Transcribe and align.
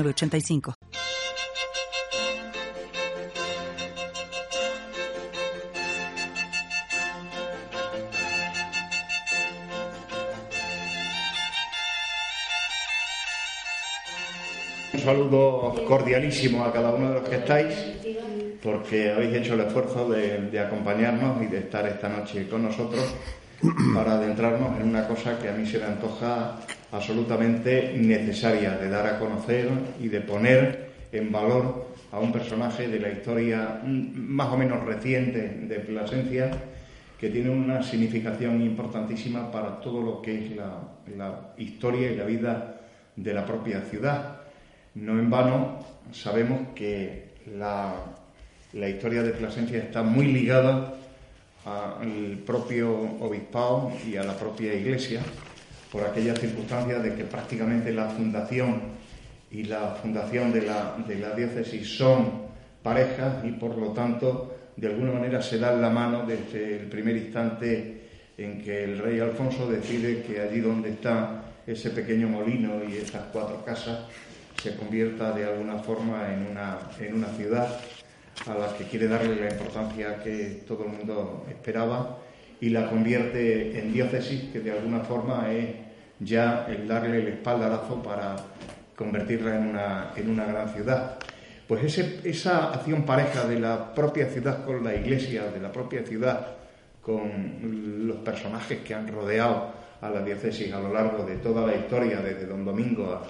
85 0.00 0.74
Un 14.94 15.00
saludo 15.00 15.74
cordialísimo 15.86 16.64
a 16.64 16.72
cada 16.72 16.90
uno 16.90 17.08
de 17.08 17.14
los 17.20 17.28
que 17.28 17.36
estáis, 17.36 17.74
porque 18.62 19.10
habéis 19.10 19.34
hecho 19.34 19.54
el 19.54 19.60
esfuerzo 19.60 20.08
de, 20.08 20.50
de 20.50 20.60
acompañarnos 20.60 21.42
y 21.42 21.46
de 21.46 21.58
estar 21.58 21.86
esta 21.86 22.08
noche 22.08 22.48
con 22.48 22.62
nosotros 22.62 23.02
para 23.94 24.14
adentrarnos 24.14 24.80
en 24.80 24.88
una 24.88 25.06
cosa 25.06 25.38
que 25.38 25.48
a 25.48 25.52
mí 25.52 25.64
se 25.66 25.78
me 25.78 25.84
antoja 25.84 26.58
absolutamente 26.90 27.94
necesaria 27.96 28.76
de 28.76 28.88
dar 28.88 29.06
a 29.06 29.18
conocer 29.18 29.68
y 30.00 30.08
de 30.08 30.20
poner 30.20 30.90
en 31.12 31.30
valor 31.30 31.86
a 32.10 32.18
un 32.18 32.32
personaje 32.32 32.88
de 32.88 32.98
la 32.98 33.10
historia 33.10 33.80
más 33.84 34.48
o 34.48 34.56
menos 34.56 34.84
reciente 34.84 35.48
de 35.62 35.78
Plasencia 35.80 36.50
que 37.18 37.30
tiene 37.30 37.50
una 37.50 37.82
significación 37.82 38.60
importantísima 38.62 39.50
para 39.50 39.80
todo 39.80 40.02
lo 40.02 40.20
que 40.20 40.44
es 40.44 40.56
la, 40.56 41.54
historia 41.56 42.10
y 42.10 42.16
la 42.16 42.24
vida 42.24 42.80
de 43.14 43.32
la 43.32 43.46
propia 43.46 43.82
ciudad. 43.82 44.40
No 44.96 45.12
en 45.12 45.30
vano 45.30 45.78
sabemos 46.10 46.70
que 46.74 47.34
la, 47.56 47.94
la 48.72 48.88
historia 48.88 49.22
de 49.22 49.30
Plasencia 49.30 49.78
está 49.78 50.02
muy 50.02 50.26
ligada 50.26 50.94
al 51.64 52.42
propio 52.44 52.92
obispado 53.20 53.92
y 54.06 54.16
a 54.16 54.24
la 54.24 54.36
propia 54.36 54.74
iglesia 54.74 55.20
por 55.90 56.02
aquellas 56.04 56.40
circunstancias 56.40 57.02
de 57.02 57.14
que 57.14 57.24
prácticamente 57.24 57.92
la 57.92 58.08
fundación 58.08 58.80
y 59.50 59.64
la 59.64 59.96
fundación 60.00 60.52
de 60.52 60.62
la, 60.62 60.96
de 61.06 61.16
la 61.16 61.34
diócesis 61.34 61.96
son 61.96 62.42
parejas 62.82 63.44
y 63.44 63.52
por 63.52 63.76
lo 63.76 63.88
tanto 63.88 64.56
de 64.76 64.88
alguna 64.88 65.12
manera 65.12 65.42
se 65.42 65.58
dan 65.58 65.80
la 65.80 65.90
mano 65.90 66.24
desde 66.26 66.80
el 66.80 66.86
primer 66.86 67.16
instante 67.16 68.00
en 68.38 68.62
que 68.62 68.84
el 68.84 68.98
rey 68.98 69.20
Alfonso 69.20 69.70
decide 69.70 70.22
que 70.22 70.40
allí 70.40 70.60
donde 70.60 70.90
está 70.90 71.42
ese 71.66 71.90
pequeño 71.90 72.28
molino 72.28 72.82
y 72.88 72.96
esas 72.96 73.24
cuatro 73.32 73.62
casas 73.64 74.00
se 74.62 74.74
convierta 74.76 75.32
de 75.32 75.44
alguna 75.44 75.78
forma 75.78 76.32
en 76.32 76.46
una, 76.50 76.78
en 76.98 77.14
una 77.14 77.28
ciudad 77.28 77.68
a 78.46 78.54
la 78.54 78.76
que 78.76 78.84
quiere 78.84 79.08
darle 79.08 79.36
la 79.36 79.50
importancia 79.50 80.22
que 80.22 80.62
todo 80.66 80.84
el 80.84 80.90
mundo 80.90 81.46
esperaba 81.48 82.18
y 82.60 82.70
la 82.70 82.88
convierte 82.88 83.78
en 83.78 83.92
diócesis, 83.92 84.50
que 84.52 84.60
de 84.60 84.72
alguna 84.72 85.00
forma 85.00 85.52
es 85.52 85.70
ya 86.20 86.66
el 86.68 86.86
darle 86.86 87.18
el 87.18 87.28
espaldarazo 87.28 88.02
para 88.02 88.36
convertirla 88.96 89.56
en 89.56 89.66
una, 89.68 90.12
en 90.16 90.30
una 90.30 90.44
gran 90.46 90.68
ciudad. 90.68 91.18
Pues 91.66 91.84
ese, 91.84 92.20
esa 92.24 92.72
acción 92.72 93.04
pareja 93.04 93.46
de 93.46 93.58
la 93.58 93.94
propia 93.94 94.26
ciudad 94.26 94.64
con 94.64 94.84
la 94.84 94.94
iglesia, 94.94 95.44
de 95.44 95.60
la 95.60 95.72
propia 95.72 96.04
ciudad 96.04 96.46
con 97.00 98.06
los 98.06 98.18
personajes 98.18 98.78
que 98.80 98.94
han 98.94 99.08
rodeado 99.08 99.72
a 100.00 100.10
la 100.10 100.22
diócesis 100.22 100.72
a 100.72 100.80
lo 100.80 100.92
largo 100.92 101.24
de 101.24 101.36
toda 101.36 101.66
la 101.66 101.74
historia, 101.74 102.20
desde 102.20 102.46
don 102.46 102.64
Domingo 102.64 103.20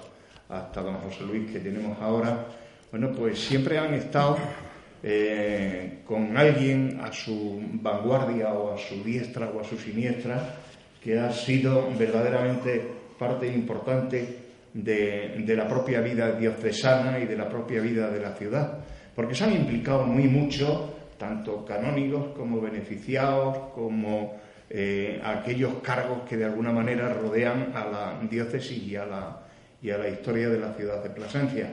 hasta 0.48 0.82
don 0.82 0.96
José 0.96 1.24
Luis 1.24 1.50
que 1.50 1.60
tenemos 1.60 1.98
ahora, 2.00 2.46
bueno, 2.90 3.10
pues 3.12 3.38
siempre 3.38 3.78
han 3.78 3.94
estado 3.94 4.36
eh, 5.02 5.98
con 6.06 6.36
alguien 6.36 7.00
a 7.02 7.12
su 7.12 7.60
vanguardia 7.72 8.52
o 8.52 8.74
a 8.74 8.78
su 8.78 9.02
diestra 9.02 9.50
o 9.50 9.60
a 9.60 9.64
su 9.64 9.76
siniestra 9.76 10.56
que 11.02 11.18
ha 11.18 11.32
sido 11.32 11.88
verdaderamente 11.98 12.80
parte 13.18 13.48
importante 13.48 14.42
de, 14.72 15.54
la 15.56 15.68
propia 15.68 16.00
vida 16.00 16.32
diocesana 16.32 17.18
y 17.18 17.26
de 17.26 17.36
la 17.36 17.48
propia 17.48 17.80
vida 17.80 18.10
de 18.10 18.20
la 18.20 18.34
ciudad, 18.34 18.78
porque 19.14 19.34
se 19.34 19.44
han 19.44 19.52
implicado 19.52 20.06
muy 20.06 20.24
mucho, 20.24 20.94
tanto 21.18 21.64
canónigos 21.64 22.28
como 22.36 22.60
beneficiados, 22.60 23.58
como 23.74 24.36
eh, 24.70 25.20
aquellos 25.24 25.74
cargos 25.82 26.20
que 26.28 26.36
de 26.36 26.44
alguna 26.44 26.72
manera 26.72 27.12
rodean 27.12 27.72
a 27.74 27.84
la 27.84 28.28
diócesis 28.28 28.82
y 28.82 28.96
a 28.96 29.04
la, 29.04 29.42
y 29.82 29.90
a 29.90 29.98
la 29.98 30.08
historia 30.08 30.48
de 30.48 30.58
la 30.58 30.72
ciudad 30.74 31.02
de 31.02 31.10
Plasencia. 31.10 31.70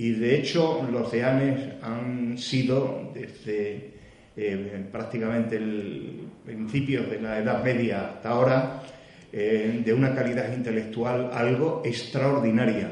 Y 0.00 0.12
de 0.12 0.34
hecho 0.34 0.88
los 0.90 1.12
deanes 1.12 1.74
han 1.82 2.38
sido 2.38 3.12
desde 3.12 3.90
eh, 4.34 4.86
prácticamente 4.90 5.56
el 5.56 6.22
principio 6.42 7.02
de 7.02 7.20
la 7.20 7.38
Edad 7.38 7.62
Media 7.62 8.08
hasta 8.08 8.30
ahora 8.30 8.82
eh, 9.30 9.82
de 9.84 9.92
una 9.92 10.14
calidad 10.14 10.50
intelectual 10.56 11.28
algo 11.34 11.82
extraordinaria. 11.84 12.88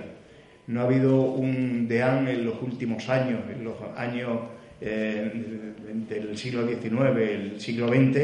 No 0.66 0.82
ha 0.82 0.84
habido 0.84 1.22
un 1.22 1.88
deán 1.88 2.28
en 2.28 2.44
los 2.44 2.60
últimos 2.60 3.08
años, 3.08 3.40
en 3.50 3.64
los 3.64 3.76
años 3.96 4.40
eh, 4.82 5.32
del 6.10 6.36
siglo 6.36 6.68
XIX, 6.68 6.92
el 7.16 7.58
siglo 7.58 7.88
XX, 7.88 8.20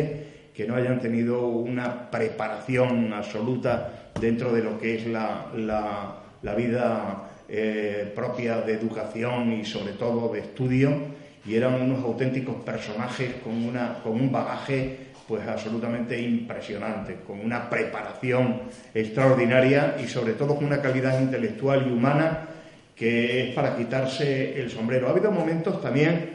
que 0.52 0.66
no 0.68 0.74
hayan 0.74 1.00
tenido 1.00 1.48
una 1.48 2.10
preparación 2.10 3.14
absoluta 3.14 4.10
dentro 4.20 4.52
de 4.52 4.62
lo 4.62 4.78
que 4.78 4.96
es 4.96 5.06
la, 5.06 5.46
la, 5.56 6.16
la 6.42 6.54
vida 6.54 7.30
eh, 7.48 8.12
propia 8.14 8.60
de 8.62 8.74
educación 8.74 9.52
y 9.52 9.64
sobre 9.64 9.92
todo 9.92 10.32
de 10.32 10.40
estudio 10.40 11.14
y 11.46 11.56
eran 11.56 11.80
unos 11.80 12.02
auténticos 12.02 12.56
personajes 12.64 13.34
con, 13.42 13.64
una, 13.64 14.00
con 14.02 14.12
un 14.12 14.32
bagaje 14.32 15.12
pues 15.28 15.46
absolutamente 15.46 16.20
impresionante, 16.20 17.16
con 17.26 17.40
una 17.40 17.68
preparación 17.70 18.62
extraordinaria 18.94 19.96
y 20.02 20.06
sobre 20.06 20.34
todo 20.34 20.54
con 20.56 20.66
una 20.66 20.82
calidad 20.82 21.20
intelectual 21.20 21.86
y 21.86 21.92
humana 21.92 22.48
que 22.94 23.48
es 23.48 23.54
para 23.54 23.76
quitarse 23.76 24.60
el 24.60 24.70
sombrero. 24.70 25.08
Ha 25.08 25.10
habido 25.10 25.30
momentos 25.30 25.80
también 25.80 26.30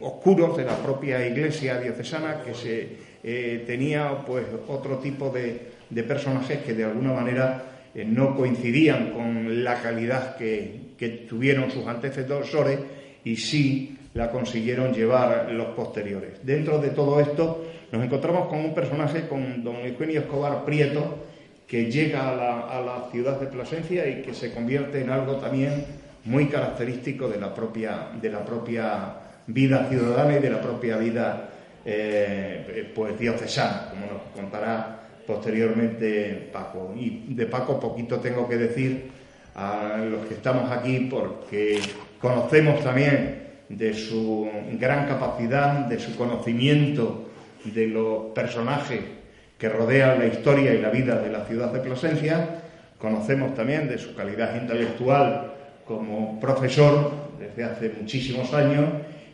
oscuros 0.00 0.56
de 0.56 0.64
la 0.64 0.76
propia 0.76 1.26
iglesia 1.26 1.80
diocesana 1.80 2.42
que 2.44 2.54
se 2.54 2.96
eh, 3.24 3.64
tenía 3.66 4.18
pues 4.26 4.44
otro 4.68 4.98
tipo 4.98 5.30
de, 5.30 5.72
de 5.90 6.02
personajes 6.02 6.58
que 6.58 6.74
de 6.74 6.84
alguna 6.84 7.12
manera 7.12 7.71
eh, 7.94 8.04
no 8.04 8.34
coincidían 8.34 9.10
con 9.10 9.62
la 9.62 9.80
calidad 9.82 10.36
que, 10.36 10.80
tuvieron 11.28 11.68
sus 11.68 11.84
antecesores 11.88 12.78
y 13.24 13.34
sí 13.34 13.98
la 14.14 14.30
consiguieron 14.30 14.94
llevar 14.94 15.50
los 15.50 15.74
posteriores. 15.74 16.44
Dentro 16.44 16.78
de 16.78 16.90
todo 16.90 17.18
esto 17.18 17.64
nos 17.90 18.04
encontramos 18.04 18.46
con 18.46 18.60
un 18.60 18.72
personaje, 18.72 19.26
con 19.26 19.64
don 19.64 19.76
Eugenio 19.78 20.20
Escobar 20.20 20.64
Prieto, 20.64 21.18
que 21.66 21.90
llega 21.90 22.30
a 22.30 22.80
la, 22.80 23.08
ciudad 23.10 23.40
de 23.40 23.46
Plasencia 23.46 24.06
y 24.06 24.22
que 24.22 24.32
se 24.32 24.52
convierte 24.52 25.00
en 25.00 25.10
algo 25.10 25.36
también 25.36 25.84
muy 26.24 26.46
característico 26.46 27.28
de 27.28 27.40
la 27.40 27.52
propia, 27.52 28.10
de 28.20 28.30
la 28.30 28.44
propia 28.44 29.14
vida 29.48 29.88
ciudadana 29.88 30.36
y 30.36 30.40
de 30.40 30.50
la 30.50 30.60
propia 30.60 30.98
vida 30.98 31.48
eh, 31.84 32.92
pues 32.94 33.18
diocesana, 33.18 33.88
como 33.90 34.06
nos 34.06 34.22
contará 34.36 34.91
posteriormente 35.32 36.50
Paco. 36.52 36.92
Y 36.96 37.34
de 37.34 37.46
Paco 37.46 37.80
poquito 37.80 38.18
tengo 38.20 38.48
que 38.48 38.56
decir 38.56 39.10
a 39.54 39.98
los 40.10 40.26
que 40.26 40.34
estamos 40.34 40.70
aquí 40.70 41.08
porque 41.10 41.80
conocemos 42.20 42.82
también 42.82 43.42
de 43.68 43.94
su 43.94 44.48
gran 44.78 45.06
capacidad, 45.06 45.86
de 45.86 45.98
su 45.98 46.16
conocimiento 46.16 47.28
de 47.64 47.86
los 47.86 48.32
personajes 48.34 49.00
que 49.58 49.68
rodean 49.68 50.18
la 50.18 50.26
historia 50.26 50.74
y 50.74 50.82
la 50.82 50.90
vida 50.90 51.16
de 51.20 51.30
la 51.30 51.44
ciudad 51.44 51.72
de 51.72 51.80
Plasencia, 51.80 52.62
conocemos 52.98 53.54
también 53.54 53.88
de 53.88 53.98
su 53.98 54.14
calidad 54.14 54.60
intelectual 54.60 55.52
como 55.86 56.40
profesor 56.40 57.12
desde 57.38 57.64
hace 57.64 57.92
muchísimos 57.98 58.52
años 58.52 58.86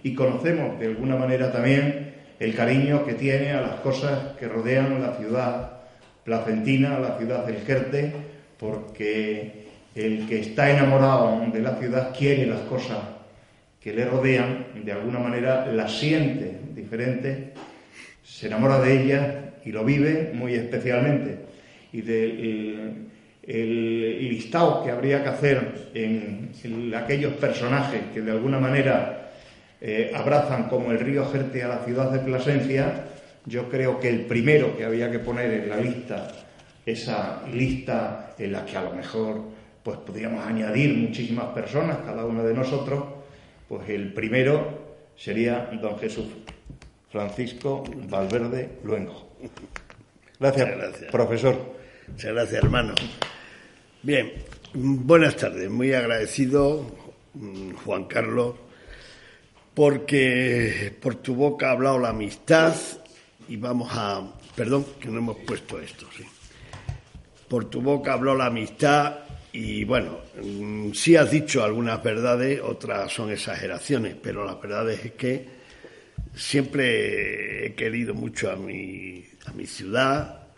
y 0.03 0.15
conocemos 0.15 0.79
de 0.79 0.87
alguna 0.87 1.17
manera 1.17 1.50
también 1.50 2.15
el 2.39 2.55
cariño 2.55 3.05
que 3.05 3.15
tiene 3.15 3.53
a 3.53 3.61
las 3.61 3.81
cosas 3.81 4.37
que 4.39 4.47
rodean 4.47 5.03
la 5.03 5.15
ciudad 5.15 5.78
placentina, 6.29 6.99
la 6.99 7.17
ciudad 7.17 7.47
del 7.47 7.57
Jerte, 7.63 8.13
porque 8.59 9.65
el 9.95 10.29
que 10.29 10.41
está 10.41 10.71
enamorado 10.71 11.51
de 11.51 11.63
la 11.63 11.77
ciudad 11.77 12.15
quiere 12.17 12.45
las 12.45 12.61
cosas 12.61 12.99
que 13.81 13.95
le 13.95 14.05
rodean, 14.05 14.67
de 14.85 14.93
alguna 14.93 15.21
manera 15.21 15.67
las 15.73 15.99
siente 15.99 16.61
diferente, 16.75 17.55
se 18.23 18.47
enamora 18.47 18.79
de 18.81 19.03
ellas 19.03 19.27
y 19.65 19.73
lo 19.73 19.87
vive 19.87 20.33
muy 20.35 20.53
especialmente. 20.55 21.39
Y 21.95 22.03
de 22.03 23.09
el 23.49 24.29
listado 24.29 24.85
que 24.85 24.91
habría 24.91 25.23
que 25.23 25.31
hacer 25.31 25.89
en, 25.95 26.51
aquellos 26.95 27.33
personajes 27.35 28.03
que 28.13 28.21
de 28.21 28.33
alguna 28.33 28.59
manera 28.59 29.31
eh, 29.81 30.13
abrazan 30.15 30.69
como 30.69 30.93
el 30.93 31.01
río 31.01 31.25
Jerte 31.25 31.63
a 31.63 31.69
la 31.69 31.79
ciudad 31.79 32.11
de 32.11 32.19
Plasencia, 32.19 33.05
yo 33.49 33.69
creo 33.69 33.99
que 33.99 34.11
el 34.11 34.27
primero 34.27 34.77
que 34.77 34.85
había 34.85 35.11
que 35.11 35.19
poner 35.19 35.50
en 35.53 35.69
la 35.69 35.77
lista, 35.79 36.29
esa 36.85 37.43
lista 37.53 38.35
en 38.39 38.53
la 38.53 38.65
que 38.65 38.77
a 38.77 38.83
lo 38.83 38.93
mejor 38.93 39.41
pues 39.83 39.99
podríamos 39.99 40.45
añadir 40.45 40.95
muchísimas 40.97 41.47
personas, 41.47 41.99
cada 42.05 42.25
uno 42.27 42.45
de 42.45 42.53
nosotros, 42.53 43.05
pues 43.67 43.89
el 43.89 44.12
primero 44.12 44.87
sería 45.17 45.71
don 45.81 45.99
Jesús 45.99 46.27
Francisco 47.11 47.85
Valverde 48.09 48.81
Luengo. 48.85 49.31
Gracias, 50.39 50.69
gracias. 50.69 51.11
profesor. 51.11 51.56
Muchas 52.06 52.33
gracias, 52.33 52.62
hermano. 52.62 52.95
Bien, 54.03 54.33
buenas 54.75 55.37
tardes. 55.37 55.71
Muy 55.71 55.93
agradecido, 55.93 56.85
mm, 57.35 57.73
Juan 57.85 58.05
Carlos, 58.05 58.56
porque 59.75 60.95
por 61.00 61.17
tu 61.17 61.35
boca 61.35 61.69
ha 61.69 61.73
hablado 61.73 61.99
la 61.99 62.11
amistad 62.11 62.75
y 63.49 63.56
vamos 63.56 63.89
a... 63.93 64.23
Perdón, 64.55 64.87
que 65.00 65.09
no 65.09 65.19
hemos 65.19 65.37
puesto 65.39 65.81
esto, 65.81 66.06
sí. 66.17 66.25
Por 67.49 67.67
tu 67.71 67.81
boca 67.81 68.12
habló 68.12 68.35
la 68.35 68.47
amistad 68.47 69.21
y 69.53 69.85
bueno, 69.85 70.19
mm, 70.43 70.93
sí 70.93 71.17
has 71.17 71.31
dicho 71.31 71.65
algunas 71.65 72.03
verdades, 72.03 72.61
otras 72.62 73.12
son 73.12 73.31
exageraciones, 73.31 74.17
pero 74.23 74.45
la 74.45 74.56
verdad 74.56 74.91
es 74.91 75.12
que 75.12 75.49
siempre 76.35 77.67
he 77.67 77.75
querido 77.75 78.15
mucho 78.15 78.50
a 78.50 78.56
mi, 78.56 79.25
a 79.47 79.53
mi 79.53 79.67
ciudad, 79.67 80.49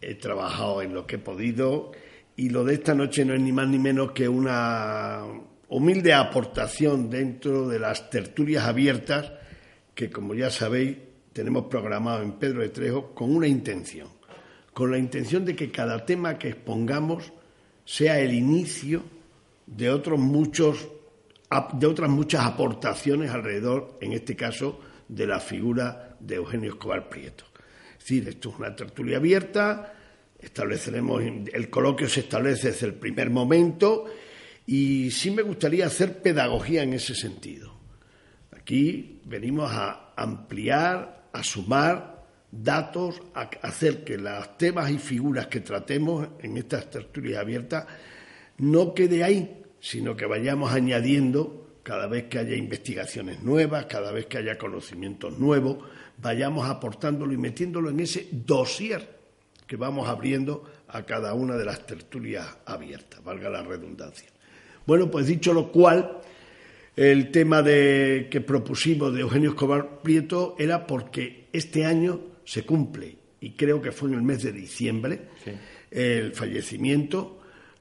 he 0.00 0.14
trabajado 0.14 0.82
en 0.82 0.92
lo 0.92 1.06
que 1.06 1.16
he 1.16 1.18
podido 1.18 1.92
y 2.36 2.50
lo 2.50 2.64
de 2.64 2.74
esta 2.74 2.94
noche 2.94 3.24
no 3.24 3.34
es 3.34 3.40
ni 3.40 3.52
más 3.52 3.66
ni 3.68 3.78
menos 3.78 4.12
que 4.12 4.28
una 4.28 5.22
humilde 5.68 6.12
aportación 6.12 7.08
dentro 7.08 7.66
de 7.68 7.78
las 7.78 8.10
tertulias 8.10 8.64
abiertas 8.64 9.32
que, 9.94 10.10
como 10.10 10.34
ya 10.34 10.50
sabéis, 10.50 10.98
tenemos 11.36 11.66
programado 11.66 12.22
en 12.22 12.32
Pedro 12.32 12.62
de 12.62 12.70
Trejo 12.70 13.14
con 13.14 13.36
una 13.36 13.46
intención, 13.46 14.08
con 14.72 14.90
la 14.90 14.96
intención 14.96 15.44
de 15.44 15.54
que 15.54 15.70
cada 15.70 16.06
tema 16.06 16.38
que 16.38 16.48
expongamos 16.48 17.30
sea 17.84 18.18
el 18.20 18.32
inicio 18.32 19.02
de 19.66 19.90
otros 19.90 20.18
muchos 20.18 20.88
de 21.74 21.86
otras 21.86 22.08
muchas 22.08 22.44
aportaciones 22.46 23.30
alrededor, 23.30 23.98
en 24.00 24.14
este 24.14 24.34
caso, 24.34 24.80
de 25.08 25.26
la 25.26 25.38
figura 25.38 26.16
de 26.18 26.36
Eugenio 26.36 26.70
Escobar 26.70 27.10
Prieto. 27.10 27.44
Es 27.92 27.98
decir, 27.98 28.28
esto 28.28 28.48
es 28.48 28.58
una 28.58 28.74
tertulia 28.74 29.18
abierta, 29.18 29.94
estableceremos, 30.40 31.22
el 31.22 31.68
coloquio 31.68 32.08
se 32.08 32.20
establece 32.20 32.68
desde 32.68 32.86
el 32.86 32.94
primer 32.94 33.28
momento 33.28 34.06
y 34.66 35.10
sí 35.10 35.30
me 35.30 35.42
gustaría 35.42 35.86
hacer 35.86 36.22
pedagogía 36.22 36.82
en 36.82 36.94
ese 36.94 37.14
sentido. 37.14 37.76
Aquí 38.58 39.20
venimos 39.26 39.70
a 39.70 40.14
ampliar, 40.16 41.16
a 41.36 41.44
sumar 41.44 42.24
datos, 42.50 43.20
a 43.34 43.50
hacer 43.62 44.04
que 44.04 44.16
los 44.16 44.56
temas 44.56 44.90
y 44.90 44.98
figuras 44.98 45.48
que 45.48 45.60
tratemos 45.60 46.28
en 46.40 46.56
estas 46.56 46.90
tertulias 46.90 47.40
abiertas 47.40 47.86
no 48.58 48.94
quede 48.94 49.22
ahí, 49.22 49.62
sino 49.80 50.16
que 50.16 50.24
vayamos 50.24 50.72
añadiendo 50.72 51.78
cada 51.82 52.06
vez 52.06 52.24
que 52.24 52.38
haya 52.38 52.56
investigaciones 52.56 53.42
nuevas, 53.42 53.86
cada 53.86 54.10
vez 54.12 54.26
que 54.26 54.38
haya 54.38 54.56
conocimientos 54.56 55.38
nuevos, 55.38 55.78
vayamos 56.18 56.68
aportándolo 56.68 57.32
y 57.32 57.36
metiéndolo 57.36 57.90
en 57.90 58.00
ese 58.00 58.28
dossier 58.32 59.16
que 59.66 59.76
vamos 59.76 60.08
abriendo 60.08 60.64
a 60.88 61.02
cada 61.04 61.34
una 61.34 61.56
de 61.56 61.64
las 61.64 61.84
tertulias 61.86 62.46
abiertas, 62.64 63.22
valga 63.22 63.50
la 63.50 63.62
redundancia. 63.62 64.28
Bueno, 64.86 65.10
pues 65.10 65.26
dicho 65.26 65.52
lo 65.52 65.70
cual, 65.70 66.20
el 66.96 67.30
tema 67.30 67.62
de, 67.62 68.28
que 68.30 68.40
propusimos 68.40 69.14
de 69.14 69.20
Eugenio 69.20 69.50
Escobar 69.50 70.00
Prieto 70.02 70.56
era 70.58 70.86
porque 70.86 71.48
este 71.52 71.84
año 71.84 72.20
se 72.44 72.64
cumple, 72.64 73.18
y 73.40 73.52
creo 73.52 73.82
que 73.82 73.92
fue 73.92 74.08
en 74.08 74.16
el 74.16 74.22
mes 74.22 74.42
de 74.42 74.52
diciembre, 74.52 75.28
el 75.90 76.32
fallecimiento, 76.32 77.40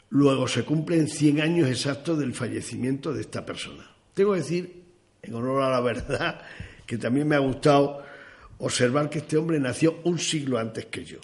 luego 0.09 0.47
se 0.47 0.63
cumplen 0.63 1.07
100 1.07 1.41
años 1.41 1.69
exactos 1.69 2.19
del 2.19 2.33
fallecimiento 2.33 3.13
de 3.13 3.21
esta 3.21 3.45
persona. 3.45 3.89
Tengo 4.13 4.33
que 4.33 4.39
decir, 4.39 4.83
en 5.21 5.33
honor 5.33 5.63
a 5.63 5.69
la 5.69 5.79
verdad, 5.79 6.41
que 6.85 6.97
también 6.97 7.25
me 7.27 7.35
ha 7.35 7.39
gustado 7.39 8.03
observar 8.57 9.09
que 9.09 9.19
este 9.19 9.37
hombre 9.37 9.59
nació 9.59 9.99
un 10.03 10.19
siglo 10.19 10.59
antes 10.59 10.85
que 10.85 11.05
yo 11.05 11.19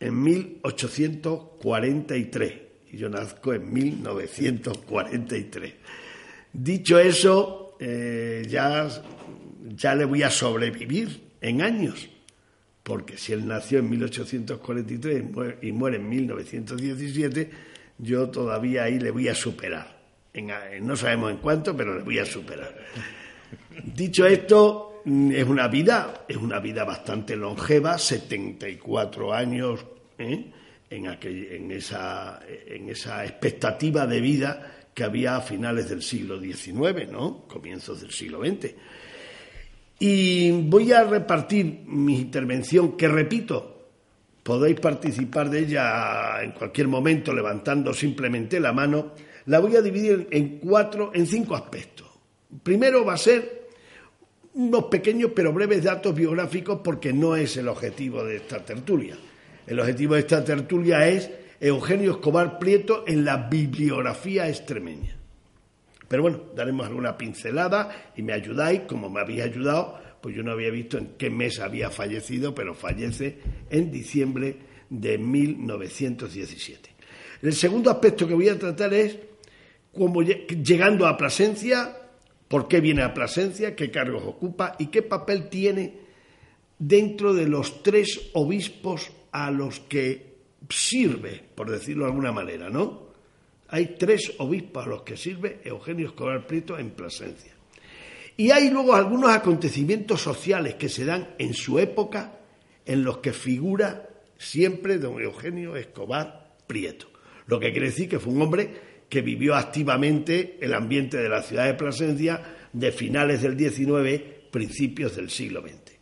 en 0.00 0.22
1843 0.22 2.52
y 2.92 2.98
yo 2.98 3.08
nazco 3.08 3.54
en 3.54 3.72
1943. 3.72 5.72
Dicho 6.54 7.00
eso, 7.00 7.76
eh, 7.80 8.46
ya, 8.48 8.88
ya 9.76 9.94
le 9.96 10.04
voy 10.04 10.22
a 10.22 10.30
sobrevivir 10.30 11.32
en 11.40 11.62
años, 11.62 12.08
porque 12.84 13.18
si 13.18 13.32
él 13.32 13.44
nació 13.44 13.80
en 13.80 13.90
1843 13.90 15.24
y 15.62 15.72
muere 15.72 15.96
en 15.96 16.08
1917, 16.08 17.50
yo 17.98 18.30
todavía 18.30 18.84
ahí 18.84 19.00
le 19.00 19.10
voy 19.10 19.26
a 19.26 19.34
superar. 19.34 19.98
no 20.80 20.94
sabemos 20.94 21.32
en 21.32 21.38
cuánto, 21.38 21.76
pero 21.76 21.96
le 21.96 22.04
voy 22.04 22.20
a 22.20 22.24
superar. 22.24 22.72
Dicho 23.84 24.24
esto, 24.24 25.02
es 25.04 25.44
una 25.44 25.66
vida, 25.66 26.24
es 26.28 26.36
una 26.36 26.60
vida 26.60 26.84
bastante 26.84 27.34
longeva, 27.34 27.98
74 27.98 29.34
años 29.34 29.84
¿eh? 30.18 30.52
en, 30.88 31.06
en, 31.06 31.70
esa, 31.72 32.40
en 32.46 32.88
esa 32.90 33.24
expectativa 33.24 34.06
de 34.06 34.20
vida 34.20 34.73
que 34.94 35.04
había 35.04 35.36
a 35.36 35.40
finales 35.40 35.88
del 35.88 36.02
siglo 36.02 36.40
XIX, 36.40 37.10
¿no? 37.10 37.44
comienzos 37.48 38.00
del 38.00 38.12
siglo 38.12 38.40
XX. 38.40 38.74
Y 39.98 40.50
voy 40.62 40.92
a 40.92 41.04
repartir 41.04 41.82
mi 41.86 42.20
intervención, 42.20 42.96
que 42.96 43.08
repito, 43.08 43.88
podéis 44.42 44.78
participar 44.78 45.50
de 45.50 45.60
ella 45.60 46.42
en 46.42 46.52
cualquier 46.52 46.88
momento 46.88 47.32
levantando 47.32 47.92
simplemente 47.92 48.60
la 48.60 48.72
mano, 48.72 49.12
la 49.46 49.58
voy 49.58 49.76
a 49.76 49.82
dividir 49.82 50.28
en 50.30 50.58
cuatro, 50.58 51.10
en 51.14 51.26
cinco 51.26 51.54
aspectos. 51.54 52.06
Primero 52.62 53.04
va 53.04 53.14
a 53.14 53.18
ser 53.18 53.64
unos 54.54 54.84
pequeños 54.84 55.32
pero 55.34 55.52
breves 55.52 55.82
datos 55.82 56.14
biográficos 56.14 56.80
porque 56.84 57.12
no 57.12 57.34
es 57.34 57.56
el 57.56 57.68
objetivo 57.68 58.22
de 58.22 58.36
esta 58.36 58.64
tertulia. 58.64 59.16
El 59.66 59.80
objetivo 59.80 60.14
de 60.14 60.20
esta 60.20 60.44
tertulia 60.44 61.08
es 61.08 61.30
Eugenio 61.66 62.10
Escobar 62.10 62.58
Prieto 62.58 63.04
en 63.06 63.24
la 63.24 63.48
bibliografía 63.48 64.50
extremeña. 64.50 65.16
Pero 66.06 66.20
bueno, 66.20 66.42
daremos 66.54 66.86
alguna 66.86 67.16
pincelada 67.16 68.12
y 68.14 68.20
me 68.20 68.34
ayudáis, 68.34 68.82
como 68.82 69.08
me 69.08 69.22
habéis 69.22 69.44
ayudado, 69.44 69.98
pues 70.20 70.36
yo 70.36 70.42
no 70.42 70.52
había 70.52 70.70
visto 70.70 70.98
en 70.98 71.14
qué 71.16 71.30
mes 71.30 71.60
había 71.60 71.88
fallecido, 71.88 72.54
pero 72.54 72.74
fallece 72.74 73.38
en 73.70 73.90
diciembre 73.90 74.58
de 74.90 75.16
1917. 75.16 76.90
El 77.40 77.54
segundo 77.54 77.90
aspecto 77.90 78.28
que 78.28 78.34
voy 78.34 78.50
a 78.50 78.58
tratar 78.58 78.92
es 78.92 79.16
cómo 79.94 80.20
llegando 80.20 81.06
a 81.06 81.16
Plasencia, 81.16 81.96
por 82.46 82.68
qué 82.68 82.82
viene 82.82 83.00
a 83.00 83.14
Plasencia, 83.14 83.74
qué 83.74 83.90
cargos 83.90 84.24
ocupa 84.26 84.76
y 84.78 84.88
qué 84.88 85.00
papel 85.00 85.48
tiene 85.48 85.94
dentro 86.78 87.32
de 87.32 87.48
los 87.48 87.82
tres 87.82 88.32
obispos 88.34 89.12
a 89.32 89.50
los 89.50 89.80
que 89.80 90.33
sirve, 90.74 91.40
por 91.54 91.70
decirlo 91.70 92.04
de 92.04 92.10
alguna 92.10 92.32
manera, 92.32 92.68
¿no? 92.68 93.04
Hay 93.68 93.94
tres 93.98 94.34
obispos 94.38 94.84
a 94.84 94.88
los 94.88 95.02
que 95.02 95.16
sirve 95.16 95.60
Eugenio 95.64 96.08
Escobar 96.08 96.46
Prieto 96.46 96.78
en 96.78 96.90
Plasencia. 96.90 97.52
Y 98.36 98.50
hay 98.50 98.70
luego 98.70 98.94
algunos 98.94 99.30
acontecimientos 99.30 100.20
sociales 100.20 100.74
que 100.74 100.88
se 100.88 101.04
dan 101.04 101.34
en 101.38 101.54
su 101.54 101.78
época 101.78 102.40
en 102.84 103.04
los 103.04 103.18
que 103.18 103.32
figura 103.32 104.08
siempre 104.36 104.98
don 104.98 105.20
Eugenio 105.20 105.76
Escobar 105.76 106.56
Prieto. 106.66 107.06
Lo 107.46 107.60
que 107.60 107.70
quiere 107.70 107.86
decir 107.86 108.08
que 108.08 108.18
fue 108.18 108.32
un 108.32 108.42
hombre 108.42 108.94
que 109.08 109.22
vivió 109.22 109.54
activamente 109.54 110.58
el 110.60 110.74
ambiente 110.74 111.18
de 111.18 111.28
la 111.28 111.42
ciudad 111.42 111.66
de 111.66 111.74
Plasencia 111.74 112.42
de 112.72 112.90
finales 112.90 113.42
del 113.42 113.56
XIX, 113.56 114.20
principios 114.50 115.14
del 115.14 115.30
siglo 115.30 115.62
XX. 115.62 115.94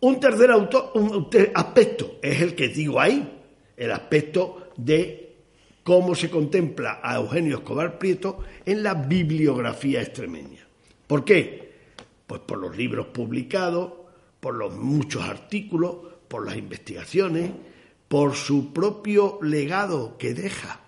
Un 0.00 0.20
tercer 0.20 0.50
aspecto 1.54 2.18
es 2.22 2.40
el 2.40 2.54
que 2.54 2.68
digo 2.68 3.00
ahí, 3.00 3.35
el 3.76 3.92
aspecto 3.92 4.70
de 4.76 5.34
cómo 5.82 6.14
se 6.14 6.30
contempla 6.30 7.00
a 7.02 7.16
Eugenio 7.16 7.58
Escobar 7.58 7.98
Prieto 7.98 8.40
en 8.64 8.82
la 8.82 8.94
bibliografía 8.94 10.02
extremeña. 10.02 10.66
¿Por 11.06 11.24
qué? 11.24 11.74
Pues 12.26 12.40
por 12.40 12.58
los 12.58 12.76
libros 12.76 13.06
publicados, 13.06 13.92
por 14.40 14.54
los 14.54 14.74
muchos 14.74 15.22
artículos, 15.22 15.96
por 16.28 16.44
las 16.46 16.56
investigaciones, 16.56 17.52
por 18.08 18.34
su 18.34 18.72
propio 18.72 19.38
legado 19.42 20.16
que 20.18 20.34
deja 20.34 20.80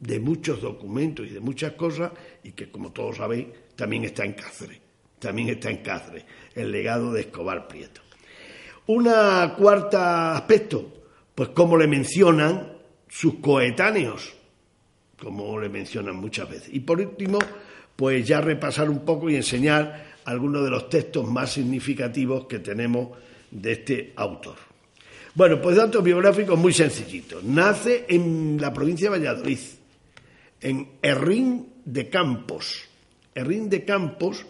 de 0.00 0.20
muchos 0.20 0.60
documentos 0.62 1.26
y 1.26 1.30
de 1.30 1.40
muchas 1.40 1.72
cosas 1.72 2.12
y 2.42 2.52
que, 2.52 2.70
como 2.70 2.92
todos 2.92 3.16
sabéis, 3.16 3.46
también 3.76 4.04
está 4.04 4.24
en 4.24 4.32
Cáceres 4.32 4.88
también 5.18 5.48
está 5.48 5.70
en 5.70 5.78
Cáceres, 5.78 6.24
el 6.54 6.70
legado 6.70 7.12
de 7.12 7.22
Escobar 7.22 7.68
Prieto. 7.68 8.00
Un 8.86 9.04
cuarto 9.58 9.98
aspecto, 9.98 10.97
pues 11.38 11.50
como 11.50 11.76
le 11.76 11.86
mencionan 11.86 12.72
sus 13.08 13.36
coetáneos, 13.36 14.34
como 15.22 15.60
le 15.60 15.68
mencionan 15.68 16.16
muchas 16.16 16.50
veces. 16.50 16.70
Y 16.72 16.80
por 16.80 17.00
último, 17.00 17.38
pues 17.94 18.26
ya 18.26 18.40
repasar 18.40 18.90
un 18.90 19.04
poco 19.04 19.30
y 19.30 19.36
enseñar 19.36 20.16
algunos 20.24 20.64
de 20.64 20.70
los 20.70 20.88
textos 20.88 21.30
más 21.30 21.52
significativos 21.52 22.46
que 22.46 22.58
tenemos 22.58 23.10
de 23.52 23.70
este 23.70 24.12
autor. 24.16 24.56
Bueno, 25.32 25.62
pues 25.62 25.76
datos 25.76 26.02
biográficos 26.02 26.58
muy 26.58 26.72
sencillitos. 26.72 27.44
Nace 27.44 28.06
en 28.08 28.58
la 28.60 28.72
provincia 28.72 29.08
de 29.08 29.20
Valladolid, 29.20 29.60
en 30.60 30.88
Herrín 31.00 31.68
de 31.84 32.08
Campos. 32.08 32.82
Herrín 33.32 33.70
de 33.70 33.84
Campos, 33.84 34.44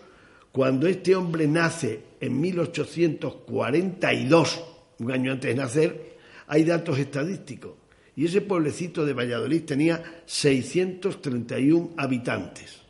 cuando 0.50 0.87
este 0.87 1.14
hombre 1.14 1.47
nace 1.47 2.00
en 2.18 2.40
1842, 2.40 4.64
un 5.00 5.12
año 5.12 5.33
antes 5.33 5.54
de 5.54 5.54
nacer, 5.54 6.09
hay 6.49 6.64
datos 6.64 6.99
estadísticos. 6.99 7.73
Y 8.17 8.25
ese 8.25 8.40
pueblecito 8.40 9.07
de 9.07 9.12
Valladolid 9.12 9.62
tenía 9.62 10.23
631 10.26 11.90
habitantes. 11.97 12.81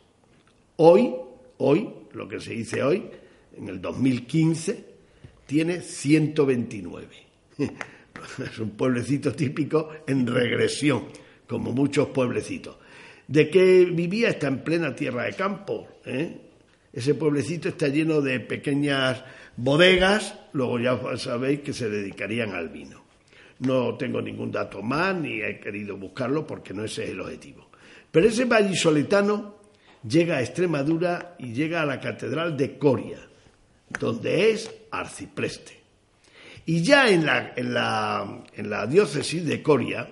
Hoy, 0.77 1.13
hoy, 1.57 1.89
lo 2.13 2.27
que 2.27 2.39
se 2.39 2.53
dice 2.53 2.81
hoy, 2.81 3.03
en 3.55 3.69
el 3.69 3.79
2015, 3.79 4.85
tiene 5.45 5.81
129. 5.81 7.07
Es 8.43 8.59
un 8.59 8.71
pueblecito 8.71 9.31
típico 9.31 9.91
en 10.05 10.27
regresión, 10.27 11.05
como 11.47 11.71
muchos 11.71 12.09
pueblecitos. 12.09 12.75
¿De 13.27 13.49
qué 13.49 13.85
vivía? 13.85 14.29
Está 14.29 14.47
en 14.47 14.61
plena 14.61 14.93
tierra 14.93 15.23
de 15.23 15.33
campo. 15.33 15.87
¿eh? 16.05 16.37
Ese 16.91 17.13
pueblecito 17.13 17.69
está 17.69 17.87
lleno 17.87 18.19
de 18.19 18.41
pequeñas 18.41 19.23
bodegas, 19.55 20.35
luego 20.51 20.79
ya 20.79 20.99
sabéis 21.17 21.61
que 21.61 21.71
se 21.71 21.89
dedicarían 21.89 22.53
al 22.55 22.69
vino. 22.69 23.08
No 23.59 23.95
tengo 23.95 24.21
ningún 24.21 24.51
dato 24.51 24.81
más, 24.81 25.15
ni 25.15 25.41
he 25.41 25.59
querido 25.59 25.97
buscarlo 25.97 26.47
porque 26.47 26.73
no 26.73 26.85
ese 26.85 27.03
es 27.03 27.09
el 27.11 27.21
objetivo. 27.21 27.69
Pero 28.11 28.27
ese 28.27 28.45
vallisoletano 28.45 29.59
llega 30.07 30.37
a 30.37 30.41
Extremadura 30.41 31.35
y 31.39 31.53
llega 31.53 31.81
a 31.81 31.85
la 31.85 31.99
Catedral 31.99 32.55
de 32.55 32.77
Coria, 32.77 33.19
donde 33.99 34.51
es 34.51 34.71
arcipreste. 34.91 35.77
Y 36.65 36.83
ya 36.83 37.09
en 37.09 37.25
la, 37.25 37.53
en 37.55 37.73
la, 37.73 38.43
en 38.55 38.69
la 38.69 38.85
diócesis 38.87 39.45
de 39.45 39.61
Coria, 39.61 40.07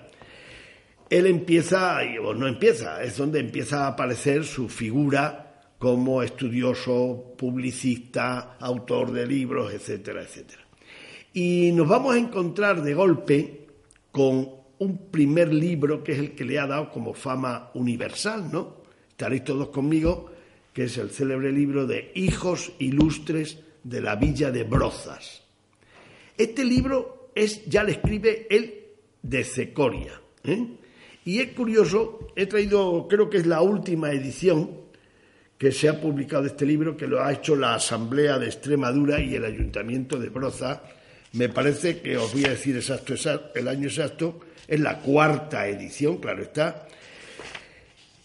él 1.08 1.26
empieza, 1.26 2.00
o 2.22 2.34
no 2.34 2.46
empieza, 2.46 3.02
es 3.02 3.16
donde 3.16 3.40
empieza 3.40 3.84
a 3.84 3.88
aparecer 3.88 4.44
su 4.44 4.68
figura 4.68 5.62
como 5.78 6.22
estudioso, 6.22 7.34
publicista, 7.38 8.56
autor 8.58 9.12
de 9.12 9.26
libros, 9.26 9.72
etcétera, 9.72 10.22
etcétera. 10.22 10.67
Y 11.32 11.72
nos 11.72 11.88
vamos 11.88 12.14
a 12.14 12.18
encontrar 12.18 12.82
de 12.82 12.94
golpe 12.94 13.66
con 14.10 14.48
un 14.78 15.10
primer 15.10 15.52
libro 15.52 16.02
que 16.02 16.12
es 16.12 16.18
el 16.18 16.32
que 16.32 16.44
le 16.44 16.58
ha 16.58 16.66
dado 16.66 16.90
como 16.90 17.14
fama 17.14 17.70
universal, 17.74 18.50
¿no? 18.52 18.78
Estaréis 19.10 19.44
todos 19.44 19.68
conmigo, 19.68 20.30
que 20.72 20.84
es 20.84 20.96
el 20.96 21.10
célebre 21.10 21.50
libro 21.50 21.86
de 21.86 22.12
Hijos 22.14 22.72
Ilustres 22.78 23.58
de 23.82 24.00
la 24.00 24.16
Villa 24.16 24.50
de 24.50 24.64
Brozas. 24.64 25.42
Este 26.36 26.64
libro 26.64 27.30
es, 27.34 27.64
ya 27.66 27.82
le 27.82 27.92
escribe 27.92 28.46
él 28.48 28.84
de 29.22 29.44
Cecoria. 29.44 30.20
¿eh? 30.44 30.66
Y 31.24 31.40
es 31.40 31.48
curioso, 31.52 32.28
he 32.36 32.46
traído, 32.46 33.06
creo 33.08 33.28
que 33.28 33.38
es 33.38 33.46
la 33.46 33.60
última 33.60 34.12
edición 34.12 34.70
que 35.58 35.72
se 35.72 35.88
ha 35.88 36.00
publicado 36.00 36.46
este 36.46 36.64
libro, 36.64 36.96
que 36.96 37.08
lo 37.08 37.22
ha 37.22 37.32
hecho 37.32 37.56
la 37.56 37.74
Asamblea 37.74 38.38
de 38.38 38.46
Extremadura 38.46 39.20
y 39.20 39.34
el 39.34 39.44
Ayuntamiento 39.44 40.18
de 40.18 40.28
Broza. 40.28 40.82
Me 41.32 41.48
parece 41.48 42.00
que 42.00 42.16
os 42.16 42.32
voy 42.32 42.44
a 42.44 42.50
decir 42.50 42.76
exacto, 42.76 43.14
el 43.54 43.68
año 43.68 43.88
exacto, 43.88 44.40
es 44.66 44.80
la 44.80 44.98
cuarta 45.00 45.66
edición, 45.66 46.18
claro 46.18 46.42
está, 46.42 46.88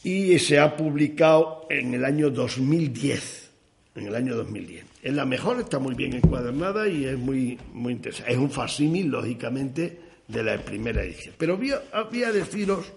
y 0.03 0.38
se 0.39 0.60
ha 0.60 0.75
publicado 0.75 1.65
en 1.69 1.93
el 1.93 2.05
año 2.05 2.29
2010. 2.29 3.50
En 3.95 4.07
el 4.07 4.15
año 4.15 4.36
2010. 4.36 4.86
Es 5.03 5.13
la 5.13 5.25
mejor, 5.25 5.60
está 5.60 5.79
muy 5.79 5.95
bien 5.95 6.13
encuadernada 6.13 6.88
y 6.88 7.05
es 7.05 7.17
muy, 7.17 7.57
muy 7.74 7.93
interesante. 7.93 8.31
Es 8.33 8.38
un 8.38 8.50
facsímil, 8.50 9.07
lógicamente, 9.07 10.00
de 10.27 10.43
la 10.43 10.57
primera 10.57 11.03
edición. 11.03 11.36
Pero 11.38 11.57
voy 11.57 11.72
a, 11.72 12.01
voy 12.03 12.24
a 12.24 12.31
deciros, 12.31 12.91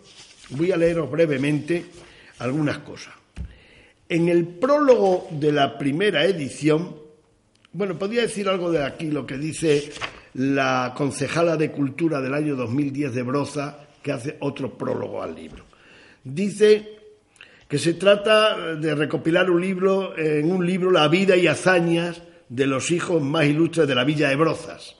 voy 0.50 0.72
a 0.72 0.76
leeros 0.76 1.10
brevemente 1.10 1.84
algunas 2.38 2.78
cosas. 2.78 3.14
En 4.08 4.28
el 4.28 4.46
prólogo 4.46 5.28
de 5.30 5.52
la 5.52 5.78
primera 5.78 6.24
edición, 6.24 6.96
bueno, 7.72 7.98
podría 7.98 8.22
decir 8.22 8.48
algo 8.48 8.70
de 8.70 8.84
aquí, 8.84 9.10
lo 9.10 9.26
que 9.26 9.36
dice 9.36 9.90
la 10.34 10.92
concejala 10.96 11.56
de 11.56 11.70
Cultura 11.70 12.20
del 12.20 12.34
año 12.34 12.56
2010 12.56 13.14
de 13.14 13.22
Broza, 13.22 13.78
que 14.02 14.12
hace 14.12 14.36
otro 14.40 14.76
prólogo 14.76 15.22
al 15.22 15.34
libro. 15.34 15.64
Dice 16.22 16.96
que 17.68 17.78
se 17.78 17.94
trata 17.94 18.76
de 18.76 18.94
recopilar 18.94 19.50
un 19.50 19.60
libro, 19.60 20.16
en 20.16 20.50
un 20.50 20.64
libro 20.64 20.90
la 20.90 21.08
vida 21.08 21.36
y 21.36 21.46
hazañas 21.46 22.22
de 22.48 22.66
los 22.66 22.90
hijos 22.90 23.22
más 23.22 23.46
ilustres 23.46 23.88
de 23.88 23.94
la 23.94 24.04
villa 24.04 24.28
de 24.28 24.36
Brozas. 24.36 24.96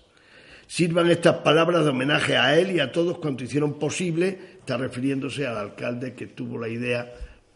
Sirvan 0.67 1.11
estas 1.11 1.37
palabras 1.37 1.85
de 1.85 1.91
homenaje 1.91 2.37
a 2.37 2.59
él 2.59 2.73
y 2.73 2.81
a 2.81 2.91
todos 2.91 3.19
cuanto 3.19 3.45
hicieron 3.45 3.79
posible, 3.79 4.39
está 4.59 4.77
refiriéndose 4.77 5.47
al 5.47 5.57
alcalde 5.57 6.15
que 6.15 6.27
tuvo 6.27 6.59
la 6.59 6.69
idea 6.69 7.13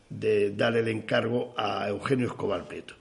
de 0.09 0.53
dar 0.53 0.77
el 0.77 0.87
encargo 0.87 1.55
a 1.57 1.89
Eugenio 1.89 2.27
Escobar 2.27 2.69
Prieto. 2.69 2.95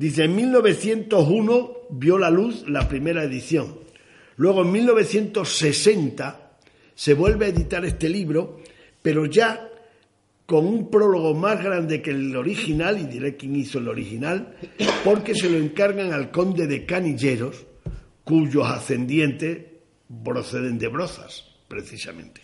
Dice, 0.00 0.24
en 0.24 0.34
1901 0.34 1.76
vio 1.90 2.16
la 2.16 2.30
luz 2.30 2.64
la 2.66 2.88
primera 2.88 3.22
edición. 3.22 3.80
Luego, 4.36 4.62
en 4.62 4.72
1960, 4.72 6.52
se 6.94 7.12
vuelve 7.12 7.44
a 7.44 7.48
editar 7.50 7.84
este 7.84 8.08
libro, 8.08 8.62
pero 9.02 9.26
ya 9.26 9.68
con 10.46 10.66
un 10.66 10.90
prólogo 10.90 11.34
más 11.34 11.62
grande 11.62 12.00
que 12.00 12.12
el 12.12 12.34
original, 12.34 12.98
y 12.98 13.04
diré 13.04 13.36
quién 13.36 13.54
hizo 13.56 13.78
el 13.78 13.88
original, 13.88 14.56
porque 15.04 15.34
se 15.34 15.50
lo 15.50 15.58
encargan 15.58 16.14
al 16.14 16.30
conde 16.30 16.66
de 16.66 16.86
Canilleros, 16.86 17.66
cuyos 18.24 18.68
ascendientes 18.68 19.66
proceden 20.24 20.78
de 20.78 20.88
Brozas, 20.88 21.44
precisamente 21.68 22.40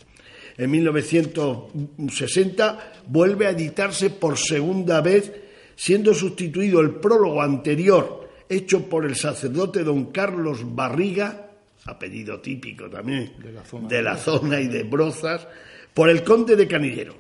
en 0.59 0.71
1960 0.71 2.93
vuelve 3.07 3.47
a 3.47 3.51
editarse 3.51 4.11
por 4.11 4.39
segunda 4.39 5.01
vez, 5.01 5.33
siendo 5.77 6.15
sustituido 6.15 6.81
el 6.81 6.97
prólogo 6.97 7.43
anterior 7.43 8.29
hecho 8.49 8.89
por 8.89 9.05
el 9.05 9.15
sacerdote 9.15 9.85
don 9.85 10.07
Carlos 10.07 10.75
Barriga, 10.75 11.51
apellido 11.85 12.41
típico 12.41 12.89
también 12.89 13.35
de 13.39 14.03
la 14.03 14.17
zona, 14.17 14.61
y 14.61 14.69
de 14.69 14.83
Brozas, 14.83 15.47
por 15.93 16.09
el 16.09 16.25
conde 16.25 16.57
de 16.57 16.67
Canillero. 16.67 17.15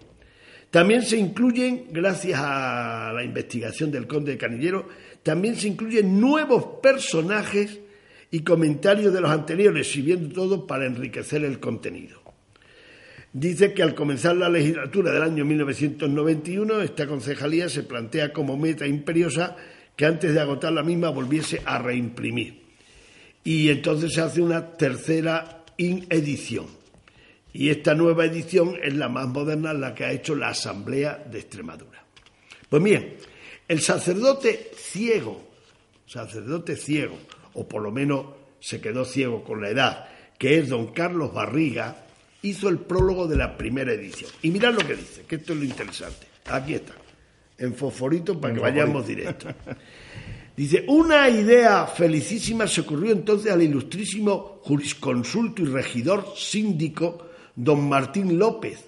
También 0.70 1.02
se 1.02 1.16
incluyen, 1.16 1.86
gracias 1.90 2.40
a 2.42 3.12
la 3.14 3.22
investigación 3.22 3.90
del 3.92 4.06
conde 4.06 4.32
de 4.32 4.38
Canillero, 4.38 4.88
también 5.22 5.56
se 5.56 5.68
incluyen 5.68 6.20
nuevos 6.20 6.80
personajes 6.82 7.78
y 8.30 8.40
comentarios 8.40 9.12
de 9.12 9.20
los 9.20 9.30
anteriores, 9.30 9.90
sirviendo 9.90 10.34
todo 10.34 10.66
para 10.66 10.86
enriquecer 10.86 11.44
el 11.44 11.60
contenido 11.60 12.25
dice 13.38 13.74
que 13.74 13.82
al 13.82 13.94
comenzar 13.94 14.34
la 14.34 14.48
legislatura 14.48 15.12
del 15.12 15.22
año 15.22 15.44
1991, 15.44 16.80
esta 16.80 17.06
concejalía 17.06 17.68
se 17.68 17.82
plantea 17.82 18.32
como 18.32 18.56
meta 18.56 18.86
imperiosa 18.86 19.56
que 19.94 20.06
antes 20.06 20.32
de 20.32 20.40
agotar 20.40 20.72
la 20.72 20.82
misma 20.82 21.10
volviese 21.10 21.60
a 21.66 21.78
reimprimir. 21.78 22.62
Y 23.44 23.68
entonces 23.68 24.14
se 24.14 24.22
hace 24.22 24.40
una 24.40 24.72
tercera 24.72 25.64
edición. 25.76 26.66
Y 27.52 27.68
esta 27.68 27.94
nueva 27.94 28.24
edición 28.24 28.76
es 28.82 28.94
la 28.94 29.10
más 29.10 29.28
moderna, 29.28 29.74
la 29.74 29.94
que 29.94 30.04
ha 30.04 30.12
hecho 30.12 30.34
la 30.34 30.48
Asamblea 30.48 31.22
de 31.30 31.38
Extremadura. 31.38 32.04
Pues 32.70 32.82
bien, 32.82 33.16
el 33.68 33.80
sacerdote 33.80 34.70
ciego, 34.74 35.46
sacerdote 36.06 36.74
ciego, 36.74 37.18
o 37.52 37.68
por 37.68 37.82
lo 37.82 37.92
menos 37.92 38.26
se 38.60 38.80
quedó 38.80 39.04
ciego 39.04 39.44
con 39.44 39.60
la 39.60 39.68
edad, 39.68 40.08
que 40.38 40.58
es 40.58 40.68
don 40.70 40.88
Carlos 40.88 41.32
Barriga, 41.32 42.05
hizo 42.42 42.68
el 42.68 42.78
prólogo 42.78 43.26
de 43.26 43.36
la 43.36 43.56
primera 43.56 43.92
edición. 43.92 44.30
Y 44.42 44.50
mirad 44.50 44.74
lo 44.74 44.86
que 44.86 44.96
dice, 44.96 45.22
que 45.26 45.36
esto 45.36 45.52
es 45.52 45.58
lo 45.58 45.64
interesante. 45.64 46.26
Aquí 46.46 46.74
está, 46.74 46.94
en 47.58 47.74
fosforito 47.74 48.40
para 48.40 48.54
que 48.54 48.60
vayamos 48.60 49.06
directo. 49.06 49.48
Dice, 50.56 50.84
una 50.88 51.28
idea 51.28 51.86
felicísima 51.86 52.66
se 52.66 52.80
ocurrió 52.80 53.12
entonces 53.12 53.52
al 53.52 53.60
ilustrísimo 53.60 54.60
jurisconsulto 54.62 55.60
y 55.60 55.66
regidor 55.66 56.32
síndico 56.34 57.28
don 57.54 57.86
Martín 57.86 58.38
López, 58.38 58.86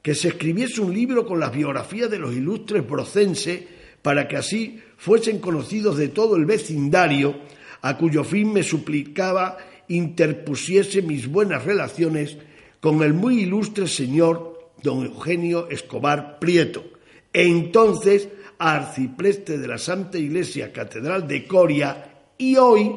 que 0.00 0.14
se 0.14 0.28
escribiese 0.28 0.80
un 0.80 0.94
libro 0.94 1.26
con 1.26 1.38
las 1.38 1.52
biografías 1.52 2.10
de 2.10 2.18
los 2.18 2.34
ilustres 2.34 2.88
brocenses 2.88 3.64
para 4.00 4.26
que 4.26 4.36
así 4.36 4.80
fuesen 4.96 5.38
conocidos 5.38 5.98
de 5.98 6.08
todo 6.08 6.36
el 6.36 6.46
vecindario, 6.46 7.40
a 7.82 7.98
cuyo 7.98 8.24
fin 8.24 8.52
me 8.52 8.62
suplicaba 8.62 9.58
interpusiese 9.88 11.02
mis 11.02 11.28
buenas 11.28 11.64
relaciones 11.64 12.36
con 12.86 13.02
el 13.02 13.14
muy 13.14 13.40
ilustre 13.40 13.88
señor 13.88 14.70
don 14.80 15.04
Eugenio 15.04 15.68
Escobar 15.68 16.38
Prieto, 16.38 16.84
entonces 17.32 18.28
arcipreste 18.58 19.58
de 19.58 19.66
la 19.66 19.76
Santa 19.76 20.18
Iglesia 20.18 20.72
Catedral 20.72 21.26
de 21.26 21.48
Coria, 21.48 22.14
y 22.38 22.54
hoy, 22.54 22.92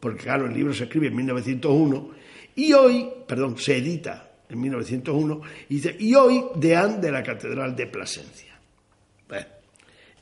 porque 0.00 0.22
claro, 0.22 0.46
el 0.46 0.54
libro 0.54 0.72
se 0.72 0.84
escribe 0.84 1.08
en 1.08 1.16
1901, 1.16 2.10
y 2.56 2.72
hoy, 2.72 3.06
perdón, 3.28 3.58
se 3.58 3.76
edita, 3.76 4.30
en 4.48 4.62
1901, 4.62 5.42
y 5.68 5.74
dice, 5.74 5.94
y 5.98 6.14
hoy 6.14 6.42
deán 6.54 7.02
de 7.02 7.12
la 7.12 7.22
Catedral 7.22 7.76
de 7.76 7.86
Plasencia. 7.86 8.58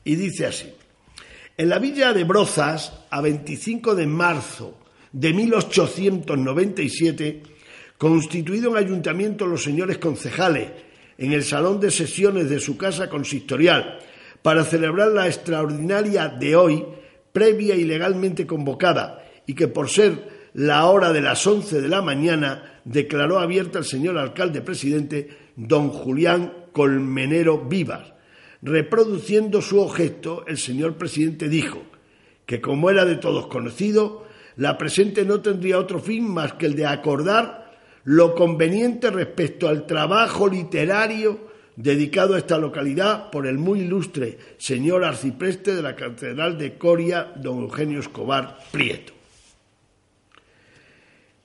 Y 0.03 0.15
dice 0.15 0.47
así, 0.47 0.69
en 1.55 1.69
la 1.69 1.79
villa 1.79 2.11
de 2.11 2.25
Brozas, 2.25 3.05
a 3.09 3.21
25 3.21 3.95
de 3.95 4.05
marzo 4.05 4.79
de 5.13 5.31
1897, 5.31 7.52
constituido 8.03 8.69
en 8.71 8.85
ayuntamiento 8.85 9.47
los 9.47 9.63
señores 9.63 9.97
concejales, 9.97 10.71
en 11.17 11.31
el 11.31 11.41
salón 11.41 11.79
de 11.79 11.89
sesiones 11.89 12.49
de 12.49 12.59
su 12.59 12.75
casa 12.75 13.07
consistorial, 13.07 13.97
para 14.41 14.65
celebrar 14.65 15.07
la 15.11 15.27
extraordinaria 15.27 16.27
de 16.27 16.53
hoy, 16.53 16.85
previa 17.31 17.75
y 17.75 17.85
legalmente 17.85 18.45
convocada, 18.45 19.23
y 19.47 19.53
que 19.53 19.69
por 19.69 19.87
ser 19.87 20.49
la 20.53 20.85
hora 20.87 21.13
de 21.13 21.21
las 21.21 21.47
once 21.47 21.79
de 21.79 21.87
la 21.87 22.01
mañana 22.01 22.81
declaró 22.83 23.39
abierta 23.39 23.79
el 23.79 23.85
señor 23.85 24.17
alcalde 24.17 24.59
presidente 24.59 25.29
don 25.55 25.87
Julián 25.87 26.51
Colmenero 26.73 27.57
Vivas. 27.57 28.11
Reproduciendo 28.61 29.61
su 29.61 29.79
objeto, 29.79 30.43
el 30.45 30.57
señor 30.57 30.97
presidente 30.97 31.47
dijo 31.47 31.81
que 32.45 32.59
como 32.59 32.89
era 32.89 33.05
de 33.05 33.15
todos 33.15 33.47
conocido, 33.47 34.25
la 34.57 34.77
presente 34.77 35.23
no 35.23 35.39
tendría 35.39 35.79
otro 35.79 35.99
fin 35.99 36.27
más 36.27 36.51
que 36.55 36.65
el 36.65 36.75
de 36.75 36.85
acordar 36.85 37.62
lo 38.05 38.35
conveniente 38.35 39.09
respecto 39.09 39.67
al 39.67 39.85
trabajo 39.85 40.47
literario 40.47 41.53
dedicado 41.75 42.35
a 42.35 42.37
esta 42.37 42.57
localidad 42.57 43.31
por 43.31 43.47
el 43.47 43.57
muy 43.57 43.81
ilustre 43.81 44.37
señor 44.57 45.03
arcipreste 45.03 45.75
de 45.75 45.81
la 45.81 45.95
Catedral 45.95 46.57
de 46.57 46.77
Coria, 46.77 47.31
don 47.35 47.61
Eugenio 47.61 47.99
Escobar 47.99 48.59
Prieto. 48.71 49.13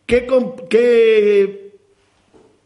¿Qué, 0.04 0.26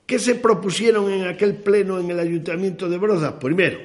qué, 0.06 0.18
se 0.18 0.36
propusieron 0.36 1.10
en 1.10 1.26
aquel 1.26 1.56
pleno 1.56 1.98
en 1.98 2.10
el 2.10 2.20
Ayuntamiento 2.20 2.88
de 2.88 2.98
Brozas? 2.98 3.32
Primero, 3.34 3.80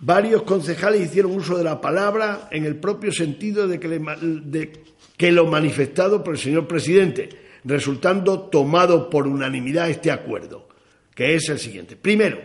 varios 0.00 0.42
concejales 0.42 1.00
hicieron 1.00 1.32
uso 1.32 1.56
de 1.56 1.64
la 1.64 1.80
palabra 1.80 2.48
en 2.50 2.66
el 2.66 2.76
propio 2.76 3.12
sentido 3.12 3.66
de 3.66 3.80
que, 3.80 3.88
de 3.88 4.72
que 5.16 5.32
lo 5.32 5.46
manifestado 5.46 6.22
por 6.22 6.34
el 6.34 6.40
señor 6.40 6.68
presidente, 6.68 7.30
resultando 7.64 8.40
tomado 8.42 9.10
por 9.10 9.26
unanimidad 9.26 9.90
este 9.90 10.10
acuerdo, 10.10 10.68
que 11.14 11.34
es 11.34 11.48
el 11.48 11.58
siguiente. 11.58 11.96
Primero, 11.96 12.38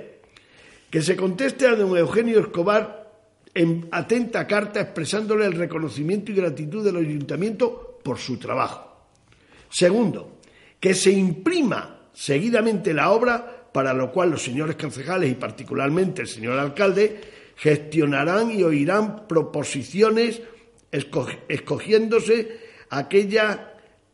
que 0.90 1.02
se 1.02 1.16
conteste 1.16 1.68
a 1.68 1.76
don 1.76 1.98
Eugenio 1.98 2.40
Escobar 2.40 3.12
en 3.54 3.88
atenta 3.92 4.48
carta 4.48 4.82
expresándole 4.82 5.46
el 5.46 5.54
reconocimiento 5.54 6.32
y 6.32 6.36
gratitud 6.36 6.84
del 6.84 6.98
ayuntamiento 6.98 8.00
por 8.04 8.18
su 8.18 8.38
trabajo. 8.38 9.08
Segundo, 9.70 10.40
que 10.80 10.94
se 10.94 11.12
imprima 11.12 12.10
seguidamente 12.14 12.94
la 12.94 13.12
obra, 13.12 13.70
para 13.72 13.94
lo 13.94 14.12
cual 14.12 14.32
los 14.32 14.44
señores 14.44 14.76
concejales 14.76 15.32
y 15.32 15.36
particularmente 15.36 16.22
el 16.22 16.28
señor 16.28 16.60
alcalde 16.60 17.22
gestionarán 17.56 18.52
y 18.52 18.64
oirán 18.64 19.28
proposiciones 19.28 20.42
escogiéndose 20.92 22.60
aquella 22.90 23.73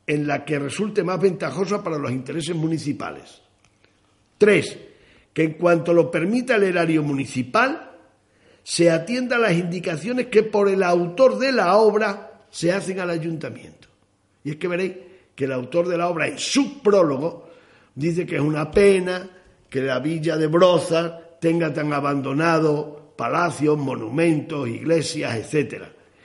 en 0.10 0.25
la 0.25 0.44
que 0.44 0.58
resulte 0.58 1.04
más 1.04 1.22
ventajosa 1.22 1.84
para 1.84 2.00
los 2.00 2.12
intereses 2.12 2.56
municipales. 2.56 3.44
Tres, 4.39 4.75
que 5.32 5.44
en 5.44 5.54
cuanto 5.54 5.94
lo 5.94 6.10
permita 6.10 6.56
el 6.56 6.63
erario 6.63 7.04
municipal, 7.04 7.92
se 8.63 8.89
atienda 8.89 9.36
a 9.36 9.39
las 9.39 9.54
indicaciones 9.54 10.25
que 10.25 10.42
por 10.42 10.68
el 10.68 10.82
autor 10.82 11.38
de 11.38 11.51
la 11.51 11.75
obra 11.75 12.42
se 12.50 12.72
hacen 12.72 13.00
al 13.00 13.12
ayuntamiento. 13.12 13.88
Y 14.44 14.50
es 14.50 14.56
que 14.56 14.68
veréis 14.68 14.94
que 15.36 15.46
el 15.46 15.51
autor 15.51 15.88
de 15.88 16.00
la 16.00 16.10
obra 16.10 16.28
en 16.28 16.39
su 16.39 16.82
prólogo 16.82 17.51
dice 17.94 18.25
que 18.25 18.38
es 18.38 18.42
una 18.42 18.72
pena 18.72 19.30
que 19.70 19.82
la 19.82 20.00
villa 20.00 20.38
de 20.38 20.48
Broza 20.48 21.20
tenga 21.39 21.72
tan 21.72 21.94
abandonado 21.94 23.13
palacios, 23.16 23.78
monumentos, 23.78 24.68
iglesias, 24.68 25.54
etc. 25.54 25.84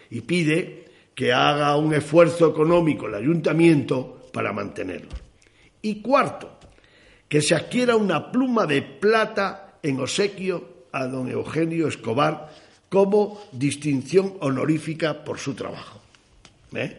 Y 0.08 0.22
pide 0.22 0.83
que 1.14 1.32
haga 1.32 1.76
un 1.76 1.94
esfuerzo 1.94 2.48
económico 2.48 3.06
el 3.06 3.14
ayuntamiento 3.14 4.28
para 4.32 4.52
mantenerlo. 4.52 5.10
Y 5.82 6.00
cuarto, 6.00 6.58
que 7.28 7.40
se 7.40 7.54
adquiera 7.54 7.96
una 7.96 8.30
pluma 8.30 8.66
de 8.66 8.82
plata 8.82 9.78
en 9.82 10.00
obsequio 10.00 10.86
a 10.92 11.06
don 11.06 11.28
Eugenio 11.28 11.88
Escobar 11.88 12.50
como 12.88 13.42
distinción 13.52 14.34
honorífica 14.40 15.24
por 15.24 15.38
su 15.38 15.54
trabajo. 15.54 16.00
¿Eh? 16.74 16.96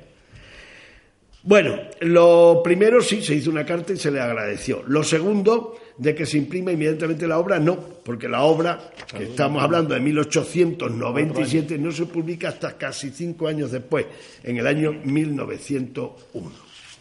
Bueno, 1.44 1.80
lo 2.02 2.62
primero 2.64 3.02
sí, 3.02 3.22
se 3.22 3.36
hizo 3.36 3.52
una 3.52 3.66
carta 3.66 3.94
y 3.94 3.98
se 3.98 4.12
le 4.12 4.20
agradeció. 4.20 4.84
Lo 4.88 5.04
segundo, 5.04 5.78
de 5.98 6.14
que 6.14 6.26
se 6.26 6.38
imprima 6.38 6.72
inmediatamente 6.72 7.28
la 7.28 7.40
obra, 7.40 7.60
no, 7.60 7.78
porque 7.78 8.28
la 8.28 8.44
obra, 8.44 8.92
que 9.16 9.24
estamos 9.24 9.64
hablando 9.64 9.94
de 9.94 10.02
1897, 10.02 11.78
no 11.78 11.92
se 11.92 12.06
publica 12.06 12.50
hasta 12.50 12.78
casi 12.78 13.12
cinco 13.12 13.48
años 13.48 13.72
después, 13.72 14.06
en 14.44 14.58
el 14.58 14.68
año 14.68 14.94
1901. 15.04 16.52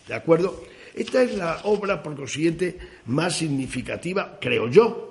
¿De 0.06 0.14
acuerdo? 0.14 0.62
Esta 0.94 1.22
es 1.22 1.34
la 1.34 1.60
obra, 1.64 2.02
por 2.02 2.14
consiguiente, 2.14 2.78
más 3.06 3.36
significativa, 3.36 4.38
creo 4.40 4.68
yo. 4.68 5.10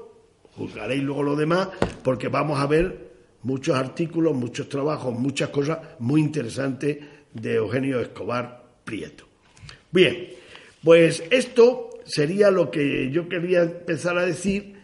Juzgaréis 0.55 1.03
luego 1.03 1.23
lo 1.23 1.35
demás, 1.35 1.69
porque 2.03 2.29
vamos 2.29 2.59
a 2.59 2.67
ver 2.67 3.11
muchos 3.41 3.75
artículos, 3.75 4.33
muchos 4.33 4.69
trabajos, 4.69 5.13
muchas 5.13 5.49
cosas 5.49 5.79
muy 5.99 6.21
interesantes 6.21 6.99
de 7.33 7.55
Eugenio 7.55 7.99
Escobar 7.99 8.63
Prieto. 8.85 9.25
Bien, 9.91 10.29
pues 10.83 11.23
esto 11.29 11.89
sería 12.05 12.51
lo 12.51 12.69
que 12.69 13.09
yo 13.11 13.27
quería 13.27 13.63
empezar 13.63 14.17
a 14.17 14.25
decir, 14.25 14.75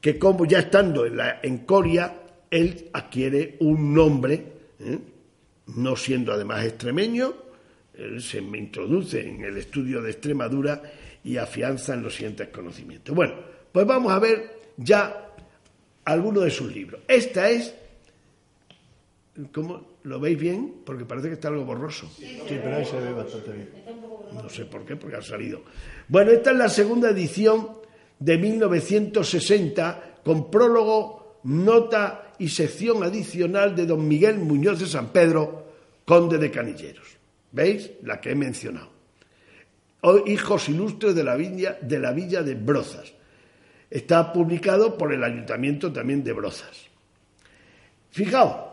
que 0.00 0.18
como 0.18 0.46
ya 0.46 0.60
estando 0.60 1.06
en, 1.06 1.16
la, 1.16 1.40
en 1.42 1.58
Coria, 1.58 2.22
él 2.50 2.90
adquiere 2.92 3.56
un 3.60 3.94
nombre, 3.94 4.34
¿eh? 4.80 4.98
no 5.74 5.96
siendo 5.96 6.32
además 6.32 6.64
extremeño, 6.64 7.34
él 7.94 8.22
se 8.22 8.40
me 8.40 8.58
introduce 8.58 9.26
en 9.26 9.42
el 9.44 9.56
estudio 9.56 10.02
de 10.02 10.10
Extremadura 10.10 10.82
y 11.24 11.38
afianza 11.38 11.94
en 11.94 12.02
los 12.02 12.14
siguientes 12.14 12.48
conocimientos. 12.48 13.14
Bueno, 13.14 13.34
pues 13.72 13.86
vamos 13.86 14.12
a 14.12 14.18
ver 14.18 14.60
ya 14.76 15.34
algunos 16.04 16.44
de 16.44 16.50
sus 16.50 16.72
libros. 16.72 17.00
Esta 17.08 17.50
es, 17.50 17.74
¿cómo? 19.52 19.96
¿Lo 20.04 20.20
veis 20.20 20.38
bien? 20.38 20.82
Porque 20.84 21.04
parece 21.04 21.28
que 21.28 21.34
está 21.34 21.48
algo 21.48 21.64
borroso. 21.64 22.08
Sí, 22.16 22.38
pero 22.48 22.76
ahí 22.76 22.84
se 22.84 23.00
ve 23.00 23.12
bastante 23.12 23.52
bien. 23.52 23.68
No 24.42 24.48
sé 24.48 24.64
por 24.64 24.84
qué, 24.84 24.96
porque 24.96 25.16
ha 25.16 25.22
salido. 25.22 25.62
Bueno, 26.08 26.30
esta 26.30 26.50
es 26.50 26.56
la 26.56 26.68
segunda 26.68 27.10
edición 27.10 27.78
de 28.18 28.38
1960 28.38 30.20
con 30.24 30.50
prólogo, 30.50 31.40
nota 31.44 32.32
y 32.38 32.48
sección 32.48 33.02
adicional 33.02 33.74
de 33.74 33.86
don 33.86 34.06
Miguel 34.06 34.38
Muñoz 34.38 34.80
de 34.80 34.86
San 34.86 35.08
Pedro, 35.08 35.66
conde 36.04 36.38
de 36.38 36.50
Canilleros. 36.50 37.16
¿Veis? 37.52 37.90
La 38.02 38.20
que 38.20 38.30
he 38.30 38.34
mencionado. 38.34 38.90
Hijos 40.26 40.68
ilustres 40.68 41.14
de 41.14 41.24
la, 41.24 41.34
villa, 41.34 41.78
de 41.80 41.98
la 41.98 42.12
villa 42.12 42.42
de 42.42 42.54
Brozas. 42.54 43.12
Está 43.90 44.32
publicado 44.32 44.96
por 44.96 45.12
el 45.12 45.24
ayuntamiento 45.24 45.92
también 45.92 46.22
de 46.22 46.32
Brozas. 46.32 46.86
Fijaos, 48.10 48.66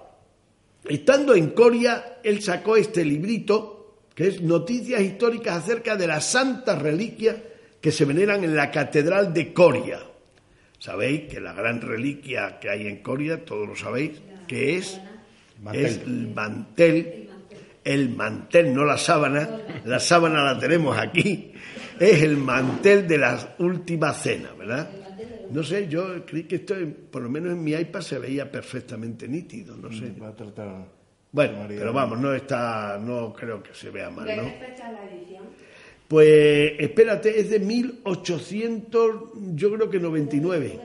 Estando 0.86 1.34
en 1.34 1.52
Coria, 1.52 2.20
él 2.24 2.42
sacó 2.42 2.76
este 2.76 3.06
librito, 3.06 3.73
que 4.16 4.28
es 4.28 4.42
Noticias 4.42 5.02
históricas 5.02 5.64
acerca 5.64 5.96
de 5.96 6.08
las 6.08 6.26
santas 6.26 6.82
reliquias 6.82 7.36
que 7.82 7.92
se 7.92 8.06
veneran 8.06 8.44
en 8.44 8.56
la 8.56 8.72
Catedral 8.72 9.34
de 9.34 9.54
Coria. 9.54 10.00
Sabéis 10.80 11.32
que 11.32 11.40
la 11.40 11.54
gran 11.54 11.82
reliquia 11.82 12.60
que 12.60 12.70
hay 12.70 12.88
en 12.88 13.02
Coria, 13.02 13.44
todos 13.44 13.68
lo 13.68 13.76
sabéis, 13.76 14.12
que 14.48 14.78
es, 14.78 15.00
es 15.74 15.98
el 15.98 16.28
mantel, 16.34 17.30
el 17.84 18.10
mantel, 18.10 18.74
no 18.74 18.86
la 18.86 18.98
sábana, 18.98 19.50
la 19.86 20.00
sábana 20.00 20.44
la 20.44 20.60
tenemos 20.60 20.98
aquí, 20.98 21.52
es 22.00 22.22
el 22.22 22.38
mantel 22.38 23.08
de 23.08 23.18
la 23.18 23.56
última 23.60 24.14
cena, 24.14 24.52
¿verdad? 24.58 24.90
No 25.52 25.64
sé, 25.64 25.88
yo 25.88 26.26
creí 26.26 26.44
que 26.44 26.56
esto, 26.56 26.76
por 27.12 27.22
lo 27.22 27.30
menos 27.30 27.52
en 27.54 27.64
mi 27.64 27.74
iPad, 27.74 28.02
se 28.02 28.18
veía 28.18 28.52
perfectamente 28.52 29.28
nítido, 29.28 29.76
no 29.78 29.92
sé. 29.92 30.14
Bueno, 31.34 31.66
pero 31.68 31.92
vamos, 31.92 32.18
no 32.20 32.34
está, 32.36 32.98
no 33.02 33.34
creo 33.34 33.64
que 33.64 33.74
se 33.74 33.90
vea 33.90 34.12
mal, 34.12 34.28
¿no? 34.28 34.44
la 34.44 34.52
edición? 35.12 35.46
Pues 36.08 36.74
espérate, 36.78 37.40
es 37.40 37.50
de 37.50 37.60
1800, 37.60 39.32
yo 39.56 39.74
creo 39.74 39.90
que 39.90 40.00
99. 40.00 40.80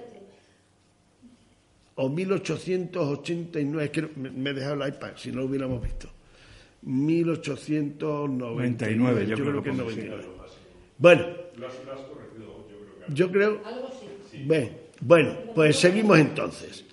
O 1.96 2.08
1889, 2.08 3.84
es 3.84 3.90
que 3.90 4.08
me 4.16 4.50
he 4.50 4.54
dejado 4.54 4.82
el 4.82 4.88
iPad, 4.88 5.10
si 5.16 5.30
no 5.30 5.40
lo 5.40 5.46
hubiéramos 5.46 5.82
visto. 5.82 6.08
1899, 6.80 9.26
yo, 9.26 9.36
creo, 9.36 9.62
que 9.62 9.68
es 9.68 9.76
99. 9.76 10.24
Bueno, 10.96 11.26
yo 13.08 13.30
creo. 13.30 13.60
Bueno, 15.02 15.36
pues 15.54 15.76
seguimos 15.76 16.18
entonces. 16.18 16.86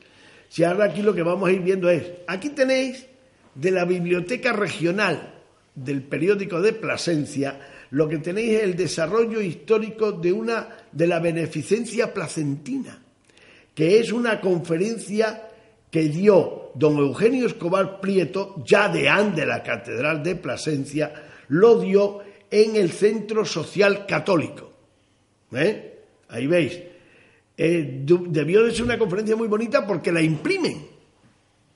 Si 0.50 0.66
ahora 0.66 0.84
aquí 0.86 1.02
lo 1.02 1.16
que 1.16 1.24
vamos 1.24 1.48
a 1.48 1.54
ir 1.54 1.62
viendo 1.62 1.90
es, 1.90 2.12
aquí 2.28 2.50
tenéis 2.50 3.15
de 3.56 3.72
la 3.72 3.86
biblioteca 3.86 4.54
regional 4.54 5.34
del 5.74 6.04
periódico 6.04 6.62
de 6.62 6.74
Plasencia 6.74 7.60
lo 7.92 8.10
que 8.10 8.18
tenéis 8.18 8.58
es 8.58 8.64
el 8.64 8.76
desarrollo 8.76 9.42
histórico 9.42 10.12
de 10.12 10.34
una 10.34 10.68
de 10.92 11.08
la 11.08 11.20
beneficencia 11.20 12.14
placentina, 12.14 13.02
que 13.74 14.00
es 14.00 14.12
una 14.12 14.42
conferencia 14.42 15.50
que 15.90 16.10
dio 16.10 16.72
don 16.76 16.98
Eugenio 16.98 17.48
Escobar 17.48 18.02
Prieto, 18.02 18.62
ya 18.66 18.90
deán 18.90 19.34
de 19.34 19.46
la 19.46 19.64
Catedral 19.64 20.24
de 20.24 20.36
Plasencia, 20.36 21.14
lo 21.48 21.80
dio 21.80 22.20
en 22.52 22.76
el 22.76 22.92
Centro 22.92 23.46
Social 23.46 24.06
Católico. 24.06 24.74
¿Eh? 25.54 26.00
Ahí 26.28 26.48
veis. 26.48 26.78
Eh, 27.58 28.04
debió 28.04 28.66
de 28.66 28.74
ser 28.74 28.84
una 28.84 28.98
conferencia 28.98 29.38
muy 29.38 29.48
bonita 29.48 29.88
porque 29.88 30.12
la 30.12 30.22
imprimen. 30.22 30.86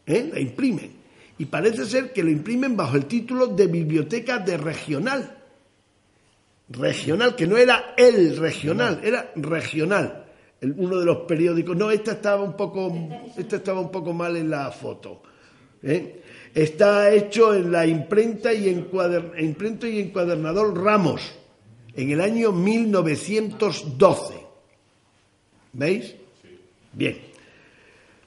¿Eh? 0.06 0.30
La 0.34 0.40
imprimen. 0.42 0.99
Y 1.40 1.46
parece 1.46 1.86
ser 1.86 2.14
que 2.14 2.22
lo 2.22 2.30
imprimen 2.30 2.78
bajo 2.78 2.96
el 2.96 3.06
título 3.06 3.48
de 3.48 3.66
Biblioteca 3.68 4.38
de 4.38 4.58
Regional. 4.58 5.38
Regional, 6.70 7.36
que 7.36 7.48
no 7.48 7.58
era 7.58 7.96
el 7.98 8.38
regional, 8.38 9.02
era 9.04 9.32
regional 9.36 10.30
uno 10.62 11.00
de 11.00 11.06
los 11.06 11.18
periódicos. 11.20 11.76
No, 11.76 11.92
esta 11.92 12.14
estaba 12.14 12.44
un 12.44 12.54
poco, 12.54 12.92
esta 13.38 13.58
estaba 13.58 13.80
un 13.80 13.92
poco 13.92 14.14
mal 14.14 14.36
en 14.36 14.50
la 14.50 14.72
foto. 14.72 15.22
¿eh? 15.82 16.22
Está 16.54 17.12
hecho 17.12 17.54
en 17.54 17.72
la 17.72 17.86
imprenta 17.86 18.54
y, 18.54 18.68
imprenta 18.70 19.88
y 19.88 20.00
encuadernador 20.00 20.78
Ramos, 20.78 21.22
en 21.96 22.12
el 22.12 22.22
año 22.22 22.52
1912. 22.52 24.34
¿Veis? 25.74 26.16
Bien. 26.94 27.30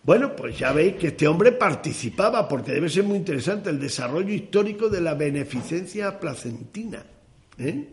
Bueno, 0.04 0.34
pues 0.34 0.58
ya 0.58 0.72
veis 0.72 0.96
que 0.96 1.08
este 1.08 1.28
hombre 1.28 1.52
participaba, 1.52 2.48
porque 2.48 2.72
debe 2.72 2.88
ser 2.88 3.04
muy 3.04 3.16
interesante 3.16 3.70
el 3.70 3.78
desarrollo 3.78 4.32
histórico 4.32 4.88
de 4.88 5.00
la 5.00 5.14
beneficencia 5.14 6.18
placentina. 6.18 7.04
¿eh? 7.58 7.86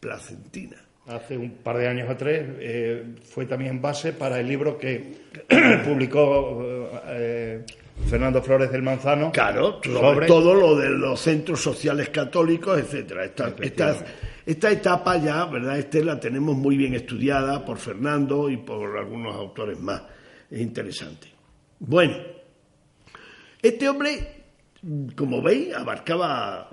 Placentina 0.00 0.86
hace 1.08 1.36
un 1.36 1.50
par 1.62 1.78
de 1.78 1.88
años 1.88 2.10
o 2.10 2.16
tres, 2.16 2.44
eh, 2.58 3.14
fue 3.22 3.46
también 3.46 3.80
base 3.80 4.12
para 4.12 4.40
el 4.40 4.48
libro 4.48 4.76
que 4.76 5.14
publicó 5.84 6.90
eh, 7.06 7.64
Fernando 8.08 8.42
Flores 8.42 8.70
del 8.72 8.82
Manzano. 8.82 9.30
Claro, 9.30 9.80
sobre, 9.82 10.26
todo 10.26 10.54
lo 10.54 10.76
de 10.76 10.90
los 10.90 11.20
centros 11.20 11.60
sociales 11.60 12.08
católicos, 12.10 12.78
etcétera. 12.78 13.24
Esta, 13.24 13.54
esta, 14.44 14.70
etapa 14.70 15.16
ya, 15.18 15.44
¿verdad? 15.46 15.78
Este 15.78 16.02
la 16.02 16.18
tenemos 16.18 16.56
muy 16.56 16.76
bien 16.76 16.94
estudiada 16.94 17.64
por 17.64 17.78
Fernando 17.78 18.50
y 18.50 18.56
por 18.56 18.98
algunos 18.98 19.34
autores 19.36 19.78
más. 19.78 20.02
Es 20.50 20.60
interesante. 20.60 21.35
Bueno, 21.78 22.16
este 23.60 23.88
hombre, 23.88 24.44
como 25.14 25.42
veis, 25.42 25.74
abarcaba. 25.74 26.70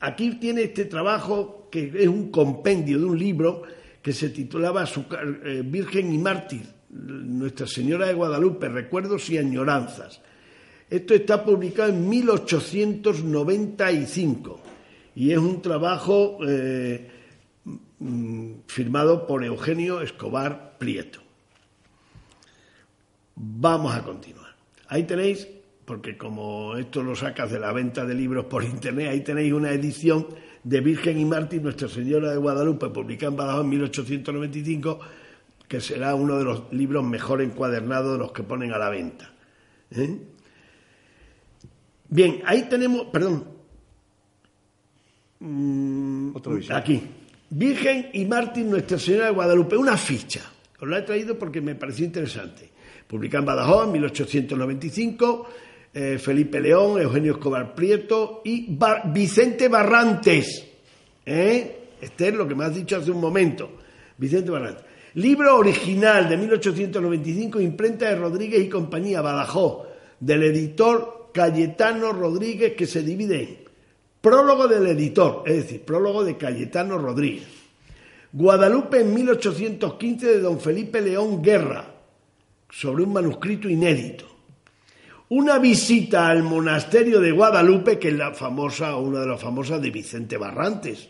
Aquí 0.00 0.36
tiene 0.36 0.62
este 0.62 0.84
trabajo 0.86 1.68
que 1.70 1.92
es 1.94 2.08
un 2.08 2.30
compendio 2.30 2.98
de 2.98 3.04
un 3.04 3.18
libro 3.18 3.62
que 4.02 4.12
se 4.12 4.30
titulaba 4.30 4.84
eh, 4.84 5.62
Virgen 5.64 6.12
y 6.12 6.18
Mártir, 6.18 6.62
Nuestra 6.90 7.66
Señora 7.66 8.06
de 8.06 8.14
Guadalupe, 8.14 8.68
Recuerdos 8.68 9.28
y 9.30 9.38
Añoranzas. 9.38 10.20
Esto 10.88 11.14
está 11.14 11.44
publicado 11.44 11.90
en 11.90 12.08
1895 12.08 14.60
y 15.14 15.30
es 15.30 15.38
un 15.38 15.62
trabajo 15.62 16.38
eh, 16.46 17.08
mm, 17.98 18.52
firmado 18.66 19.26
por 19.26 19.44
Eugenio 19.44 20.00
Escobar 20.00 20.78
Prieto. 20.78 21.29
Vamos 23.42 23.94
a 23.94 24.02
continuar. 24.02 24.54
Ahí 24.88 25.04
tenéis, 25.04 25.48
porque 25.86 26.18
como 26.18 26.76
esto 26.76 27.02
lo 27.02 27.16
sacas 27.16 27.50
de 27.50 27.58
la 27.58 27.72
venta 27.72 28.04
de 28.04 28.12
libros 28.12 28.44
por 28.44 28.62
internet, 28.62 29.08
ahí 29.08 29.20
tenéis 29.20 29.54
una 29.54 29.72
edición 29.72 30.26
de 30.62 30.80
Virgen 30.82 31.18
y 31.18 31.24
Mártir, 31.24 31.62
Nuestra 31.62 31.88
Señora 31.88 32.32
de 32.32 32.36
Guadalupe, 32.36 32.90
publicada 32.90 33.30
en 33.30 33.36
Badajoz 33.38 33.64
en 33.64 33.70
1895, 33.70 35.00
que 35.66 35.80
será 35.80 36.14
uno 36.14 36.36
de 36.36 36.44
los 36.44 36.70
libros 36.72 37.02
mejor 37.02 37.40
encuadernados 37.40 38.12
de 38.12 38.18
los 38.18 38.32
que 38.32 38.42
ponen 38.42 38.74
a 38.74 38.78
la 38.78 38.90
venta. 38.90 39.32
¿eh? 39.90 40.18
Bien, 42.10 42.42
ahí 42.44 42.68
tenemos, 42.68 43.06
perdón, 43.06 43.46
mm, 45.38 46.32
aquí, 46.72 47.02
Virgen 47.48 48.10
y 48.12 48.26
Mártir, 48.26 48.66
Nuestra 48.66 48.98
Señora 48.98 49.26
de 49.26 49.32
Guadalupe, 49.32 49.78
una 49.78 49.96
ficha. 49.96 50.42
Os 50.78 50.86
la 50.86 50.98
he 50.98 51.02
traído 51.02 51.38
porque 51.38 51.62
me 51.62 51.74
pareció 51.74 52.04
interesante. 52.04 52.70
Publicada 53.10 53.40
en 53.40 53.46
Badajoz 53.46 53.86
en 53.86 53.92
1895 53.92 55.48
eh, 55.92 56.18
Felipe 56.18 56.60
León, 56.60 57.00
Eugenio 57.00 57.32
Escobar 57.32 57.74
Prieto 57.74 58.42
y 58.44 58.78
Vicente 59.06 59.66
Barrantes. 59.66 60.64
¿Eh? 61.26 61.78
Este 62.00 62.28
es 62.28 62.34
lo 62.34 62.46
que 62.46 62.54
me 62.54 62.64
has 62.64 62.74
dicho 62.76 62.96
hace 62.96 63.10
un 63.10 63.20
momento. 63.20 63.72
Vicente 64.16 64.52
Barrantes. 64.52 64.84
Libro 65.14 65.56
original 65.56 66.28
de 66.28 66.36
1895, 66.36 67.60
imprenta 67.60 68.08
de 68.08 68.14
Rodríguez 68.14 68.62
y 68.62 68.68
compañía, 68.68 69.20
Badajoz, 69.20 69.88
del 70.20 70.44
editor 70.44 71.30
Cayetano 71.34 72.12
Rodríguez, 72.12 72.74
que 72.74 72.86
se 72.86 73.02
divide 73.02 73.42
en 73.42 73.58
prólogo 74.20 74.68
del 74.68 74.86
editor, 74.86 75.42
es 75.46 75.56
decir, 75.56 75.82
prólogo 75.82 76.22
de 76.22 76.36
Cayetano 76.36 76.96
Rodríguez. 76.96 77.48
Guadalupe 78.32 79.00
en 79.00 79.12
1815 79.12 80.26
de 80.26 80.40
don 80.40 80.60
Felipe 80.60 81.00
León 81.00 81.42
Guerra, 81.42 81.89
sobre 82.70 83.02
un 83.02 83.12
manuscrito 83.12 83.68
inédito 83.68 84.30
una 85.30 85.58
visita 85.60 86.26
al 86.26 86.42
monasterio 86.42 87.20
de 87.20 87.30
Guadalupe, 87.30 88.00
que 88.00 88.08
es 88.08 88.14
la 88.14 88.34
famosa, 88.34 88.96
una 88.96 89.20
de 89.20 89.28
las 89.28 89.40
famosas 89.40 89.80
de 89.80 89.90
Vicente 89.90 90.36
Barrantes. 90.36 91.08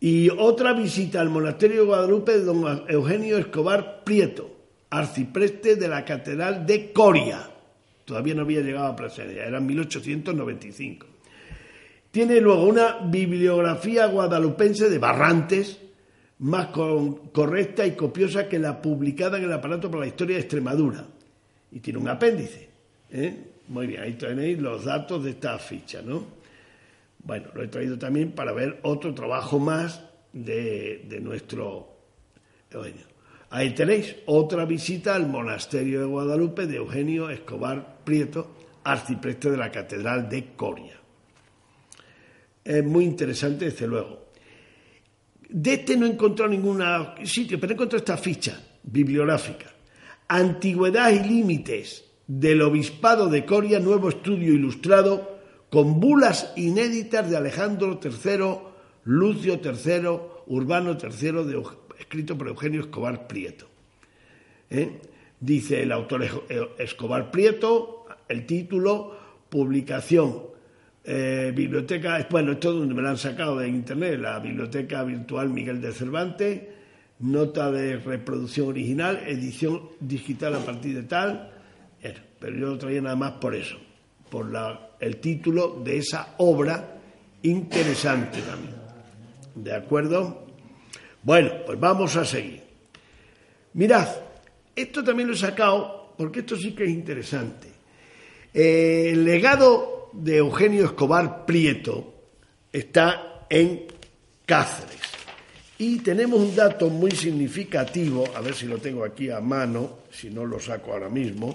Y 0.00 0.28
otra 0.28 0.74
visita 0.74 1.22
al 1.22 1.30
monasterio 1.30 1.80
de 1.80 1.86
Guadalupe 1.86 2.32
de 2.32 2.44
don 2.44 2.84
Eugenio 2.86 3.38
Escobar 3.38 4.04
Prieto, 4.04 4.50
arcipreste 4.90 5.76
de 5.76 5.88
la 5.88 6.04
Catedral 6.04 6.66
de 6.66 6.92
Coria. 6.92 7.48
Todavía 8.04 8.34
no 8.34 8.42
había 8.42 8.60
llegado 8.60 8.88
a 8.88 8.96
presencia, 8.96 9.46
era 9.46 9.56
en 9.56 9.66
1895. 9.66 11.06
Tiene 12.10 12.38
luego 12.38 12.64
una 12.64 12.98
bibliografía 12.98 14.04
guadalupense 14.06 14.90
de 14.90 14.98
Barrantes, 14.98 15.80
más 16.44 16.66
correcta 17.32 17.86
y 17.86 17.92
copiosa 17.92 18.46
que 18.50 18.58
la 18.58 18.82
publicada 18.82 19.38
en 19.38 19.44
el 19.44 19.52
aparato 19.52 19.90
para 19.90 20.02
la 20.02 20.08
historia 20.08 20.36
de 20.36 20.42
Extremadura. 20.42 21.06
Y 21.72 21.80
tiene 21.80 21.98
un 21.98 22.08
apéndice. 22.08 22.68
¿Eh? 23.10 23.34
Muy 23.68 23.86
bien, 23.86 24.02
ahí 24.02 24.12
tenéis 24.12 24.58
los 24.58 24.84
datos 24.84 25.24
de 25.24 25.30
esta 25.30 25.58
ficha, 25.58 26.02
¿no? 26.02 26.22
Bueno, 27.20 27.48
lo 27.54 27.62
he 27.62 27.68
traído 27.68 27.98
también 27.98 28.32
para 28.32 28.52
ver 28.52 28.78
otro 28.82 29.14
trabajo 29.14 29.58
más 29.58 30.02
de, 30.34 31.18
nuestro 31.22 31.88
Eugenio. 32.70 33.06
Ahí 33.48 33.74
tenéis 33.74 34.14
otra 34.26 34.66
visita 34.66 35.14
al 35.14 35.26
monasterio 35.26 36.00
de 36.00 36.06
Guadalupe 36.06 36.66
de 36.66 36.76
Eugenio 36.76 37.30
Escobar 37.30 38.00
Prieto, 38.04 38.54
arcipreste 38.84 39.50
de 39.50 39.56
la 39.56 39.72
Catedral 39.72 40.28
de 40.28 40.52
Coria. 40.54 41.00
Es 42.62 42.84
muy 42.84 43.04
interesante, 43.04 43.64
desde 43.64 43.86
luego. 43.86 44.23
De 45.48 45.74
este 45.74 45.96
no 45.96 46.06
he 46.06 46.10
encontrado 46.10 46.50
ningún 46.50 46.82
sitio, 47.24 47.60
pero 47.60 47.72
he 47.72 47.96
esta 47.96 48.16
ficha 48.16 48.60
bibliográfica. 48.82 49.66
Antigüedad 50.28 51.10
y 51.10 51.28
límites 51.28 52.04
del 52.26 52.62
Obispado 52.62 53.28
de 53.28 53.44
Coria, 53.44 53.78
nuevo 53.80 54.08
estudio 54.08 54.52
ilustrado 54.52 55.38
con 55.70 56.00
bulas 56.00 56.52
inéditas 56.56 57.28
de 57.28 57.36
Alejandro 57.36 58.00
III, 58.02 58.58
Lucio 59.04 59.60
III, 59.62 60.08
Urbano 60.46 60.96
III, 61.00 61.62
escrito 61.98 62.38
por 62.38 62.48
Eugenio 62.48 62.80
Escobar 62.80 63.26
Prieto. 63.26 63.66
¿Eh? 64.70 65.00
Dice 65.40 65.82
el 65.82 65.92
autor 65.92 66.24
Escobar 66.78 67.30
Prieto, 67.30 68.06
el 68.28 68.46
título, 68.46 69.16
publicación, 69.48 70.53
eh, 71.04 71.52
biblioteca, 71.54 72.26
bueno, 72.30 72.52
esto 72.52 72.70
es 72.70 72.78
donde 72.78 72.94
me 72.94 73.02
lo 73.02 73.10
han 73.10 73.18
sacado 73.18 73.58
de 73.58 73.68
internet, 73.68 74.18
la 74.20 74.38
biblioteca 74.38 75.04
virtual 75.04 75.50
Miguel 75.50 75.80
de 75.80 75.92
Cervantes, 75.92 76.62
nota 77.20 77.70
de 77.70 77.98
reproducción 77.98 78.68
original, 78.68 79.22
edición 79.26 79.82
digital 80.00 80.54
a 80.54 80.64
partir 80.64 80.94
de 80.94 81.02
tal, 81.02 81.50
pero 82.38 82.56
yo 82.58 82.66
lo 82.66 82.78
traía 82.78 83.00
nada 83.00 83.16
más 83.16 83.32
por 83.32 83.54
eso, 83.54 83.76
por 84.30 84.46
el 85.00 85.16
título 85.16 85.80
de 85.82 85.98
esa 85.98 86.34
obra 86.38 86.98
interesante 87.42 88.40
también. 88.42 88.74
¿De 89.54 89.74
acuerdo? 89.74 90.46
Bueno, 91.22 91.50
pues 91.64 91.78
vamos 91.78 92.16
a 92.16 92.24
seguir. 92.24 92.62
Mirad, 93.74 94.08
esto 94.74 95.02
también 95.02 95.28
lo 95.28 95.34
he 95.34 95.38
sacado 95.38 96.12
porque 96.18 96.40
esto 96.40 96.56
sí 96.56 96.72
que 96.74 96.84
es 96.84 96.90
interesante. 96.90 97.68
Eh, 98.52 99.10
el 99.12 99.24
legado 99.24 99.93
de 100.14 100.36
Eugenio 100.38 100.84
Escobar 100.84 101.44
Prieto 101.44 102.14
está 102.72 103.46
en 103.50 103.86
Cáceres. 104.46 105.00
Y 105.78 105.98
tenemos 105.98 106.40
un 106.40 106.54
dato 106.54 106.88
muy 106.88 107.10
significativo, 107.10 108.24
a 108.34 108.40
ver 108.40 108.54
si 108.54 108.66
lo 108.66 108.78
tengo 108.78 109.04
aquí 109.04 109.30
a 109.30 109.40
mano, 109.40 109.98
si 110.10 110.30
no 110.30 110.46
lo 110.46 110.60
saco 110.60 110.92
ahora 110.92 111.08
mismo, 111.08 111.54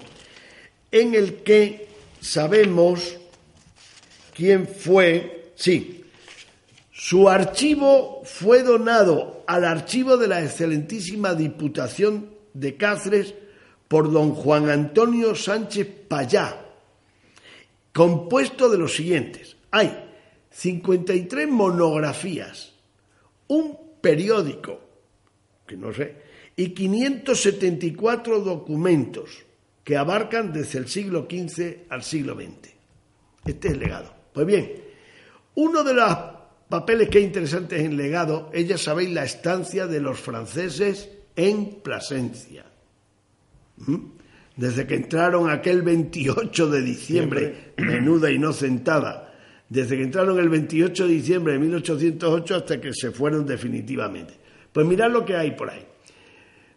en 0.92 1.14
el 1.14 1.36
que 1.36 1.88
sabemos 2.20 3.16
quién 4.34 4.66
fue, 4.66 5.52
sí, 5.54 5.96
Su 6.92 7.30
archivo 7.30 8.20
fue 8.24 8.62
donado 8.62 9.42
al 9.46 9.64
archivo 9.64 10.18
de 10.18 10.28
la 10.28 10.42
excelentísima 10.42 11.34
Diputación 11.34 12.28
de 12.52 12.76
Cáceres 12.76 13.34
por 13.88 14.12
don 14.12 14.34
Juan 14.34 14.68
Antonio 14.68 15.34
Sánchez 15.34 15.88
Payá, 16.08 16.69
compuesto 17.92 18.68
de 18.68 18.78
los 18.78 18.94
siguientes. 18.94 19.56
Hay 19.70 20.10
53 20.50 21.48
monografías, 21.48 22.74
un 23.48 23.78
periódico, 24.00 24.80
que 25.66 25.76
no 25.76 25.92
sé, 25.92 26.16
y 26.56 26.70
574 26.70 28.40
documentos 28.40 29.44
que 29.84 29.96
abarcan 29.96 30.52
desde 30.52 30.78
el 30.78 30.88
siglo 30.88 31.26
XV 31.30 31.86
al 31.88 32.02
siglo 32.02 32.34
XX. 32.34 32.70
Este 33.46 33.68
es 33.68 33.74
el 33.74 33.80
legado. 33.80 34.14
Pues 34.32 34.46
bien, 34.46 34.84
uno 35.54 35.82
de 35.82 35.94
los 35.94 36.16
papeles 36.68 37.08
que 37.08 37.18
es 37.18 37.24
interesante 37.24 37.82
en 37.82 37.96
legado 37.96 38.50
es, 38.52 38.68
ya 38.68 38.78
sabéis, 38.78 39.10
la 39.10 39.24
estancia 39.24 39.86
de 39.86 40.00
los 40.00 40.20
franceses 40.20 41.10
en 41.34 41.80
Plasencia. 41.82 42.66
¿Mm? 43.78 44.19
Desde 44.60 44.86
que 44.86 44.94
entraron 44.94 45.48
aquel 45.48 45.80
28 45.80 46.68
de 46.68 46.82
diciembre, 46.82 47.72
menuda 47.78 48.30
inocentada, 48.30 49.32
desde 49.66 49.96
que 49.96 50.02
entraron 50.02 50.38
el 50.38 50.50
28 50.50 51.06
de 51.06 51.14
diciembre 51.14 51.54
de 51.54 51.60
1808 51.60 52.56
hasta 52.56 52.78
que 52.78 52.92
se 52.92 53.10
fueron 53.10 53.46
definitivamente. 53.46 54.34
Pues 54.70 54.84
mirad 54.84 55.10
lo 55.10 55.24
que 55.24 55.34
hay 55.34 55.52
por 55.52 55.70
ahí. 55.70 55.86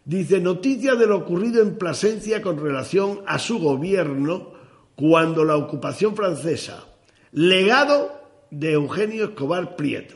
Dice, 0.02 0.40
noticia 0.40 0.94
de 0.94 1.06
lo 1.06 1.18
ocurrido 1.18 1.60
en 1.60 1.76
Plasencia 1.76 2.40
con 2.40 2.58
relación 2.58 3.20
a 3.26 3.38
su 3.38 3.58
gobierno 3.58 4.54
cuando 4.96 5.44
la 5.44 5.58
ocupación 5.58 6.16
francesa, 6.16 6.86
legado 7.32 8.18
de 8.50 8.72
Eugenio 8.72 9.24
Escobar 9.24 9.76
Prieto. 9.76 10.14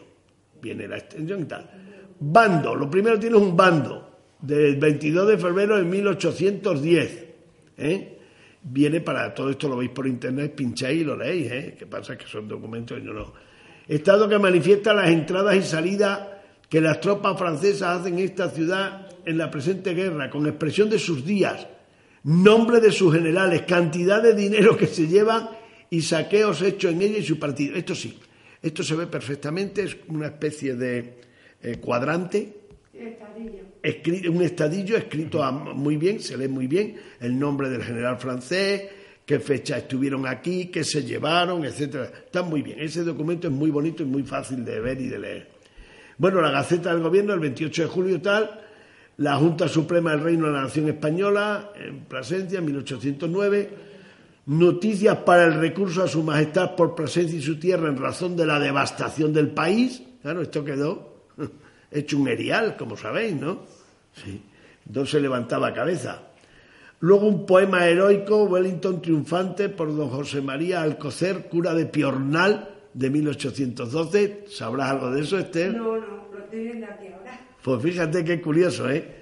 Viene 0.62 0.88
la 0.88 0.96
extensión 0.96 1.42
y 1.42 1.44
tal. 1.44 1.70
Bando, 2.18 2.74
lo 2.74 2.88
primero 2.88 3.18
tiene 3.18 3.37
un 3.37 3.54
bando 3.54 4.09
del 4.40 4.76
22 4.76 5.28
de 5.28 5.37
febrero 5.37 5.76
de 5.76 5.85
1810. 5.85 7.28
¿Eh? 7.79 8.19
Viene 8.62 9.01
para 9.01 9.33
todo 9.33 9.51
esto, 9.51 9.69
lo 9.69 9.77
veis 9.77 9.91
por 9.91 10.07
internet, 10.07 10.55
pincháis 10.55 11.01
y 11.01 11.05
lo 11.05 11.17
leéis. 11.17 11.53
¿eh? 11.53 11.77
¿Qué 11.79 11.87
pasa? 11.87 12.19
Que 12.19 12.27
son 12.27 12.49
documentos 12.49 12.99
y 12.99 13.03
no. 13.03 13.33
Estado 13.87 14.29
que 14.29 14.38
manifiesta 14.38 14.93
las 14.93 15.09
entradas 15.09 15.57
y 15.57 15.62
salidas 15.62 16.21
que 16.69 16.81
las 16.81 17.01
tropas 17.01 17.38
francesas 17.38 18.01
hacen 18.01 18.19
en 18.19 18.25
esta 18.27 18.51
ciudad 18.51 19.09
en 19.25 19.38
la 19.38 19.51
presente 19.51 19.95
guerra, 19.95 20.31
con 20.31 20.47
expresión 20.47 20.91
de 20.91 20.99
sus 20.99 21.25
días, 21.25 21.67
nombre 22.25 22.81
de 22.81 22.93
sus 22.93 23.14
generales, 23.14 23.62
cantidad 23.62 24.23
de 24.23 24.35
dinero 24.35 24.77
que 24.77 24.87
se 24.87 25.07
llevan 25.07 25.49
y 25.91 26.03
saqueos 26.03 26.62
hechos 26.62 26.93
en 26.93 27.03
ella 27.03 27.19
y 27.19 27.23
su 27.23 27.38
partido. 27.38 27.77
Esto 27.77 27.95
sí, 27.95 28.19
esto 28.62 28.83
se 28.83 28.95
ve 28.95 29.07
perfectamente, 29.07 29.83
es 29.83 29.97
una 30.09 30.27
especie 30.27 30.75
de 30.75 31.21
eh, 31.62 31.77
cuadrante. 31.77 32.58
Estadillo. 32.98 34.32
un 34.32 34.42
estadillo 34.42 34.96
escrito 34.96 35.52
muy 35.52 35.96
bien, 35.96 36.18
se 36.20 36.37
lee 36.37 36.48
muy 36.48 36.66
bien, 36.66 36.96
el 37.20 37.38
nombre 37.38 37.68
del 37.70 37.82
general 37.82 38.18
francés, 38.18 38.82
qué 39.24 39.38
fecha 39.38 39.78
estuvieron 39.78 40.26
aquí, 40.26 40.66
qué 40.66 40.82
se 40.82 41.04
llevaron, 41.04 41.64
etcétera. 41.64 42.11
Está 42.24 42.42
muy 42.42 42.62
bien. 42.62 42.80
Ese 42.80 43.04
documento 43.04 43.46
es 43.46 43.52
muy 43.52 43.70
bonito 43.70 44.02
y 44.02 44.06
muy 44.06 44.24
fácil 44.24 44.64
de 44.64 44.80
ver 44.80 45.00
y 45.00 45.08
de 45.08 45.18
leer. 45.18 45.48
Bueno, 46.16 46.40
la 46.40 46.50
Gaceta 46.50 46.92
del 46.92 47.02
Gobierno, 47.02 47.34
el 47.34 47.40
28 47.40 47.82
de 47.82 47.88
julio 47.88 48.20
tal, 48.20 48.61
la 49.18 49.37
Junta 49.37 49.68
Suprema 49.68 50.11
del 50.11 50.20
Reino 50.20 50.46
de 50.46 50.52
la 50.52 50.62
Nación 50.62 50.88
Española, 50.88 51.72
en 51.76 52.00
Plasencia, 52.06 52.61
1809, 52.61 53.70
noticias 54.46 55.18
para 55.18 55.44
el 55.44 55.54
recurso 55.54 56.02
a 56.02 56.08
su 56.08 56.22
majestad 56.24 56.74
por 56.74 56.96
presencia 56.96 57.38
y 57.38 57.42
su 57.42 57.61
tierra 57.61 57.88
en 57.88 57.98
razón 57.98 58.37
de 58.37 58.46
la 58.46 58.58
devastación 58.58 59.32
del 59.32 59.50
país. 59.50 60.02
Claro, 60.22 60.42
esto 60.42 60.64
quedó 60.64 61.17
hecho 61.90 62.18
un 62.18 62.29
erial, 62.29 62.77
como 62.77 62.96
sabéis, 62.96 63.35
¿no? 63.35 63.61
Sí. 64.14 64.42
No 64.92 65.07
se 65.07 65.20
levantaba 65.20 65.72
cabeza. 65.74 66.22
Luego 67.01 67.27
un 67.27 67.46
poema 67.46 67.87
heroico, 67.87 68.44
Wellington 68.44 69.01
triunfante, 69.01 69.68
por 69.68 69.94
don 69.94 70.09
José 70.09 70.40
María 70.40 70.83
Alcocer, 70.83 71.48
cura 71.48 71.74
de 71.74 71.87
Piornal, 71.87 72.74
de 72.92 73.11
1812. 73.11 74.46
¿Sabrás 74.48 74.90
algo 74.90 75.11
de 75.12 75.20
eso, 75.20 75.38
Esther? 75.38 75.74
No, 75.74 75.96
no, 75.96 76.29
lo 76.33 76.38
estoy 76.40 76.64
viendo 76.64 76.87
aquí 76.87 77.07
ahora. 77.07 77.40
Pues 77.62 77.83
fíjate 77.83 78.24
qué 78.24 78.40
curioso, 78.40 78.90
¿eh? 78.90 79.16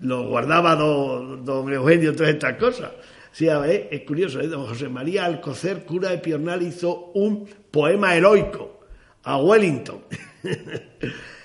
Lo 0.00 0.28
guardaba 0.28 0.76
don, 0.76 1.42
don 1.44 1.72
Eugenio, 1.72 2.14
todas 2.14 2.34
estas 2.34 2.56
cosas. 2.56 2.90
Sí, 3.32 3.48
a 3.48 3.58
ver, 3.58 3.88
es 3.90 4.02
curioso, 4.02 4.40
¿eh? 4.40 4.48
don 4.48 4.66
José 4.66 4.88
María 4.88 5.24
Alcocer, 5.24 5.84
cura 5.84 6.10
de 6.10 6.18
Piornal, 6.18 6.62
hizo 6.62 7.12
un 7.14 7.48
poema 7.70 8.14
heroico 8.14 8.80
a 9.22 9.38
Wellington. 9.38 10.00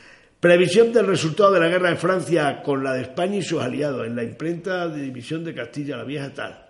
Previsión 0.41 0.91
del 0.91 1.05
resultado 1.05 1.51
de 1.51 1.59
la 1.59 1.67
guerra 1.67 1.91
de 1.91 1.97
Francia 1.97 2.63
con 2.63 2.83
la 2.83 2.93
de 2.93 3.03
España 3.03 3.37
y 3.37 3.43
sus 3.43 3.61
aliados 3.61 4.07
en 4.07 4.15
la 4.15 4.23
imprenta 4.23 4.87
de 4.87 5.03
División 5.03 5.43
de 5.43 5.53
Castilla 5.53 5.97
la 5.97 6.03
Vieja 6.03 6.33
tal. 6.33 6.65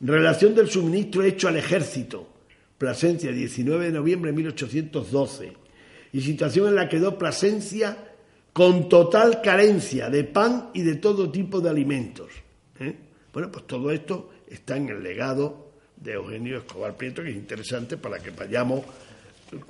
Relación 0.00 0.52
del 0.52 0.68
suministro 0.68 1.22
hecho 1.22 1.46
al 1.46 1.56
ejército. 1.56 2.28
Plasencia, 2.76 3.30
19 3.30 3.86
de 3.86 3.92
noviembre 3.92 4.32
de 4.32 4.36
1812. 4.38 5.52
Y 6.12 6.20
situación 6.22 6.66
en 6.66 6.74
la 6.74 6.88
que 6.88 6.96
quedó 6.96 7.16
Plasencia 7.16 7.96
con 8.52 8.88
total 8.88 9.40
carencia 9.40 10.10
de 10.10 10.24
pan 10.24 10.70
y 10.74 10.82
de 10.82 10.96
todo 10.96 11.30
tipo 11.30 11.60
de 11.60 11.70
alimentos. 11.70 12.32
¿eh? 12.80 12.96
Bueno, 13.32 13.48
pues 13.52 13.64
todo 13.68 13.92
esto 13.92 14.32
está 14.48 14.76
en 14.76 14.88
el 14.88 15.04
legado 15.04 15.70
de 15.96 16.14
Eugenio 16.14 16.58
Escobar 16.58 16.96
Prieto, 16.96 17.22
que 17.22 17.30
es 17.30 17.36
interesante 17.36 17.96
para 17.96 18.18
que 18.18 18.30
vayamos 18.30 18.82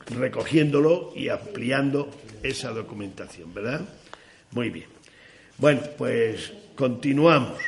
recogiéndolo 0.06 1.12
y 1.14 1.28
ampliando 1.28 2.10
esa 2.42 2.70
documentación, 2.70 3.52
¿verdad? 3.54 3.82
Muy 4.52 4.70
bien. 4.70 4.86
Bueno, 5.58 5.80
pues 5.96 6.52
continuamos. 6.74 7.58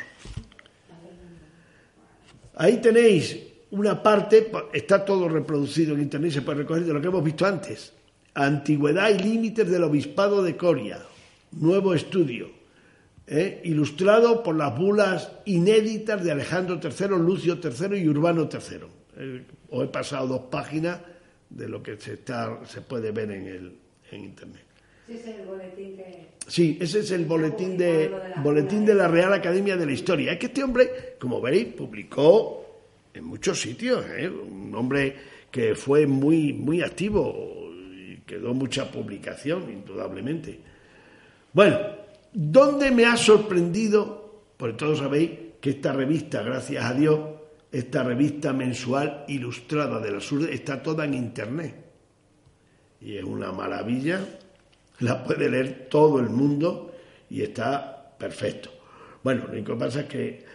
Ahí 2.55 2.77
tenéis 2.77 3.37
una 3.71 4.01
parte, 4.01 4.51
está 4.73 5.05
todo 5.05 5.29
reproducido 5.29 5.93
en 5.95 6.01
Internet, 6.01 6.31
se 6.31 6.41
puede 6.41 6.59
recoger 6.59 6.85
de 6.85 6.93
lo 6.93 7.01
que 7.01 7.07
hemos 7.07 7.23
visto 7.23 7.45
antes. 7.45 7.93
Antigüedad 8.33 9.09
y 9.09 9.19
límites 9.19 9.69
del 9.69 9.83
obispado 9.83 10.43
de 10.43 10.55
Coria, 10.55 10.99
nuevo 11.51 11.93
estudio. 11.93 12.57
¿eh? 13.27 13.61
ilustrado 13.65 14.41
por 14.41 14.55
las 14.55 14.75
bulas 14.75 15.31
inéditas 15.45 16.23
de 16.23 16.31
Alejandro 16.31 16.79
III, 16.81 17.07
Lucio 17.19 17.59
III 17.61 17.97
y 17.97 18.07
Urbano 18.07 18.49
III. 18.51 18.77
Eh, 19.17 19.43
os 19.69 19.83
he 19.83 19.87
pasado 19.87 20.27
dos 20.27 20.41
páginas 20.49 20.99
de 21.49 21.67
lo 21.67 21.81
que 21.81 21.97
se, 21.97 22.13
está, 22.13 22.59
se 22.65 22.81
puede 22.81 23.11
ver 23.11 23.31
en, 23.31 23.47
el, 23.47 23.77
en 24.11 24.23
Internet. 24.23 24.63
Sí, 26.47 26.77
ese 26.81 26.99
es 26.99 27.11
el 27.11 27.25
boletín 27.25 27.77
de, 27.77 28.11
boletín 28.43 28.85
de 28.85 28.93
la 28.93 29.07
Real 29.07 29.33
Academia 29.33 29.77
de 29.77 29.85
la 29.85 29.91
Historia. 29.93 30.33
Es 30.33 30.39
que 30.39 30.47
este 30.47 30.63
hombre, 30.63 31.15
como 31.19 31.39
veréis, 31.39 31.67
publicó 31.73 32.81
en 33.13 33.23
muchos 33.23 33.59
sitios, 33.61 34.05
¿eh? 34.17 34.29
un 34.29 34.73
hombre 34.75 35.15
que 35.49 35.75
fue 35.75 36.05
muy, 36.05 36.51
muy 36.53 36.81
activo 36.81 37.71
y 37.95 38.17
quedó 38.25 38.53
mucha 38.53 38.91
publicación, 38.91 39.71
indudablemente. 39.71 40.59
Bueno, 41.53 41.77
¿Dónde 42.39 42.91
me 42.91 43.03
ha 43.05 43.17
sorprendido? 43.17 44.43
Porque 44.57 44.77
todos 44.77 44.99
sabéis 44.99 45.31
que 45.59 45.71
esta 45.71 45.91
revista, 45.91 46.43
gracias 46.43 46.85
a 46.85 46.93
Dios, 46.93 47.19
esta 47.71 48.03
revista 48.03 48.53
mensual 48.53 49.25
ilustrada 49.27 49.99
de 49.99 50.11
la 50.11 50.19
Sur 50.19 50.49
está 50.49 50.81
toda 50.81 51.05
en 51.05 51.13
Internet. 51.13 51.75
Y 53.01 53.17
es 53.17 53.23
una 53.23 53.51
maravilla. 53.51 54.21
La 54.99 55.23
puede 55.23 55.49
leer 55.49 55.87
todo 55.89 56.19
el 56.19 56.29
mundo 56.29 56.95
y 57.29 57.41
está 57.41 58.15
perfecto. 58.17 58.71
Bueno, 59.23 59.43
lo 59.45 59.53
único 59.53 59.73
que 59.73 59.79
pasa 59.79 60.01
es 60.01 60.05
que 60.07 60.45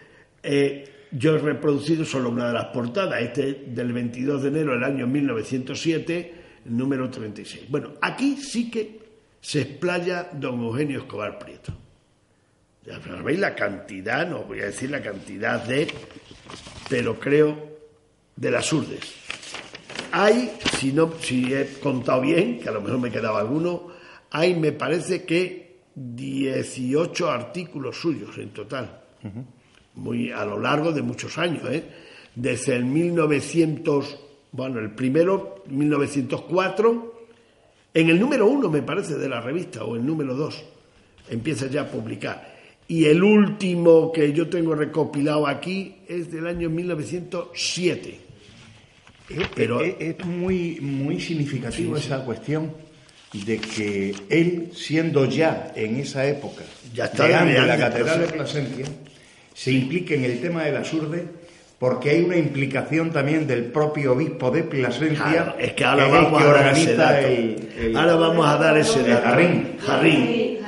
eh, 0.41 0.93
yo 1.11 1.35
he 1.35 1.39
reproducido 1.39 2.03
solo 2.03 2.29
una 2.29 2.47
de 2.47 2.53
las 2.53 2.65
portadas, 2.65 3.21
este 3.21 3.65
del 3.67 3.93
22 3.93 4.41
de 4.41 4.47
enero 4.49 4.73
del 4.73 4.83
año 4.83 5.07
1907, 5.07 6.33
número 6.65 7.09
36. 7.09 7.69
Bueno, 7.69 7.93
aquí 8.01 8.35
sí 8.37 8.69
que 8.69 8.99
se 9.39 9.61
explaya 9.61 10.29
don 10.33 10.61
Eugenio 10.61 10.99
Escobar 10.99 11.37
Prieto. 11.37 11.73
Ya 12.85 12.99
veis 13.23 13.39
la 13.39 13.55
cantidad, 13.55 14.27
no 14.27 14.43
voy 14.43 14.59
a 14.59 14.65
decir 14.65 14.91
la 14.91 15.01
cantidad 15.01 15.63
de, 15.63 15.87
pero 16.89 17.19
creo 17.19 17.57
de 18.35 18.51
las 18.51 18.71
urdes. 18.71 19.13
Hay, 20.11 20.53
si, 20.77 20.93
no, 20.93 21.13
si 21.19 21.53
he 21.53 21.79
contado 21.79 22.21
bien, 22.21 22.59
que 22.59 22.69
a 22.69 22.71
lo 22.71 22.81
mejor 22.81 22.99
me 22.99 23.11
quedaba 23.11 23.39
alguno, 23.39 23.87
hay, 24.31 24.55
me 24.55 24.71
parece 24.71 25.23
que 25.23 25.81
18 25.95 27.31
artículos 27.31 27.97
suyos 27.99 28.37
en 28.37 28.49
total, 28.49 29.01
muy 29.95 30.31
a 30.31 30.45
lo 30.45 30.59
largo 30.59 30.91
de 30.91 31.01
muchos 31.01 31.37
años, 31.37 31.63
¿eh? 31.69 31.83
desde 32.35 32.75
el 32.75 32.85
1900, 32.85 34.19
bueno, 34.51 34.79
el 34.79 34.91
primero, 34.91 35.63
1904, 35.67 37.13
en 37.93 38.09
el 38.09 38.19
número 38.19 38.47
uno, 38.47 38.69
me 38.69 38.81
parece, 38.81 39.15
de 39.15 39.29
la 39.29 39.39
revista, 39.39 39.83
o 39.83 39.95
el 39.95 40.05
número 40.05 40.35
dos, 40.35 40.63
empieza 41.29 41.67
ya 41.67 41.81
a 41.81 41.87
publicar. 41.87 42.52
Y 42.93 43.05
el 43.05 43.23
último 43.23 44.11
que 44.11 44.33
yo 44.33 44.47
tengo 44.49 44.75
recopilado 44.75 45.47
aquí 45.47 45.95
es 46.07 46.31
del 46.31 46.45
año 46.45 46.69
1907. 46.69 48.19
Pero 49.55 49.81
es, 49.81 50.23
muy, 50.25 50.77
muy 50.79 51.19
significativo 51.19 51.97
esa 51.97 52.23
cuestión, 52.23 52.71
de 53.33 53.57
que 53.57 54.13
él, 54.29 54.69
siendo 54.75 55.25
ya 55.25 55.71
en 55.75 55.95
esa 55.95 56.23
época 56.27 56.61
Ya 56.93 57.05
está 57.05 57.43
de 57.43 57.61
la 57.65 57.77
Catedral 57.79 58.21
de. 58.21 58.27
Plasencia, 58.27 58.85
se 59.55 59.71
implique 59.71 60.13
en 60.13 60.25
el 60.25 60.39
tema 60.39 60.63
de 60.65 60.71
la 60.73 60.83
surde, 60.83 61.23
porque 61.79 62.11
hay 62.11 62.21
una 62.21 62.37
implicación 62.37 63.11
también 63.11 63.47
del 63.47 63.63
propio 63.65 64.11
obispo 64.13 64.51
de 64.51 64.61
Plasencia, 64.65 65.25
Claro, 65.31 65.55
es 65.57 65.73
que 65.73 65.83
ahora 65.83 66.05
el 66.05 66.11
vamos 66.11 66.41
que 66.43 66.47
a 66.47 66.53
dar 66.53 66.77
ese 66.77 66.95
dato. 66.95 67.27
el- 67.27 67.69
el- 67.79 67.97
Ahora 67.97 68.15
vamos 68.17 68.45
a 68.45 68.57
dar 68.57 68.77
ese 68.77 68.99
el 68.99 69.07
dato. 69.07 69.25
Jarrín. 69.29 69.77
Jarrín. 69.79 70.59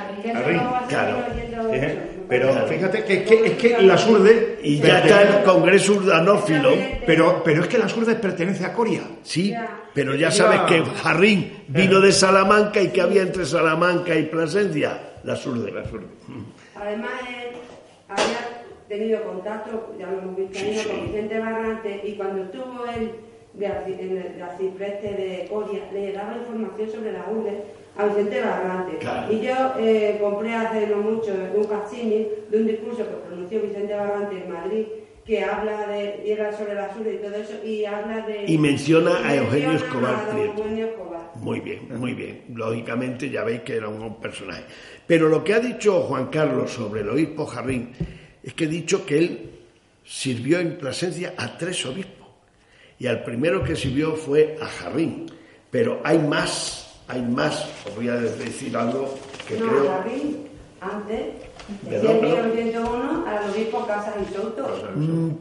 Claro. 0.88 1.18
1908. 1.28 1.74
¿eh? 1.74 2.15
Pero 2.28 2.66
fíjate 2.66 3.04
que, 3.04 3.14
es 3.14 3.28
que, 3.28 3.46
es 3.46 3.52
que 3.56 3.82
la 3.82 3.96
surde... 3.96 4.58
Y 4.62 4.78
ya 4.80 4.98
está 4.98 5.22
el 5.22 5.44
Congreso 5.44 5.94
Urdanófilo. 5.94 6.70
Pero, 7.06 7.42
pero 7.44 7.62
es 7.62 7.68
que 7.68 7.78
la 7.78 7.88
surde 7.88 8.16
pertenece 8.16 8.64
a 8.64 8.72
Coria. 8.72 9.02
Sí, 9.22 9.54
pero 9.94 10.14
ya 10.14 10.30
sabes 10.30 10.60
que 10.62 10.82
Jarrín 11.02 11.64
vino 11.68 12.00
de 12.00 12.12
Salamanca 12.12 12.80
y 12.80 12.88
que 12.88 13.00
había 13.00 13.22
entre 13.22 13.44
Salamanca 13.44 14.14
y 14.14 14.24
Plasencia, 14.24 14.98
la 15.24 15.36
surde. 15.36 15.70
La 15.70 15.84
surde. 15.88 16.06
Además, 16.74 17.10
él 17.28 17.56
había 18.08 18.62
tenido 18.88 19.22
contacto, 19.24 19.94
ya 19.98 20.10
lo 20.10 20.18
hemos 20.18 20.36
visto 20.36 20.58
Sí, 20.58 20.86
con. 20.86 21.06
Vicente 21.06 21.38
Barrante 21.38 22.02
y 22.04 22.12
cuando 22.12 22.42
estuvo 22.44 22.84
él 22.94 23.12
de, 23.54 23.66
en 23.66 24.16
el 24.18 24.36
de 24.36 24.42
arcipreste 24.42 25.08
de 25.08 25.48
Coria, 25.50 25.82
le 25.92 26.12
daba 26.12 26.36
información 26.36 26.90
sobre 26.90 27.12
la 27.12 27.26
URSS 27.30 27.85
a 27.96 28.06
Vicente 28.06 28.40
Barrante. 28.40 28.98
Claro. 28.98 29.32
Y 29.32 29.40
yo 29.40 29.54
eh, 29.78 30.18
compré 30.20 30.54
hace 30.54 30.86
no 30.86 30.98
mucho 30.98 31.32
un 31.54 31.64
cassini 31.64 32.26
de 32.50 32.58
un 32.58 32.66
discurso 32.66 32.98
que 32.98 33.14
pronunció 33.26 33.62
Vicente 33.62 33.94
Barrante 33.94 34.36
en 34.36 34.52
Madrid 34.52 34.86
que 35.26 35.42
habla 35.42 35.88
de, 35.88 36.22
y 36.24 36.30
era 36.30 36.56
sobre 36.56 36.74
la 36.74 36.84
URSS 36.84 37.14
y 37.14 37.16
todo 37.16 37.34
eso, 37.34 37.64
y 37.64 37.84
habla 37.84 38.24
de... 38.24 38.44
Y 38.46 38.58
menciona 38.58 39.26
a 39.26 39.34
Eugenio 39.34 39.72
Escobar 39.72 40.30
Prieto. 40.30 40.64
Muy 41.34 41.60
bien, 41.60 41.88
muy 41.98 42.14
bien. 42.14 42.44
Lógicamente 42.54 43.28
ya 43.28 43.42
veis 43.42 43.62
que 43.62 43.74
era 43.74 43.88
un 43.88 43.98
buen 43.98 44.14
personaje. 44.14 44.62
Pero 45.04 45.28
lo 45.28 45.42
que 45.42 45.54
ha 45.54 45.58
dicho 45.58 46.02
Juan 46.02 46.26
Carlos 46.28 46.70
sobre 46.70 47.00
el 47.00 47.08
obispo 47.08 47.44
Jarrín 47.44 47.90
es 48.42 48.54
que 48.54 48.66
ha 48.66 48.68
dicho 48.68 49.04
que 49.04 49.18
él 49.18 49.50
sirvió 50.04 50.60
en 50.60 50.78
Plasencia 50.78 51.34
a 51.36 51.58
tres 51.58 51.84
obispos. 51.86 52.28
Y 52.98 53.08
al 53.08 53.24
primero 53.24 53.64
que 53.64 53.74
sirvió 53.74 54.14
fue 54.14 54.56
a 54.60 54.66
Jarrín. 54.66 55.26
Pero 55.70 56.00
hay 56.04 56.20
más, 56.20 56.85
hay 57.08 57.22
más. 57.22 57.66
Os 57.86 57.94
voy 57.96 58.08
a 58.08 58.14
decir 58.16 58.76
algo 58.76 59.14
que 59.46 59.58
no, 59.58 59.66
creo... 59.68 59.88
Jarrín, 59.88 60.36
antes, 60.80 61.26
Perdón, 61.88 62.10
en 62.16 62.20
perdón. 62.20 62.46
1901, 62.54 63.24
al 63.26 63.50
obispo 63.50 63.86
Casas 63.86 64.14
y 64.22 64.34
Souto. 64.34 64.66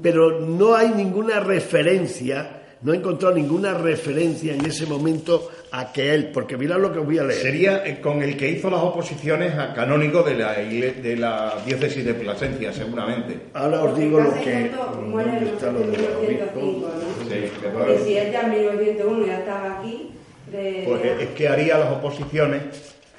Pero 0.01 0.39
no 0.41 0.75
hay 0.75 0.89
ninguna 0.89 1.39
referencia, 1.39 2.63
no 2.81 2.93
he 2.93 2.97
encontrado 2.97 3.35
ninguna 3.35 3.75
referencia 3.75 4.53
en 4.53 4.65
ese 4.65 4.87
momento 4.87 5.49
a 5.71 5.91
que 5.91 6.13
él, 6.13 6.31
porque 6.33 6.57
mirad 6.57 6.79
lo 6.79 6.91
que 6.91 6.99
os 6.99 7.05
voy 7.05 7.19
a 7.19 7.23
leer. 7.23 7.41
Sería 7.41 7.85
eh, 7.85 7.99
con 8.01 8.23
el 8.23 8.37
que 8.37 8.49
hizo 8.49 8.69
las 8.69 8.81
oposiciones 8.81 9.55
a 9.57 9.73
canónigo 9.73 10.23
de 10.23 10.35
la, 10.35 10.53
de 10.53 11.15
la 11.15 11.55
diócesis 11.65 12.03
de 12.03 12.13
Plasencia, 12.15 12.73
seguramente. 12.73 13.39
Ahora 13.53 13.83
os 13.83 13.97
digo 13.97 14.19
lo 14.19 14.33
que... 14.35 14.71
Muere 15.07 15.31
¿Dónde 15.31 15.47
en 15.47 15.53
está 15.53 15.71
lo 15.71 15.79
de 15.79 15.85
los 15.85 15.97
1905, 15.97 16.59
obispos? 16.59 16.93
¿no? 16.95 17.29
Sí, 17.29 17.51
Porque 17.61 17.77
claro. 17.77 18.05
si 18.05 18.17
él 18.17 18.31
ya 18.31 18.41
en 18.41 18.49
1901 18.51 19.25
ya 19.27 19.39
estaba 19.39 19.79
aquí, 19.79 20.11
de... 20.51 20.83
Pues 20.87 21.21
es 21.21 21.29
que 21.29 21.47
haría 21.47 21.77
las 21.77 21.91
oposiciones 21.91 22.61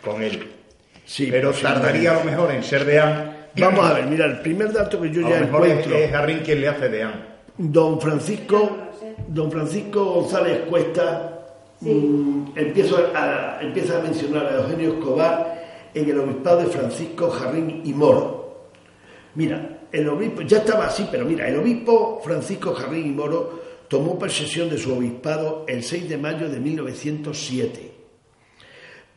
con 0.04 0.22
él. 0.22 0.50
Sí, 1.04 1.28
pero 1.30 1.50
posiblemente. 1.50 1.86
tardaría 1.86 2.10
a 2.12 2.14
lo 2.14 2.24
mejor 2.24 2.50
en 2.52 2.62
ser 2.62 2.84
deán. 2.84 3.36
Vamos 3.58 3.86
a 3.88 3.94
ver, 3.94 4.06
mira, 4.06 4.26
el 4.26 4.40
primer 4.40 4.72
dato 4.72 5.00
que 5.00 5.10
yo 5.10 5.26
A 5.26 5.30
ya 5.30 5.40
lo 5.40 5.46
mejor 5.46 5.66
encuentro, 5.66 5.96
es 5.96 6.10
Jarrín 6.10 6.38
quien 6.40 6.60
le 6.60 6.68
hace 6.68 6.88
deán. 6.88 7.24
don 7.56 8.00
Francisco, 8.00 8.76
don 9.28 9.50
Francisco 9.50 10.04
González 10.04 10.60
Cuesta 10.68 11.40
mm, 11.80 12.48
empieza, 12.54 12.96
a, 13.14 13.58
empieza 13.62 13.98
a 13.98 14.02
mencionar 14.02 14.46
a 14.46 14.56
Eugenio 14.56 14.94
Escobar 14.94 15.64
en 15.94 16.10
el 16.10 16.18
obispado 16.18 16.58
de 16.58 16.66
Francisco 16.66 17.30
Jarrín 17.30 17.80
y 17.84 17.92
Moro. 17.94 18.66
Mira, 19.36 19.78
el 19.92 20.08
obispo, 20.08 20.42
ya 20.42 20.58
estaba 20.58 20.86
así, 20.86 21.08
pero 21.10 21.24
mira, 21.24 21.48
el 21.48 21.58
obispo 21.58 22.20
Francisco 22.22 22.74
Jarrín 22.74 23.06
y 23.06 23.10
Moro 23.10 23.65
tomó 23.88 24.18
posesión 24.18 24.68
de 24.70 24.78
su 24.78 24.92
obispado 24.92 25.64
el 25.68 25.82
6 25.82 26.08
de 26.08 26.18
mayo 26.18 26.48
de 26.48 26.58
1907 26.60 27.92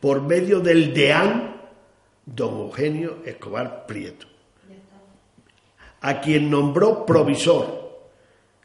por 0.00 0.22
medio 0.22 0.60
del 0.60 0.94
deán 0.94 1.56
don 2.24 2.58
Eugenio 2.60 3.18
Escobar 3.24 3.86
Prieto, 3.86 4.26
a 6.00 6.20
quien 6.20 6.50
nombró 6.50 7.04
provisor, 7.04 8.08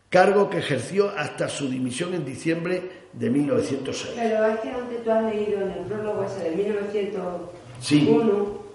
cargo 0.10 0.50
que 0.50 0.60
ejerció 0.60 1.10
hasta 1.10 1.50
su 1.50 1.68
dimisión 1.68 2.14
en 2.14 2.24
diciembre 2.24 3.06
de 3.12 3.30
1906. 3.30 4.14
Pero 4.16 4.46
es 4.46 4.60
que 4.60 4.70
antes 4.70 5.04
tú 5.04 5.12
has 5.12 5.34
leído 5.34 5.62
en 5.62 5.72
el 5.72 5.80
prólogo 5.86 6.24
ese 6.24 6.50
de 6.50 6.56
1901 6.56 7.66
Sí. 7.82 8.08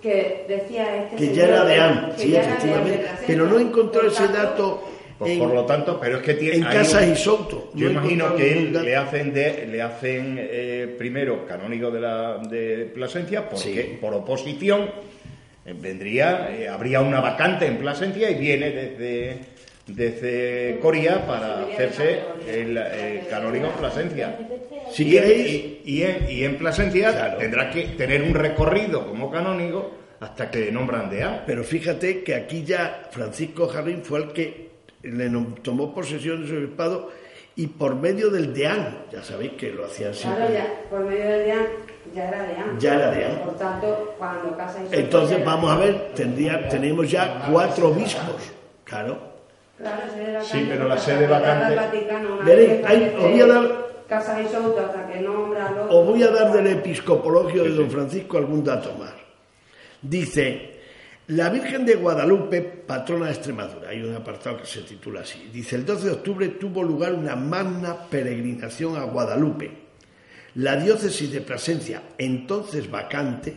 que 0.03 0.45
decía 0.47 1.05
este 1.05 1.17
Que 1.17 1.35
ya 1.35 1.45
era 1.47 1.65
de 1.65 1.81
AN, 1.81 2.13
que 2.17 2.23
sí, 2.23 2.31
de 2.33 2.39
efectivamente, 2.41 3.07
pero 3.27 3.47
no 3.47 3.59
encontró 3.59 4.07
ese 4.07 4.29
dato 4.29 4.83
Pues 5.21 5.33
en, 5.33 5.39
por 5.39 5.55
lo 5.55 5.65
tanto, 5.67 6.01
pero 6.01 6.17
es 6.17 6.23
que 6.23 6.35
tiene. 6.35 6.57
en 6.57 6.63
Casas 6.65 7.05
un- 7.07 7.13
y 7.13 7.17
Souto. 7.17 7.71
Yo 7.75 7.87
No 7.91 8.01
imagino 8.01 8.35
que 8.35 8.53
él 8.59 8.73
le 8.73 8.97
hacen 8.97 9.33
de, 9.33 9.67
le 9.71 9.83
hacen 9.83 10.37
eh, 10.41 10.93
primero 10.99 11.47
canónigo 11.47 11.91
de 11.93 12.01
la 12.01 12.39
de 12.39 12.91
Plasencia 12.93 13.49
porque 13.49 13.83
Sí. 13.83 13.99
por 14.01 14.15
oposición 14.15 14.91
eh, 15.67 15.75
vendría, 15.79 16.49
eh, 16.51 16.69
habría 16.69 17.01
una 17.03 17.21
vacante 17.21 17.67
en 17.67 17.77
Plasencia 17.77 18.31
y 18.31 18.35
viene 18.37 18.71
desde 18.71 19.39
desde 19.87 20.79
Coria 20.81 21.27
para 21.27 21.65
hacerse 21.65 22.21
el 22.49 22.77
eh, 22.79 23.25
canónigo 23.29 23.67
en 23.67 23.73
Plasencia. 23.73 24.39
Si 24.93 25.03
y, 25.07 25.11
queréis- 25.13 25.49
y- 25.49 25.81
y 25.85 26.03
en, 26.03 26.27
y 26.31 26.45
en 26.45 26.57
Plasencia 26.57 27.11
Claro. 27.13 27.39
tendrá 27.39 27.71
que 27.71 27.83
tener 27.99 28.23
un 28.23 28.35
recorrido 28.35 29.07
como 29.07 29.31
canónigo 29.31 29.99
hasta 30.21 30.51
que 30.51 30.61
le 30.61 30.73
nombran 30.73 31.11
de 31.11 31.23
A. 31.25 31.45
Pero 31.45 31.65
fíjate 31.65 32.23
que 32.23 32.35
aquí 32.35 32.63
ya 32.65 33.09
Francisco 33.11 33.67
Jarrín 33.69 34.03
fue 34.03 34.21
el 34.21 34.29
que 34.33 34.70
le 35.03 35.31
tomó 35.63 35.95
posesión 35.95 36.43
de 36.43 36.49
su 36.49 36.55
obispado 36.57 37.11
y 37.57 37.67
por 37.67 37.95
medio 37.95 38.31
del 38.31 38.55
deán, 38.55 39.05
ya 39.13 39.23
sabéis 39.23 39.53
que 39.53 39.71
lo 39.73 39.85
hacían 39.87 40.15
siempre. 40.15 40.47
Claro, 40.47 40.55
ya, 40.55 40.67
por 40.89 41.01
medio 41.05 41.25
del 41.25 41.45
DEAN, 41.45 41.67
ya 42.15 42.29
era 42.29 42.43
DEAN. 42.43 42.79
Ya 42.81 42.95
era 42.95 43.11
deán. 43.11 43.39
Por 43.45 43.57
tanto, 43.59 44.15
cuando 44.19 44.57
Casa 44.57 44.79
y 44.79 44.83
Souto 44.85 44.97
Entonces 44.97 45.45
vamos 45.45 45.71
a 45.71 45.77
ver, 45.79 46.13
tendría, 46.15 46.69
tenemos 46.69 47.11
ya 47.11 47.47
cuatro 47.51 47.89
obispos, 47.89 48.37
claro. 48.85 49.31
Claro, 49.79 50.03
sede 50.13 50.33
vacante, 50.35 50.47
Sí, 50.53 50.67
pero 50.69 50.89
la 50.89 50.99
sede 50.99 51.27
vacante- 51.27 51.75
Vaticano 51.75 52.39
Veréis, 52.45 53.15
os 53.17 53.23
voy 53.31 53.41
a 53.41 53.47
dar- 53.47 53.91
Casa 54.09 54.43
y 54.43 54.49
Souto 54.49 54.81
hasta 54.81 55.07
que 55.07 55.21
nombra 55.21 55.69
al 55.69 55.79
Os 55.89 56.07
voy 56.07 56.23
a 56.23 56.29
dar 56.31 56.53
del 56.53 56.67
episcopologio 56.67 57.63
de 57.65 57.71
don 57.71 57.91
Francisco 57.91 58.39
algún 58.39 58.63
dato 58.65 58.93
más. 58.99 59.13
Dice, 60.03 60.80
la 61.31 61.49
Virgen 61.49 61.87
de 61.87 61.95
Guadalupe, 61.95 62.61
patrona 62.61 63.27
de 63.27 63.33
Extremadura, 63.33 63.91
hay 63.91 64.03
un 64.03 64.17
apartado 64.17 64.57
que 64.59 64.67
se 64.67 64.81
titula 64.81 65.21
así. 65.21 65.49
Dice, 65.53 65.77
el 65.77 65.87
12 65.87 66.07
de 66.07 66.13
octubre 66.13 66.49
tuvo 66.49 66.83
lugar 66.83 67.15
una 67.15 67.37
magna 67.37 68.09
peregrinación 68.09 68.97
a 68.97 69.05
Guadalupe. 69.05 69.71
La 70.57 70.75
diócesis 70.75 71.31
de 71.31 71.41
Plasencia, 71.41 72.03
entonces 72.19 72.91
vacante, 72.91 73.55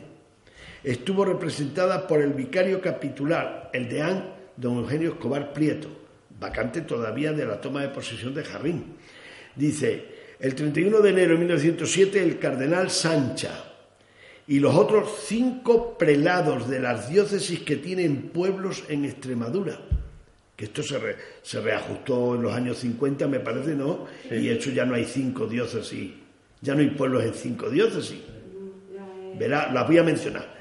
estuvo 0.84 1.26
representada 1.26 2.06
por 2.06 2.22
el 2.22 2.34
vicario 2.34 2.80
capitular, 2.80 3.72
el 3.74 3.90
deán 3.90 4.36
don 4.56 4.78
Eugenio 4.78 5.14
Escobar 5.14 5.52
Prieto, 5.52 5.90
vacante 6.40 6.82
todavía 6.82 7.34
de 7.34 7.48
la 7.48 7.60
toma 7.60 7.82
de 7.82 7.90
posesión 7.90 8.36
de 8.36 8.44
Jarrín. 8.44 8.98
Dice, 9.56 10.36
el 10.40 10.54
31 10.54 11.00
de 11.00 11.10
enero 11.10 11.32
de 11.32 11.40
1907 11.40 12.22
el 12.22 12.38
cardenal 12.38 12.92
Sancha 12.92 13.73
y 14.48 14.60
los 14.60 14.76
otros 14.76 15.24
cinco 15.26 15.98
prelados 15.98 16.70
de 16.70 16.80
las 16.80 17.10
diócesis 17.10 17.60
que 17.62 17.78
tienen 17.78 18.30
pueblos 18.30 18.84
en 18.90 19.06
Extremadura, 19.06 19.80
que 20.56 20.66
esto 20.66 20.84
se, 20.84 20.98
re- 21.00 21.16
se 21.42 21.62
reajustó 21.62 22.36
en 22.36 22.44
los 22.44 22.54
años 22.54 22.78
50, 22.80 23.28
me 23.28 23.40
parece, 23.40 23.76
¿no? 23.76 24.06
Y 24.30 24.50
eso 24.50 24.70
ya 24.72 24.86
no 24.86 24.96
hay 24.96 25.06
cinco 25.06 25.48
diócesis, 25.48 26.12
ya 26.62 26.76
no 26.76 26.82
hay 26.82 26.90
pueblos 26.90 27.24
en 27.24 27.34
cinco 27.34 27.70
diócesis. 27.70 28.20
Verá, 29.40 29.72
las 29.72 29.88
voy 29.88 29.98
a 29.98 30.04
mencionar. 30.04 30.54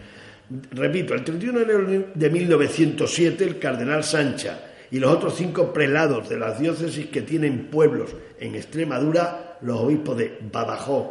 Repito, 0.70 1.14
el 1.14 1.24
31 1.24 1.58
de 1.58 1.64
enero 1.64 2.06
de 2.14 2.30
1907 2.30 3.44
el 3.44 3.58
cardenal 3.58 4.04
Sancha 4.04 4.60
y 4.90 4.98
los 4.98 5.10
otros 5.12 5.34
cinco 5.36 5.72
prelados 5.72 6.28
de 6.28 6.38
las 6.38 6.58
diócesis 6.60 7.06
que 7.06 7.22
tienen 7.22 7.66
pueblos 7.68 8.14
en 8.38 8.54
Extremadura, 8.54 9.58
los 9.62 9.80
obispos 9.80 10.16
de 10.18 10.38
Badajoz, 10.52 11.06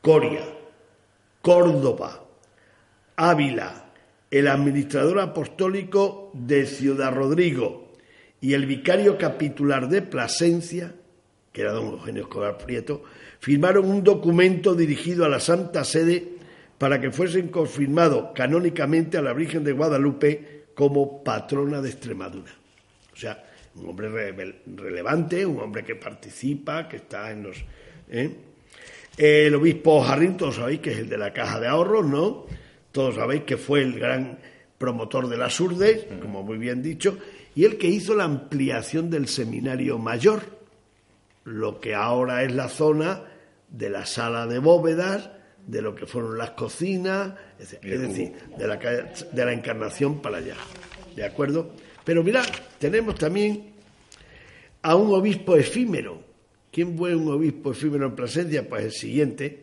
Coria, 0.00 0.40
Córdoba, 1.44 2.24
Ávila, 3.16 3.92
el 4.30 4.48
administrador 4.48 5.20
apostólico 5.20 6.30
de 6.32 6.64
Ciudad 6.64 7.12
Rodrigo 7.12 7.92
y 8.40 8.54
el 8.54 8.64
vicario 8.64 9.18
capitular 9.18 9.90
de 9.90 10.00
Plasencia, 10.00 10.94
que 11.52 11.60
era 11.60 11.72
don 11.72 11.88
Eugenio 11.88 12.22
Escobar 12.22 12.56
Prieto, 12.56 13.02
firmaron 13.40 13.84
un 13.90 14.02
documento 14.02 14.74
dirigido 14.74 15.26
a 15.26 15.28
la 15.28 15.38
Santa 15.38 15.84
Sede 15.84 16.26
para 16.78 16.98
que 16.98 17.10
fuesen 17.10 17.48
confirmados 17.48 18.30
canónicamente 18.34 19.18
a 19.18 19.22
la 19.22 19.34
Virgen 19.34 19.64
de 19.64 19.72
Guadalupe 19.72 20.64
como 20.74 21.22
patrona 21.22 21.82
de 21.82 21.90
Extremadura. 21.90 22.52
O 23.12 23.16
sea, 23.16 23.44
un 23.74 23.90
hombre 23.90 24.08
re- 24.08 24.62
relevante, 24.74 25.44
un 25.44 25.60
hombre 25.60 25.84
que 25.84 25.96
participa, 25.96 26.88
que 26.88 26.96
está 26.96 27.30
en 27.30 27.42
los... 27.42 27.62
¿eh? 28.08 28.34
El 29.16 29.54
obispo 29.54 30.02
Jarrín, 30.02 30.36
todos 30.36 30.56
sabéis 30.56 30.80
que 30.80 30.92
es 30.92 30.98
el 30.98 31.08
de 31.08 31.18
la 31.18 31.32
caja 31.32 31.60
de 31.60 31.68
ahorros, 31.68 32.04
¿no? 32.06 32.46
Todos 32.90 33.14
sabéis 33.14 33.42
que 33.42 33.56
fue 33.56 33.82
el 33.82 33.98
gran 33.98 34.38
promotor 34.78 35.28
de 35.28 35.36
las 35.36 35.58
urdes, 35.60 36.06
como 36.20 36.42
muy 36.42 36.58
bien 36.58 36.82
dicho, 36.82 37.18
y 37.54 37.64
el 37.64 37.78
que 37.78 37.86
hizo 37.86 38.14
la 38.14 38.24
ampliación 38.24 39.10
del 39.10 39.28
seminario 39.28 39.98
mayor, 39.98 40.42
lo 41.44 41.80
que 41.80 41.94
ahora 41.94 42.42
es 42.42 42.52
la 42.52 42.68
zona 42.68 43.22
de 43.68 43.90
la 43.90 44.06
sala 44.06 44.46
de 44.46 44.58
bóvedas, 44.58 45.30
de 45.66 45.80
lo 45.80 45.94
que 45.94 46.06
fueron 46.06 46.36
las 46.36 46.50
cocinas, 46.50 47.34
es 47.58 48.00
decir, 48.00 48.32
de 48.58 48.66
la, 48.66 48.76
de 48.76 49.44
la 49.44 49.52
encarnación 49.52 50.20
para 50.20 50.38
allá. 50.38 50.56
¿De 51.14 51.24
acuerdo? 51.24 51.72
Pero 52.04 52.22
mirad, 52.22 52.44
tenemos 52.78 53.14
también 53.14 53.72
a 54.82 54.94
un 54.96 55.14
obispo 55.14 55.56
efímero. 55.56 56.33
¿Quién 56.74 56.98
fue 56.98 57.14
un 57.14 57.30
obispo 57.30 57.70
efímero 57.70 58.06
en 58.06 58.16
Plasencia? 58.16 58.68
Pues 58.68 58.84
el 58.84 58.90
siguiente, 58.90 59.60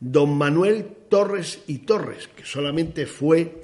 don 0.00 0.34
Manuel 0.34 0.86
Torres 1.10 1.62
y 1.66 1.80
Torres, 1.80 2.30
que 2.34 2.46
solamente 2.46 3.04
fue 3.04 3.60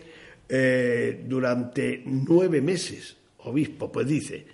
eh, 0.46 1.24
durante 1.26 2.03
nueve 2.05 2.61
meses 2.61 3.16
obispo, 3.38 3.90
pues 3.90 4.07
dice, 4.07 4.44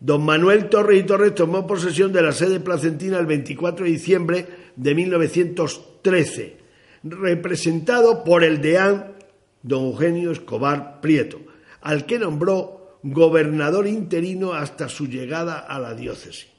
don 0.00 0.22
Manuel 0.22 0.68
Torres 0.68 1.00
y 1.00 1.06
Torres 1.06 1.34
tomó 1.34 1.66
posesión 1.66 2.12
de 2.12 2.20
la 2.20 2.32
sede 2.32 2.60
placentina 2.60 3.18
el 3.18 3.24
24 3.24 3.86
de 3.86 3.90
diciembre 3.90 4.46
de 4.76 4.94
1913, 4.94 6.56
representado 7.04 8.22
por 8.22 8.44
el 8.44 8.60
deán 8.60 9.14
don 9.62 9.86
Eugenio 9.86 10.30
Escobar 10.30 11.00
Prieto, 11.00 11.40
al 11.80 12.04
que 12.04 12.18
nombró 12.18 12.98
gobernador 13.02 13.86
interino 13.86 14.52
hasta 14.52 14.90
su 14.90 15.06
llegada 15.06 15.58
a 15.58 15.78
la 15.78 15.94
diócesis. 15.94 16.57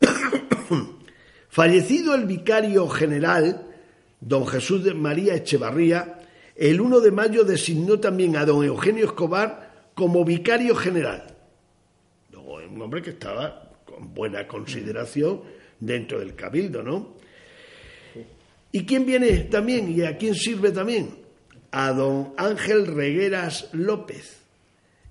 Fallecido 1.48 2.14
el 2.14 2.26
vicario 2.26 2.88
general, 2.88 3.66
don 4.20 4.46
Jesús 4.46 4.84
de 4.84 4.94
María 4.94 5.34
Echevarría, 5.34 6.20
el 6.54 6.80
1 6.80 7.00
de 7.00 7.10
mayo 7.12 7.44
designó 7.44 8.00
también 8.00 8.36
a 8.36 8.44
don 8.44 8.64
Eugenio 8.64 9.06
Escobar 9.06 9.90
como 9.94 10.24
vicario 10.24 10.74
general. 10.74 11.34
Un 12.32 12.82
hombre 12.82 13.00
que 13.00 13.10
estaba 13.10 13.70
con 13.84 14.12
buena 14.12 14.46
consideración 14.46 15.42
dentro 15.80 16.18
del 16.18 16.34
cabildo, 16.34 16.82
¿no? 16.82 17.16
¿Y 18.70 18.84
quién 18.84 19.06
viene 19.06 19.32
también 19.44 19.90
y 19.90 20.02
a 20.02 20.18
quién 20.18 20.34
sirve 20.34 20.70
también? 20.70 21.16
A 21.70 21.92
don 21.92 22.34
Ángel 22.36 22.86
Regueras 22.86 23.70
López, 23.72 24.40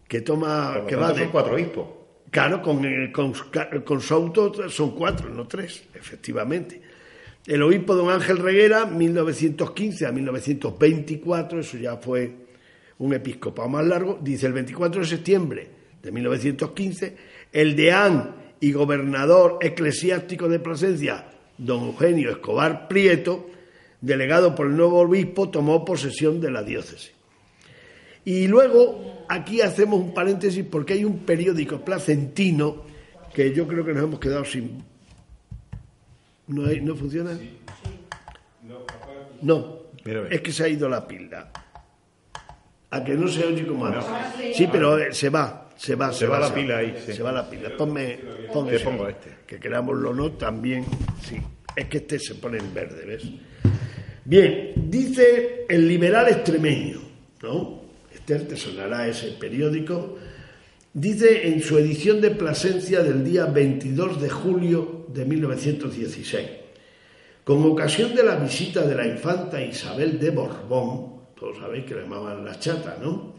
que 0.08 0.22
toma... 0.22 0.86
que 0.88 0.96
va 0.96 1.14
de 1.14 1.30
cuatro 1.30 1.56
obispos. 1.56 1.97
Claro, 2.38 2.62
con, 2.62 2.84
con, 3.12 3.34
con 3.84 4.00
auto 4.12 4.70
son 4.70 4.92
cuatro, 4.92 5.28
no 5.28 5.48
tres, 5.48 5.86
efectivamente. 5.96 6.80
El 7.48 7.64
obispo 7.64 7.96
don 7.96 8.12
Ángel 8.12 8.38
Reguera, 8.38 8.86
1915 8.86 10.06
a 10.06 10.12
1924, 10.12 11.62
eso 11.62 11.78
ya 11.78 11.98
fue 11.98 12.32
un 13.00 13.16
episcopado 13.16 13.68
más 13.70 13.88
largo, 13.88 14.20
dice 14.22 14.46
el 14.46 14.54
24 14.54 15.02
de 15.02 15.08
septiembre 15.08 15.68
de 16.04 16.12
1915, 16.12 17.18
el 17.54 17.76
deán 17.76 18.36
y 18.60 18.72
gobernador 18.72 19.58
eclesiástico 19.60 20.48
de 20.48 20.60
Plasencia, 20.60 21.26
don 21.58 21.86
Eugenio 21.86 22.30
Escobar 22.30 22.88
Prieto, 22.88 23.50
delegado 24.00 24.54
por 24.54 24.68
el 24.68 24.78
nuevo 24.78 25.00
obispo, 25.00 25.50
tomó 25.50 25.84
posesión 25.84 26.40
de 26.40 26.52
la 26.52 26.62
diócesis. 26.62 27.16
Y 28.28 28.46
luego 28.46 29.24
aquí 29.30 29.62
hacemos 29.62 30.02
un 30.02 30.14
paréntesis 30.14 30.66
porque 30.70 30.92
hay 30.92 31.06
un 31.06 31.20
periódico 31.20 31.80
placentino 31.80 32.84
que 33.34 33.54
yo 33.54 33.66
creo 33.66 33.86
que 33.86 33.94
nos 33.94 34.04
hemos 34.04 34.20
quedado 34.20 34.44
sin 34.44 34.84
¿No, 36.48 36.64
¿No 36.64 36.96
funciona? 36.98 37.40
No, 39.42 39.80
es 40.30 40.42
que 40.42 40.52
se 40.52 40.66
ha 40.66 40.68
ido 40.68 40.90
la 40.90 41.08
pila. 41.08 41.50
A 42.90 43.02
que 43.02 43.14
no 43.14 43.30
se 43.30 43.46
oye 43.46 43.66
como 43.66 43.86
antes. 43.86 44.04
Sí, 44.54 44.68
pero 44.70 45.00
eh, 45.00 45.14
se 45.14 45.30
va, 45.30 45.70
se 45.78 45.96
va, 45.96 46.12
se, 46.12 46.28
va, 46.28 46.38
la 46.38 46.54
pila 46.54 46.80
ahí. 46.80 47.02
Se 47.06 47.24
va 47.24 47.32
la 47.32 47.50
pila. 47.50 47.78
Ponme, 47.78 48.20
ponme 48.52 48.78
pongo 48.80 49.08
este. 49.08 49.38
Que 49.48 49.58
querámoslo 49.58 50.10
o 50.10 50.14
no, 50.14 50.34
también, 50.34 50.84
sí. 51.22 51.38
Es 51.74 51.86
que 51.86 52.00
este 52.00 52.20
se 52.20 52.36
pone 52.36 52.58
en 52.58 52.74
verde, 52.74 53.06
¿ves? 53.06 53.24
Bien, 54.26 54.74
dice 54.76 55.66
el 55.70 55.88
liberal 55.88 56.28
extremeño, 56.28 57.00
¿no? 57.42 57.77
Te 58.28 58.58
sonará 58.58 59.08
ese 59.08 59.32
periódico 59.32 60.18
Dice 60.94 61.48
en 61.48 61.62
su 61.62 61.78
edición 61.78 62.20
de 62.20 62.32
Plasencia 62.32 63.04
del 63.04 63.24
día 63.24 63.46
22 63.46 64.20
de 64.20 64.30
julio 64.30 65.06
de 65.14 65.26
1916, 65.26 66.48
con 67.44 67.64
ocasión 67.64 68.16
de 68.16 68.24
la 68.24 68.36
visita 68.36 68.82
de 68.82 68.96
la 68.96 69.06
infanta 69.06 69.62
Isabel 69.62 70.20
de 70.20 70.32
Borbón, 70.32 71.22
todos 71.40 71.58
sabéis 71.58 71.86
que 71.86 71.94
la 71.94 72.02
llamaban 72.02 72.44
la 72.44 72.58
chata, 72.58 72.98
¿no? 73.00 73.36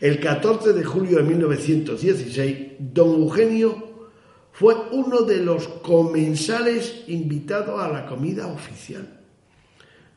El 0.00 0.20
14 0.20 0.72
de 0.72 0.84
julio 0.84 1.16
de 1.18 1.24
1916, 1.24 2.56
don 2.78 3.22
Eugenio 3.22 4.08
fue 4.52 4.76
uno 4.92 5.22
de 5.22 5.38
los 5.38 5.66
comensales 5.66 7.02
invitados 7.08 7.80
a 7.80 7.88
la 7.88 8.06
comida 8.06 8.46
oficial, 8.46 9.18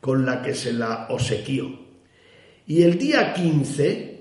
con 0.00 0.24
la 0.24 0.42
que 0.42 0.54
se 0.54 0.72
la 0.72 1.08
obsequió. 1.10 1.76
Y 2.68 2.82
el 2.82 2.98
día 2.98 3.34
15, 3.34 4.13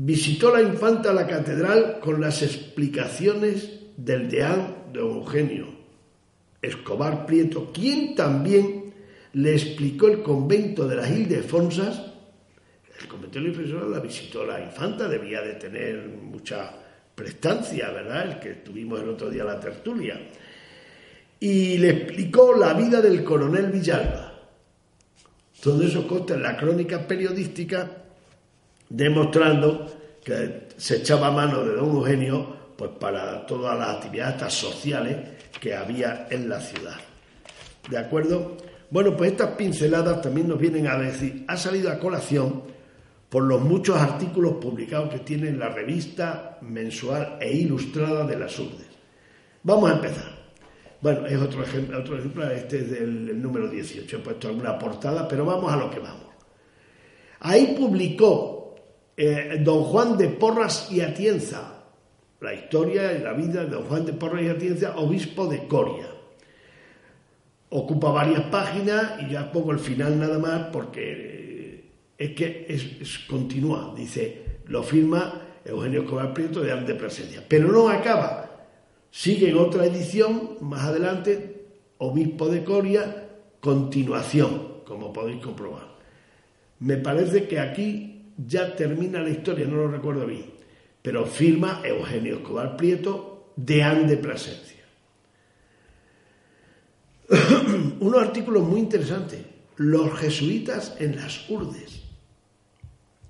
visitó 0.00 0.54
la 0.54 0.62
infanta 0.62 1.12
la 1.12 1.26
catedral 1.26 1.98
con 1.98 2.20
las 2.20 2.42
explicaciones 2.42 3.80
del 3.96 4.30
deán 4.30 4.92
de 4.92 5.00
Eugenio 5.00 5.66
Escobar 6.62 7.26
Prieto, 7.26 7.72
quien 7.72 8.14
también 8.14 8.94
le 9.32 9.52
explicó 9.52 10.06
el 10.06 10.22
convento 10.22 10.86
de 10.86 10.96
las 10.96 11.10
Ildefonsas. 11.10 12.12
El 13.00 13.08
convento 13.08 13.40
de 13.40 13.50
la 13.50 13.86
la 13.86 14.00
visitó 14.00 14.44
la 14.44 14.60
infanta, 14.60 15.08
debía 15.08 15.40
de 15.42 15.54
tener 15.54 16.08
mucha 16.08 16.72
prestancia, 17.14 17.90
¿verdad? 17.90 18.28
El 18.28 18.38
que 18.38 18.54
tuvimos 18.54 19.00
el 19.00 19.08
otro 19.08 19.30
día 19.30 19.42
la 19.42 19.58
tertulia. 19.58 20.20
Y 21.40 21.78
le 21.78 21.90
explicó 21.90 22.54
la 22.56 22.72
vida 22.74 23.00
del 23.00 23.24
coronel 23.24 23.66
Villalba. 23.66 24.32
Todo 25.60 25.82
eso 25.82 26.06
consta 26.06 26.34
en 26.34 26.42
la 26.42 26.56
crónica 26.56 27.06
periodística 27.06 28.07
demostrando 28.88 29.86
que 30.24 30.68
se 30.76 30.96
echaba 30.96 31.30
mano 31.30 31.64
de 31.64 31.74
don 31.74 31.96
Eugenio 31.96 32.56
pues 32.76 32.92
para 33.00 33.44
todas 33.44 33.76
las 33.76 33.96
actividades 33.96 34.52
sociales 34.52 35.16
que 35.60 35.74
había 35.74 36.28
en 36.30 36.48
la 36.48 36.60
ciudad. 36.60 36.96
¿De 37.90 37.98
acuerdo? 37.98 38.56
Bueno, 38.90 39.16
pues 39.16 39.32
estas 39.32 39.50
pinceladas 39.56 40.22
también 40.22 40.48
nos 40.48 40.58
vienen 40.58 40.86
a 40.86 40.96
decir, 40.96 41.44
ha 41.48 41.56
salido 41.56 41.90
a 41.90 41.98
colación 41.98 42.62
por 43.28 43.42
los 43.42 43.60
muchos 43.60 43.96
artículos 43.96 44.54
publicados 44.54 45.10
que 45.10 45.18
tiene 45.18 45.48
en 45.48 45.58
la 45.58 45.68
revista 45.68 46.58
mensual 46.62 47.36
e 47.40 47.52
ilustrada 47.52 48.24
de 48.24 48.38
las 48.38 48.58
URDES. 48.58 48.86
Vamos 49.64 49.90
a 49.90 49.94
empezar. 49.94 50.38
Bueno, 51.00 51.26
es 51.26 51.40
otro 51.40 51.62
ejemplo, 51.62 51.98
otro 51.98 52.18
ejemplo 52.18 52.50
este 52.50 52.78
es 52.78 52.90
del 52.90 53.40
número 53.40 53.68
18, 53.68 54.16
he 54.16 54.20
puesto 54.20 54.48
alguna 54.48 54.78
portada, 54.78 55.28
pero 55.28 55.44
vamos 55.44 55.72
a 55.72 55.76
lo 55.76 55.90
que 55.90 55.98
vamos. 55.98 56.26
Ahí 57.40 57.76
publicó 57.78 58.57
eh, 59.20 59.58
don 59.64 59.82
Juan 59.82 60.16
de 60.16 60.28
Porras 60.28 60.92
y 60.92 61.00
Atienza, 61.00 61.82
la 62.40 62.54
historia 62.54 63.12
y 63.12 63.20
la 63.20 63.32
vida 63.32 63.64
de 63.64 63.70
don 63.70 63.82
Juan 63.86 64.06
de 64.06 64.12
Porras 64.12 64.42
y 64.44 64.48
Atienza, 64.48 64.96
obispo 64.96 65.48
de 65.48 65.66
Coria. 65.66 66.06
Ocupa 67.70 68.12
varias 68.12 68.42
páginas 68.44 69.20
y 69.20 69.32
ya 69.32 69.50
pongo 69.50 69.72
el 69.72 69.80
final 69.80 70.20
nada 70.20 70.38
más 70.38 70.68
porque 70.72 71.90
es 72.16 72.30
que 72.30 72.66
es, 72.68 73.18
continúa. 73.28 73.92
Dice, 73.96 74.60
lo 74.66 74.84
firma 74.84 75.42
Eugenio 75.64 76.02
Escobar 76.02 76.32
Prieto 76.32 76.60
de 76.60 76.70
Arte 76.70 76.94
Presencia. 76.94 77.42
Pero 77.46 77.72
no 77.72 77.88
acaba. 77.88 78.48
Sigue 79.10 79.50
en 79.50 79.58
otra 79.58 79.84
edición, 79.84 80.58
más 80.60 80.84
adelante, 80.84 81.66
Obispo 81.98 82.48
de 82.48 82.62
Coria, 82.62 83.30
continuación, 83.58 84.84
como 84.86 85.12
podéis 85.12 85.42
comprobar. 85.42 85.88
Me 86.78 86.98
parece 86.98 87.48
que 87.48 87.58
aquí 87.58 88.17
ya 88.46 88.74
termina 88.76 89.20
la 89.20 89.30
historia, 89.30 89.66
no 89.66 89.76
lo 89.76 89.88
recuerdo 89.88 90.26
bien, 90.26 90.46
pero 91.02 91.26
firma 91.26 91.80
Eugenio 91.84 92.36
Escobar 92.36 92.76
Prieto 92.76 93.52
de 93.56 93.82
Ande 93.82 94.16
Plasencia. 94.16 94.84
Unos 98.00 98.22
artículos 98.22 98.62
muy 98.62 98.80
interesantes, 98.80 99.40
los 99.76 100.18
jesuitas 100.18 100.96
en 100.98 101.16
las 101.16 101.48
urdes. 101.50 102.02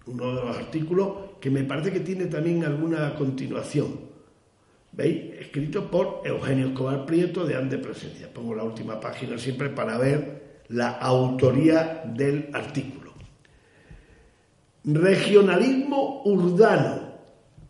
Uno 0.06 0.34
de 0.34 0.42
los 0.44 0.56
artículos 0.56 1.12
que 1.40 1.50
me 1.50 1.64
parece 1.64 1.92
que 1.92 2.00
tiene 2.00 2.26
también 2.26 2.64
alguna 2.64 3.14
continuación. 3.14 4.08
¿Veis? 4.92 5.34
Escrito 5.38 5.90
por 5.90 6.22
Eugenio 6.24 6.68
Escobar 6.68 7.04
Prieto 7.04 7.44
de 7.44 7.56
Ande 7.56 7.78
Presencia. 7.78 8.32
Pongo 8.32 8.54
la 8.54 8.64
última 8.64 8.98
página 8.98 9.38
siempre 9.38 9.68
para 9.68 9.98
ver 9.98 10.64
la 10.68 10.92
autoría 10.92 12.02
del 12.04 12.48
artículo. 12.52 12.97
Regionalismo 14.94 16.22
urdano. 16.24 17.08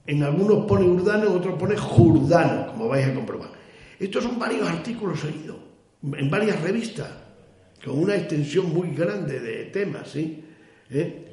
En 0.06 0.22
algunos 0.22 0.66
pone 0.66 0.84
urdano, 0.84 1.26
en 1.26 1.36
otros 1.36 1.58
pone 1.58 1.76
jurdano, 1.76 2.68
como 2.68 2.88
vais 2.88 3.06
a 3.06 3.14
comprobar. 3.14 3.50
Estos 3.98 4.22
son 4.24 4.38
varios 4.38 4.68
artículos 4.68 5.20
seguidos, 5.20 5.56
en 6.02 6.30
varias 6.30 6.62
revistas, 6.62 7.08
con 7.84 7.98
una 7.98 8.14
extensión 8.14 8.72
muy 8.72 8.94
grande 8.94 9.40
de 9.40 9.64
temas, 9.64 10.08
¿sí? 10.08 10.44
¿Eh? 10.90 11.24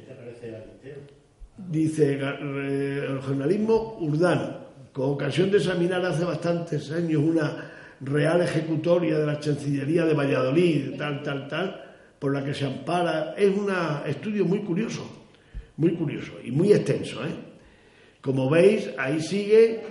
Dice 1.58 2.14
el 2.16 3.22
jornalismo 3.22 3.98
urdano, 4.02 4.58
con 4.92 5.12
ocasión 5.12 5.52
de 5.52 5.58
examinar 5.58 6.04
hace 6.04 6.26
bastantes 6.26 6.92
años 6.92 7.22
una 7.24 7.72
real 8.02 8.42
ejecutoria 8.42 9.20
de 9.20 9.26
la 9.26 9.40
Chancillería 9.40 10.04
de 10.04 10.14
Valladolid, 10.16 10.98
tal, 10.98 11.22
tal, 11.24 11.48
tal, 11.48 11.84
por 12.20 12.34
la 12.34 12.44
que 12.44 12.54
se 12.54 12.66
ampara, 12.66 13.36
es 13.38 13.56
un 13.56 13.72
estudio 14.06 14.46
muy 14.46 14.60
curioso, 14.60 15.25
muy 15.78 15.94
curioso 15.96 16.34
y 16.44 16.52
muy 16.52 16.74
extenso. 16.74 17.24
¿eh? 17.26 17.34
Como 18.22 18.50
veis, 18.50 18.90
ahí 18.98 19.22
sigue. 19.22 19.84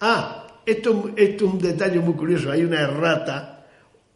Ah, 0.00 0.46
esto, 0.64 1.10
esto 1.16 1.46
es 1.46 1.52
un 1.52 1.58
detalle 1.58 1.98
muy 2.00 2.14
curioso, 2.14 2.50
hay 2.50 2.62
una 2.62 2.80
errata 2.80 3.66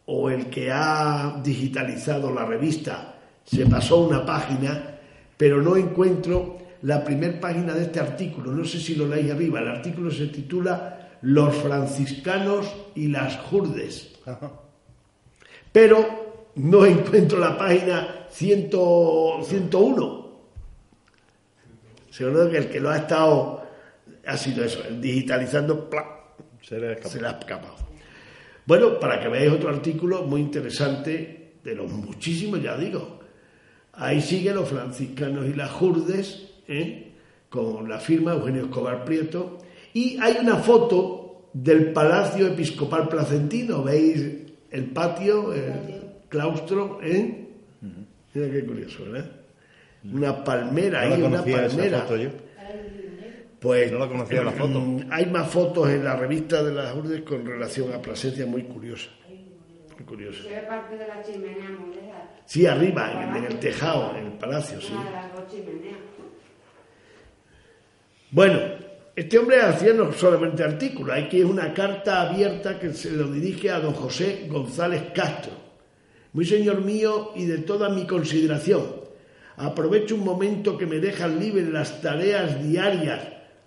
o 0.05 0.29
el 0.29 0.47
que 0.47 0.71
ha 0.71 1.39
digitalizado 1.43 2.33
la 2.33 2.45
revista 2.45 3.13
se 3.43 3.65
pasó 3.65 3.99
una 3.99 4.25
página, 4.25 4.99
pero 5.37 5.61
no 5.61 5.75
encuentro 5.75 6.59
la 6.83 7.03
primera 7.03 7.39
página 7.39 7.73
de 7.73 7.83
este 7.83 7.99
artículo. 7.99 8.51
No 8.51 8.63
sé 8.65 8.79
si 8.79 8.95
lo 8.95 9.07
leéis 9.07 9.31
arriba. 9.31 9.59
El 9.59 9.67
artículo 9.67 10.11
se 10.11 10.27
titula 10.27 11.17
Los 11.21 11.55
franciscanos 11.55 12.73
y 12.95 13.07
las 13.07 13.37
jurdes. 13.37 14.15
Pero 15.71 16.22
no 16.55 16.85
encuentro 16.85 17.39
la 17.39 17.57
página 17.57 18.27
101. 18.29 20.23
Seguro 22.09 22.49
que 22.49 22.57
el 22.57 22.69
que 22.69 22.79
lo 22.79 22.89
ha 22.91 22.97
estado 22.97 23.63
ha 24.25 24.37
sido 24.37 24.63
eso, 24.63 24.79
digitalizando, 24.99 25.89
se 26.61 26.79
le 26.79 26.89
ha 26.89 26.93
escapado. 26.93 27.75
Bueno, 28.65 28.99
para 28.99 29.19
que 29.19 29.27
veáis 29.27 29.51
otro 29.51 29.69
artículo 29.69 30.23
muy 30.23 30.39
interesante, 30.41 31.43
de 31.63 31.75
los 31.75 31.91
muchísimos, 31.91 32.61
ya 32.61 32.77
digo. 32.77 33.19
Ahí 33.93 34.21
siguen 34.21 34.55
los 34.55 34.69
franciscanos 34.69 35.45
y 35.45 35.53
las 35.53 35.71
jurdes, 35.71 36.49
¿eh? 36.67 37.11
con 37.49 37.87
la 37.87 37.99
firma 37.99 38.33
Eugenio 38.33 38.65
Escobar 38.65 39.05
Prieto. 39.05 39.59
Y 39.93 40.17
hay 40.19 40.37
una 40.41 40.57
foto 40.57 41.49
del 41.53 41.93
Palacio 41.93 42.47
Episcopal 42.47 43.07
Placentino. 43.07 43.83
¿Veis 43.83 44.25
el 44.71 44.85
patio, 44.85 45.53
el 45.53 46.02
claustro? 46.33 46.99
¿eh? 47.03 47.47
Mira 48.33 48.51
qué 48.51 48.65
curioso, 48.65 49.03
¿verdad? 49.03 49.31
Una 50.11 50.43
palmera 50.43 51.01
ahí, 51.01 51.21
una 51.21 51.43
palmera. 51.43 52.05
Pues 53.59 53.91
no 53.91 53.99
la 53.99 54.07
conocía 54.07 54.43
la 54.43 54.51
foto. 54.51 54.79
Mm, 54.79 55.07
hay 55.09 55.25
más 55.27 55.47
fotos 55.47 55.89
en 55.89 56.03
la 56.03 56.17
revista 56.17 56.61
de 56.63 56.73
las 56.73 56.93
Urdes 56.93 57.21
con 57.21 57.45
relación 57.45 57.93
a 57.93 58.01
Plasencia 58.01 58.45
muy 58.45 58.63
curiosa. 58.63 59.09
Muy 59.95 60.05
curiosa. 60.05 60.41
Parte 60.67 60.97
de 60.97 61.07
la 61.07 61.23
chimenea 61.23 61.69
Sí, 62.45 62.65
arriba, 62.65 63.37
en, 63.37 63.45
el 63.45 63.59
tejado, 63.59 64.17
en 64.17 64.25
el 64.25 64.33
palacio, 64.33 64.81
sí. 64.81 64.93
Bueno, 68.31 68.59
este 69.15 69.37
hombre 69.37 69.61
hacía 69.61 69.93
no 69.93 70.11
solamente 70.11 70.61
artículos, 70.61 71.15
hay 71.15 71.29
que 71.29 71.39
es 71.39 71.45
una 71.45 71.73
carta 71.73 72.21
abierta 72.21 72.77
que 72.77 72.91
se 72.91 73.11
lo 73.11 73.31
dirige 73.31 73.69
a 73.69 73.79
don 73.79 73.93
José 73.93 74.47
González 74.49 75.03
Castro. 75.13 75.62
Muy 76.33 76.45
señor 76.45 76.81
mío 76.81 77.31
y 77.35 77.45
de 77.45 77.59
toda 77.59 77.89
mi 77.89 78.07
consideración, 78.07 78.83
aprovecho 79.57 80.15
un 80.15 80.23
momento 80.23 80.77
que 80.77 80.87
me 80.87 80.99
dejan 80.99 81.39
libre 81.39 81.69
las 81.69 82.01
tareas 82.01 82.61
diarias 82.63 83.21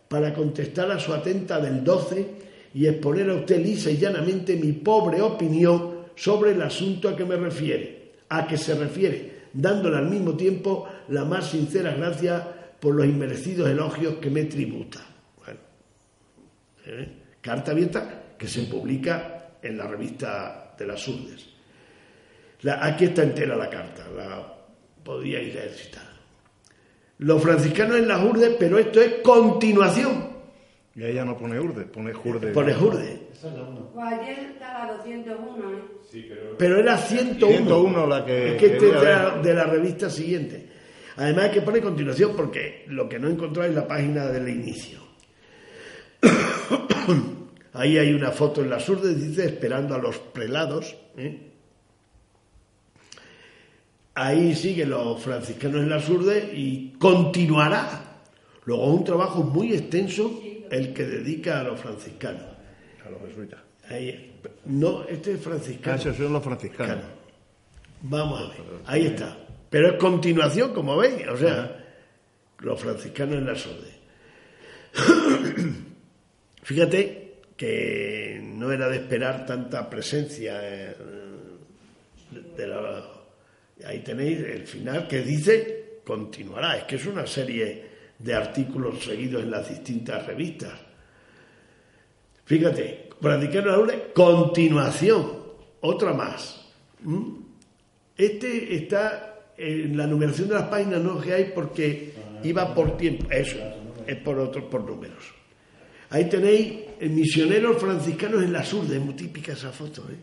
para 0.08 0.34
contestar 0.34 0.90
a 0.90 0.98
su 0.98 1.14
atenta 1.14 1.60
del 1.60 1.84
12 1.84 2.26
y 2.74 2.86
exponer 2.86 3.30
a 3.30 3.34
usted 3.34 3.64
lisa 3.64 3.90
y 3.90 3.96
llanamente 3.96 4.56
mi 4.56 4.72
pobre 4.72 5.22
opinión 5.22 5.96
sobre 6.16 6.52
el 6.52 6.62
asunto 6.62 7.08
a 7.08 7.16
que 7.16 7.24
me 7.24 7.36
refiere, 7.36 8.12
a 8.28 8.46
que 8.46 8.58
se 8.58 8.74
refiere, 8.74 9.46
dándole 9.52 9.98
al 9.98 10.10
mismo 10.10 10.36
tiempo 10.36 10.88
la 11.08 11.24
más 11.24 11.50
sincera 11.50 11.94
gracia 11.94 12.52
por 12.80 12.94
los 12.94 13.06
inmerecidos 13.06 13.68
elogios 13.70 14.14
que 14.16 14.30
me 14.30 14.44
tributa. 14.44 15.06
Bueno, 15.44 15.60
¿eh? 16.86 17.08
carta 17.40 17.70
abierta 17.70 18.34
que 18.36 18.48
se 18.48 18.62
publica 18.62 19.58
en 19.62 19.78
la 19.78 19.86
revista 19.86 20.74
de 20.76 20.86
las 20.86 21.06
Urdes. 21.06 21.55
Aquí 22.80 23.04
está 23.06 23.22
entera 23.22 23.56
la 23.56 23.70
carta, 23.70 24.06
la 24.16 24.54
podríais 25.02 25.54
leer 25.54 25.72
si 25.72 25.90
los 27.18 27.42
franciscanos 27.42 27.96
en 27.96 28.08
las 28.08 28.22
urdes, 28.22 28.56
pero 28.58 28.78
esto 28.78 29.00
es 29.00 29.14
continuación. 29.22 30.36
Y 30.94 31.04
ella 31.04 31.24
no 31.24 31.36
pone 31.36 31.58
urde, 31.58 31.84
pone 31.84 32.12
jurde. 32.12 32.52
Pone 32.52 32.74
jurde. 32.74 33.28
Pues 33.94 34.06
ayer 34.06 34.38
estaba 34.50 34.92
201, 34.92 35.70
¿eh? 35.70 35.82
Sí, 36.10 36.26
pero... 36.28 36.56
pero 36.58 36.78
era 36.78 36.96
101. 36.96 37.56
101 37.56 38.06
la 38.06 38.24
que... 38.24 38.52
Es 38.52 38.60
que 38.60 38.66
este 38.66 38.88
es 38.88 39.42
de 39.42 39.54
la, 39.54 39.64
revista 39.64 40.10
siguiente. 40.10 40.68
Además 41.16 41.50
que 41.50 41.62
pone 41.62 41.80
continuación 41.80 42.32
porque 42.36 42.84
lo 42.88 43.08
que 43.08 43.18
no 43.18 43.28
encontráis 43.28 43.70
es 43.70 43.76
la 43.76 43.86
página 43.88 44.26
del 44.26 44.48
inicio. 44.48 45.00
Ahí 47.72 47.98
hay 47.98 48.12
una 48.12 48.30
foto 48.30 48.62
en 48.62 48.70
las 48.70 48.88
urdes, 48.88 49.20
dice, 49.20 49.46
esperando 49.46 49.94
a 49.94 49.98
los 49.98 50.18
prelados. 50.18 50.96
¿eh? 51.16 51.55
Ahí 54.16 54.54
siguen 54.54 54.90
los 54.90 55.22
franciscanos 55.22 55.82
en 55.82 55.90
la 55.90 56.00
Surde 56.00 56.50
y 56.54 56.94
continuará. 56.98 58.02
Luego 58.64 58.86
un 58.86 59.04
trabajo 59.04 59.44
muy 59.44 59.74
extenso 59.74 60.40
el 60.70 60.92
que 60.92 61.04
dedica 61.04 61.60
a 61.60 61.62
los 61.62 61.78
franciscanos. 61.78 62.42
A 63.06 63.10
los 63.10 63.20
jesuitas. 63.28 63.60
no, 64.64 65.04
este 65.04 65.34
es 65.34 65.40
franciscano. 65.40 66.02
Ah, 66.04 66.14
son 66.14 66.32
los 66.32 66.42
franciscanos. 66.42 67.04
Vamos 68.02 68.40
a 68.40 68.48
ver, 68.48 68.60
ahí 68.86 69.06
está. 69.06 69.36
Pero 69.68 69.92
es 69.92 69.98
continuación, 69.98 70.72
como 70.72 70.96
veis, 70.96 71.28
o 71.28 71.36
sea, 71.36 71.84
los 72.58 72.80
franciscanos 72.80 73.36
en 73.36 73.46
la 73.46 73.54
Surde. 73.54 73.96
Fíjate 76.62 77.34
que 77.56 78.40
no 78.42 78.72
era 78.72 78.88
de 78.88 78.96
esperar 78.96 79.44
tanta 79.44 79.88
presencia 79.90 80.58
eh, 80.62 80.96
de 82.56 82.66
la 82.66 82.80
Ahí 83.84 84.00
tenéis 84.00 84.40
el 84.40 84.66
final 84.66 85.06
que 85.06 85.20
dice 85.22 86.00
continuará. 86.04 86.78
Es 86.78 86.84
que 86.84 86.96
es 86.96 87.06
una 87.06 87.26
serie 87.26 87.84
de 88.18 88.34
artículos 88.34 89.04
seguidos 89.04 89.42
en 89.42 89.50
las 89.50 89.68
distintas 89.68 90.24
revistas. 90.26 90.72
Fíjate, 92.44 93.10
practicar 93.20 93.66
la 93.66 94.12
continuación, 94.14 95.26
otra 95.80 96.12
más. 96.12 96.64
¿Mm? 97.02 97.32
Este 98.16 98.76
está 98.76 99.50
en 99.58 99.96
la 99.96 100.06
numeración 100.06 100.48
de 100.48 100.54
las 100.54 100.68
páginas 100.68 101.02
no 101.02 101.20
que 101.20 101.32
hay 101.32 101.52
porque 101.54 102.12
iba 102.42 102.74
por 102.74 102.96
tiempo, 102.96 103.30
eso, 103.30 103.58
es 104.06 104.16
por 104.16 104.38
otros, 104.38 104.64
por 104.64 104.84
números. 104.84 105.24
Ahí 106.10 106.28
tenéis 106.28 106.84
misioneros 107.00 107.78
franciscanos 107.78 108.42
en 108.42 108.52
la 108.52 108.64
sur, 108.64 108.84
es 108.90 109.00
muy 109.00 109.14
típica 109.14 109.52
esa 109.52 109.72
foto, 109.72 110.02
¿eh? 110.10 110.16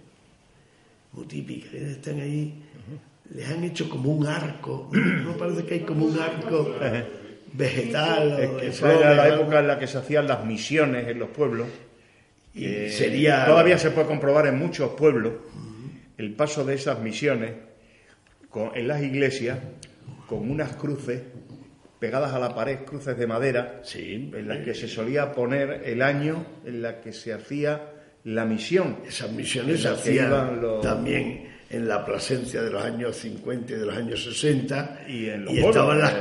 Muy 1.11 1.25
típica, 1.25 1.77
están 1.77 2.21
ahí 2.21 2.63
les 3.33 3.49
han 3.49 3.63
hecho 3.63 3.89
como 3.89 4.11
un 4.11 4.27
arco, 4.27 4.89
no 4.93 5.35
parece 5.37 5.65
que 5.65 5.73
hay 5.75 5.79
como 5.81 6.05
un 6.05 6.19
arco 6.19 6.75
vegetal. 7.53 8.59
Es 8.61 8.79
que 8.79 8.87
era 8.87 9.15
la 9.15 9.27
época 9.29 9.59
en 9.59 9.67
la 9.67 9.79
que 9.79 9.87
se 9.87 9.97
hacían 9.97 10.27
las 10.27 10.45
misiones 10.45 11.07
en 11.07 11.19
los 11.19 11.29
pueblos. 11.29 11.67
Y 12.53 12.89
sería... 12.89 13.45
Todavía 13.45 13.79
se 13.79 13.89
puede 13.89 14.07
comprobar 14.07 14.45
en 14.47 14.57
muchos 14.59 14.91
pueblos 14.91 15.33
el 16.17 16.33
paso 16.35 16.63
de 16.63 16.75
esas 16.75 16.99
misiones 16.99 17.53
en 18.75 18.87
las 18.87 19.01
iglesias 19.01 19.57
con 20.27 20.49
unas 20.49 20.75
cruces 20.75 21.21
pegadas 21.97 22.33
a 22.33 22.39
la 22.39 22.53
pared, 22.53 22.79
cruces 22.85 23.17
de 23.17 23.25
madera, 23.25 23.81
en 23.95 24.47
las 24.47 24.59
que 24.59 24.75
se 24.75 24.87
solía 24.87 25.31
poner 25.31 25.81
el 25.85 26.03
año 26.03 26.45
en 26.63 26.83
la 26.83 27.01
que 27.01 27.13
se 27.13 27.33
hacía 27.33 27.93
la 28.25 28.45
misión. 28.45 28.97
Esas 29.07 29.31
misiones 29.31 29.81
se 29.81 29.87
hacían 29.87 30.61
también 30.83 31.52
en 31.73 31.87
la 31.87 32.05
Plasencia 32.05 32.61
de 32.61 32.69
los 32.69 32.83
años 32.83 33.17
50 33.17 33.73
y 33.73 33.75
de 33.75 33.85
los 33.85 33.97
años 33.97 34.23
60 34.23 35.01
y, 35.07 35.27
estaban 35.27 35.99
las, 35.99 36.13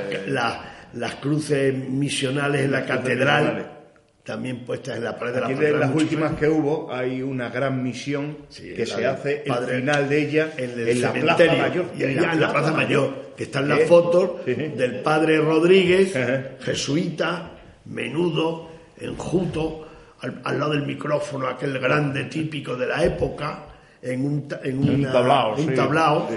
las, 0.95 1.15
cruces 1.17 1.75
misionales 1.75 2.63
en 2.63 2.73
la 2.73 2.87
catedral 2.87 3.83
también 4.25 4.65
puestas 4.65 4.97
en 4.97 5.05
la 5.05 5.19
pared 5.19 5.35
de 5.35 5.41
la 5.41 5.49
catedral. 5.49 5.81
las 5.81 5.95
últimas 5.95 6.33
que 6.39 6.49
hubo 6.49 6.93
hay 6.93 7.23
una 7.23 7.51
gran 7.51 7.83
misión 7.83 8.39
que 8.49 8.87
se 8.87 9.05
hace 9.05 9.43
el 9.45 9.53
final 9.53 10.09
de 10.09 10.23
ella 10.23 10.53
en, 10.57 11.01
la 11.03 11.13
Plaza 11.13 11.45
Mayor. 11.47 11.87
Y 11.99 12.05
allá 12.05 12.33
en 12.33 12.41
la 12.41 12.53
Plaza 12.53 12.73
Mayor, 12.73 13.33
que 13.37 13.45
están 13.45 13.69
las 13.69 13.83
fotos 13.83 14.47
del 14.47 15.01
padre 15.03 15.39
Rodríguez, 15.39 16.15
jesuita, 16.61 17.51
menudo, 17.87 18.71
enjuto, 19.01 19.89
al, 20.21 20.41
al 20.45 20.59
lado 20.59 20.73
del 20.73 20.87
micrófono, 20.87 21.49
aquel 21.49 21.79
grande 21.81 22.25
típico 22.25 22.77
de 22.77 22.87
la 22.87 23.05
época, 23.05 23.72
en 24.03 24.25
un, 24.25 24.49
en 24.65 24.79
un 24.79 25.03
tablao, 25.05 25.55
un 25.57 25.75
tablao 25.75 26.29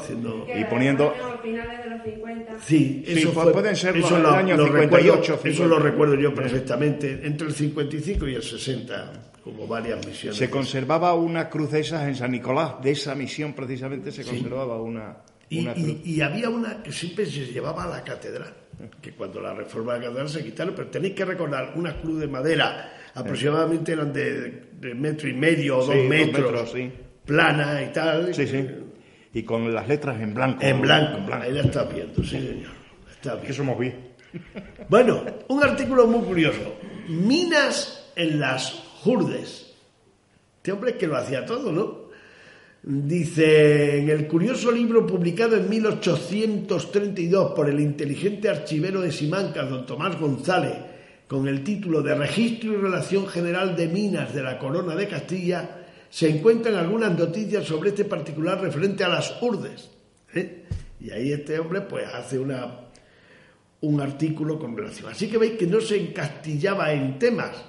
haciendo 0.00 0.46
y 0.52 0.64
poniendo 0.64 1.10
a 1.10 1.38
finales 1.38 1.84
de 1.84 1.90
los 1.90 2.02
50 2.02 2.58
sí 2.60 3.04
eso 3.06 3.30
fue, 3.32 3.52
pueden 3.52 3.76
ser 3.76 3.96
eso 3.96 4.18
lo, 4.18 4.34
58 4.36 5.40
eso 5.44 5.66
lo 5.66 5.78
recuerdo 5.78 6.16
yo 6.16 6.34
perfectamente. 6.34 7.20
Entre 7.24 7.46
el 7.46 7.54
55 7.54 8.26
y 8.28 8.34
el 8.34 8.42
60 8.42 9.12
hubo 9.46 9.66
varias 9.66 10.04
misiones. 10.06 10.36
Se 10.38 10.50
conservaba 10.50 11.14
una 11.14 11.48
cruz 11.48 11.70
de 11.70 11.80
esas 11.80 12.02
en 12.08 12.16
San 12.16 12.32
Nicolás, 12.32 12.82
de 12.82 12.90
esa 12.90 13.14
misión 13.14 13.52
precisamente 13.52 14.10
se 14.10 14.24
conservaba 14.24 14.80
una, 14.82 15.18
Y, 15.48 15.60
una 15.60 15.72
y- 15.76 16.00
y 16.04 16.20
había 16.20 16.48
una 16.48 16.82
que 16.82 16.90
siempre 16.90 17.26
se 17.26 17.46
llevaba 17.46 17.84
a 17.84 17.88
la 17.88 18.02
catedral, 18.02 18.52
que 19.00 19.12
cuando 19.12 19.40
la 19.40 19.52
reforma 19.54 19.92
de 19.94 19.98
la 20.00 20.04
catedral 20.06 20.28
se 20.28 20.42
quitaron, 20.42 20.74
pero 20.74 20.88
tenéis 20.88 21.14
que 21.14 21.24
recordar 21.24 21.74
una 21.76 21.94
cruz 22.00 22.18
de 22.20 22.26
madera, 22.26 22.90
aproximadamente 23.14 23.92
eran 23.92 24.12
de, 24.12 24.64
de 24.80 24.94
metro 24.94 25.28
y 25.28 25.32
medio 25.34 25.78
o 25.78 25.82
Sí, 25.82 25.88
dos 25.88 25.96
dos 25.98 26.08
metros, 26.08 26.74
plana 27.24 27.82
y 27.82 27.92
tal, 27.92 28.34
Sí, 28.34 28.46
sí. 28.46 28.66
Y 29.32 29.42
con 29.42 29.72
las 29.74 29.88
letras 29.88 30.20
en 30.20 30.32
blanco. 30.34 30.62
en 30.62 30.80
blanco, 30.80 31.18
En 31.18 31.26
blanco. 31.26 31.44
ahí 31.44 31.52
la 31.52 31.62
está 31.62 31.84
viendo, 31.84 32.22
sí 32.22 32.30
señor, 32.30 32.72
está 33.10 33.34
bien. 33.36 33.52
somos 33.54 33.78
bien. 33.78 33.96
Bueno, 34.88 35.22
un 35.48 35.62
artículo 35.62 36.06
muy 36.06 36.24
curioso, 36.24 36.76
minas 37.08 38.10
en 38.16 38.40
las 38.40 38.82
Hurdes. 39.04 39.74
Este 40.56 40.72
hombre 40.72 40.92
es 40.92 40.96
que 40.96 41.06
lo 41.06 41.16
hacía 41.16 41.44
todo, 41.44 41.70
¿no? 41.72 42.04
Dice, 42.82 43.98
en 43.98 44.10
el 44.10 44.26
curioso 44.26 44.70
libro 44.70 45.06
publicado 45.06 45.56
en 45.56 45.68
1832 45.70 47.52
por 47.52 47.68
el 47.68 47.80
inteligente 47.80 48.48
archivero 48.48 49.00
de 49.00 49.10
Simancas, 49.10 49.70
don 49.70 49.86
Tomás 49.86 50.18
González, 50.20 50.74
con 51.34 51.48
el 51.48 51.64
título 51.64 52.00
de 52.00 52.14
Registro 52.14 52.72
y 52.72 52.76
Relación 52.76 53.26
General 53.26 53.74
de 53.74 53.88
Minas 53.88 54.32
de 54.32 54.40
la 54.40 54.56
Corona 54.56 54.94
de 54.94 55.08
Castilla, 55.08 55.84
se 56.08 56.28
encuentran 56.28 56.76
algunas 56.76 57.18
noticias 57.18 57.64
sobre 57.64 57.88
este 57.88 58.04
particular 58.04 58.60
referente 58.60 59.02
a 59.02 59.08
las 59.08 59.42
urdes. 59.42 59.90
¿eh? 60.32 60.62
Y 61.00 61.10
ahí 61.10 61.32
este 61.32 61.58
hombre 61.58 61.80
pues 61.80 62.06
hace 62.06 62.38
una, 62.38 62.82
un 63.80 64.00
artículo 64.00 64.60
con 64.60 64.76
relación. 64.76 65.10
Así 65.10 65.26
que 65.28 65.36
veis 65.38 65.54
que 65.54 65.66
no 65.66 65.80
se 65.80 66.00
encastillaba 66.00 66.92
en 66.92 67.18
temas. 67.18 67.64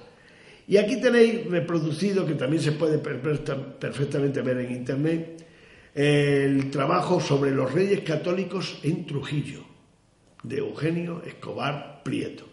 Y 0.67 0.77
aquí 0.77 1.01
tenéis 1.01 1.47
reproducido, 1.49 2.23
que 2.23 2.35
también 2.35 2.61
se 2.61 2.73
puede 2.73 2.99
per- 2.99 3.19
per- 3.19 3.43
perfectamente 3.79 4.43
ver 4.43 4.59
en 4.59 4.73
internet, 4.75 5.43
el 5.95 6.69
trabajo 6.69 7.19
sobre 7.19 7.49
los 7.49 7.73
reyes 7.73 8.01
católicos 8.01 8.77
en 8.83 9.07
Trujillo, 9.07 9.61
de 10.43 10.57
Eugenio 10.59 11.23
Escobar 11.25 12.03
Prieto. 12.03 12.45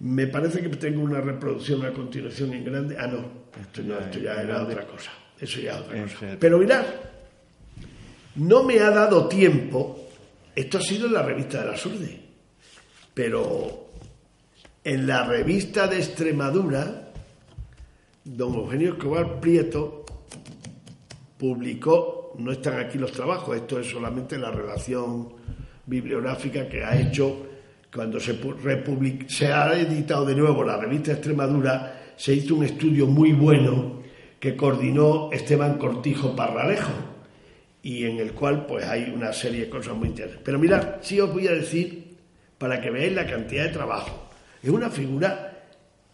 Me 0.00 0.26
parece 0.28 0.60
que 0.60 0.68
tengo 0.68 1.02
una 1.02 1.20
reproducción 1.20 1.84
a 1.84 1.92
continuación 1.92 2.52
en 2.52 2.64
grande. 2.64 2.96
Ah, 2.98 3.08
no, 3.08 3.24
esto, 3.60 3.82
no, 3.82 3.98
esto 3.98 4.18
ya 4.20 4.40
era 4.40 4.62
otra 4.62 4.86
cosa. 4.86 5.10
Eso 5.40 5.60
ya 5.60 5.72
es 5.72 5.80
otra 5.80 6.02
cosa. 6.02 6.36
Pero 6.38 6.58
mirad, 6.58 6.84
no 8.36 8.62
me 8.62 8.78
ha 8.78 8.90
dado 8.90 9.28
tiempo. 9.28 10.08
Esto 10.54 10.78
ha 10.78 10.82
sido 10.82 11.06
en 11.06 11.14
la 11.14 11.22
revista 11.22 11.60
de 11.60 11.66
la 11.66 11.76
Surde. 11.76 12.20
Pero 13.12 13.88
en 14.84 15.06
la 15.06 15.24
revista 15.24 15.88
de 15.88 15.98
Extremadura, 15.98 17.10
don 18.24 18.54
Eugenio 18.54 18.92
Escobar 18.92 19.40
Prieto 19.40 20.04
publicó, 21.36 22.34
no 22.38 22.52
están 22.52 22.78
aquí 22.78 22.98
los 22.98 23.12
trabajos, 23.12 23.56
esto 23.56 23.80
es 23.80 23.90
solamente 23.90 24.38
la 24.38 24.50
relación 24.50 25.34
bibliográfica 25.86 26.68
que 26.68 26.84
ha 26.84 27.00
hecho 27.00 27.47
cuando 27.94 28.20
se, 28.20 28.38
se 29.28 29.52
ha 29.52 29.72
editado 29.78 30.24
de 30.26 30.34
nuevo 30.34 30.62
la 30.64 30.76
revista 30.76 31.12
Extremadura, 31.12 32.12
se 32.16 32.34
hizo 32.34 32.54
un 32.56 32.64
estudio 32.64 33.06
muy 33.06 33.32
bueno 33.32 34.02
que 34.40 34.54
coordinó 34.56 35.30
Esteban 35.32 35.78
Cortijo 35.78 36.34
Parralejo 36.36 36.92
y 37.82 38.04
en 38.04 38.18
el 38.18 38.32
cual 38.32 38.66
pues 38.66 38.84
hay 38.86 39.12
una 39.14 39.32
serie 39.32 39.62
de 39.62 39.70
cosas 39.70 39.94
muy 39.96 40.08
interesantes. 40.08 40.42
Pero 40.44 40.58
mirad, 40.58 40.96
sí 41.00 41.18
os 41.20 41.32
voy 41.32 41.46
a 41.48 41.52
decir 41.52 42.16
para 42.58 42.80
que 42.80 42.90
veáis 42.90 43.14
la 43.14 43.26
cantidad 43.26 43.64
de 43.64 43.70
trabajo. 43.70 44.28
Es 44.62 44.70
una 44.70 44.90
figura 44.90 45.64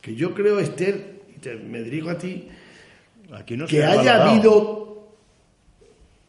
que 0.01 0.15
yo 0.15 0.35
creo, 0.35 0.61
Esther, 0.61 1.23
y 1.35 1.39
te- 1.39 1.57
me 1.57 1.83
dirijo 1.83 2.11
a 2.11 2.19
ti, 2.19 2.49
Aquí 3.33 3.57
no 3.57 3.67
que 3.67 3.77
se 3.79 3.85
haya 3.85 3.97
valorado. 4.19 4.31
habido 4.31 5.09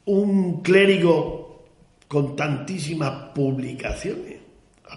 un 0.06 0.62
clérigo 0.62 1.66
con 2.08 2.36
tantísimas 2.36 3.32
publicaciones, 3.34 4.35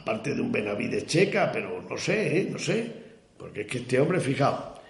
aparte 0.09 0.35
de 0.35 0.41
un 0.41 0.51
Benavides 0.51 1.05
Checa, 1.05 1.53
pero 1.53 1.83
no 1.87 1.99
sé, 1.99 2.39
¿eh? 2.39 2.49
no 2.51 2.59
sé, 2.59 2.91
porque 3.37 3.61
es 3.61 3.67
que 3.67 3.79
este 3.79 4.01
hombre, 4.01 4.21
fijaos, 4.21 4.81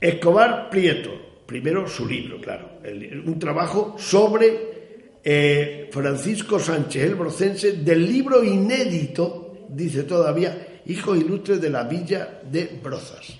Escobar 0.00 0.70
Prieto, 0.70 1.42
primero 1.44 1.88
su 1.88 2.06
libro, 2.06 2.40
claro, 2.40 2.78
un 2.84 3.36
trabajo 3.40 3.96
sobre 3.98 5.18
eh, 5.24 5.88
Francisco 5.90 6.60
Sánchez 6.60 7.02
el 7.02 7.16
Brocense, 7.16 7.72
del 7.72 8.06
libro 8.06 8.44
inédito, 8.44 9.66
dice 9.68 10.04
todavía, 10.04 10.80
Hijos 10.86 11.18
Ilustres 11.18 11.60
de 11.60 11.70
la 11.70 11.82
Villa 11.82 12.40
de 12.48 12.78
Brozas. 12.80 13.36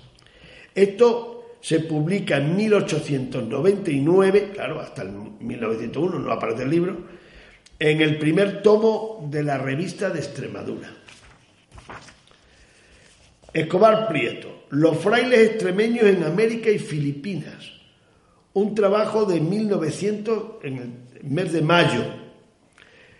Esto 0.73 1.55
se 1.61 1.79
publica 1.79 2.35
en 2.35 2.53
1899, 2.53 4.51
claro, 4.53 4.81
hasta 4.81 5.03
el 5.03 5.11
1901 5.39 6.19
no 6.19 6.31
aparece 6.33 6.63
el 6.63 6.69
libro, 6.69 6.97
en 7.79 8.01
el 8.01 8.17
primer 8.17 8.61
tomo 8.61 9.27
de 9.31 9.43
la 9.43 9.57
revista 9.57 10.09
de 10.09 10.19
Extremadura. 10.19 10.89
Escobar 13.53 14.07
Prieto, 14.07 14.65
Los 14.71 14.97
frailes 14.97 15.39
extremeños 15.51 16.03
en 16.05 16.23
América 16.23 16.69
y 16.69 16.79
Filipinas, 16.79 17.71
un 18.53 18.75
trabajo 18.75 19.25
de 19.25 19.39
1900 19.39 20.63
en 20.63 20.77
el 20.77 21.29
mes 21.29 21.53
de 21.53 21.61
mayo. 21.61 22.03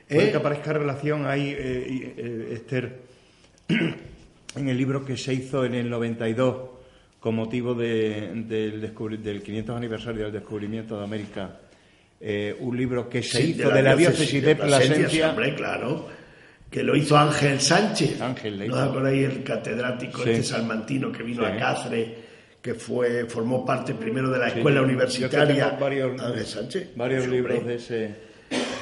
¿Eh? 0.08 0.30
que 0.30 0.38
aparezca 0.38 0.72
relación 0.72 1.26
ahí, 1.26 1.49
eh, 1.49 2.14
eh, 2.18 2.49
Esther, 2.53 2.99
en 3.68 4.70
el 4.70 4.78
libro 4.78 5.03
que 5.03 5.18
se 5.18 5.34
hizo 5.34 5.66
en 5.66 5.74
el 5.74 5.89
92 5.89 6.58
con 7.20 7.34
motivo 7.34 7.74
de- 7.74 8.30
del, 8.47 8.82
del 9.24 9.41
500 9.41 9.76
aniversario 9.76 10.26
del 10.26 10.34
descubrimiento 10.34 10.95
de 10.99 11.03
América, 11.03 11.60
eh, 12.28 12.57
un 12.59 12.76
libro 12.76 13.07
que 13.07 13.21
se 13.21 13.38
Sí, 13.39 13.51
hizo 13.51 13.69
de 13.69 13.84
la, 13.84 13.95
diócesis 13.95 14.41
de 14.43 14.55
Plasencia. 14.55 15.30
hombre, 15.30 15.53
claro. 15.53 16.07
Que 16.71 16.82
lo 16.82 16.95
hizo 16.95 17.15
Ángel 17.15 17.61
Sánchez. 17.61 18.19
Ángel 18.19 18.57
le 18.57 18.67
¿No 18.67 18.78
acordáis 18.78 19.26
el 19.30 19.43
catedrático 19.43 20.23
Sí. 20.23 20.32
este 20.32 20.43
salmantino 20.43 21.11
que 21.11 21.21
vino 21.21 21.45
Sí. 21.45 21.51
a 21.51 21.57
Cáceres, 21.57 22.09
que 22.61 22.73
fue 22.73 23.26
formó 23.26 23.63
parte 23.63 23.93
primero 23.93 24.30
de 24.32 24.39
la 24.39 24.47
escuela 24.47 24.82
universitaria? 24.82 25.78
varios, 25.80 26.19
Ángel 26.19 26.45
Sánchez. 26.45 26.89
varios 26.95 27.28
libros 27.28 27.63
de 27.65 27.76
ese. 27.76 28.15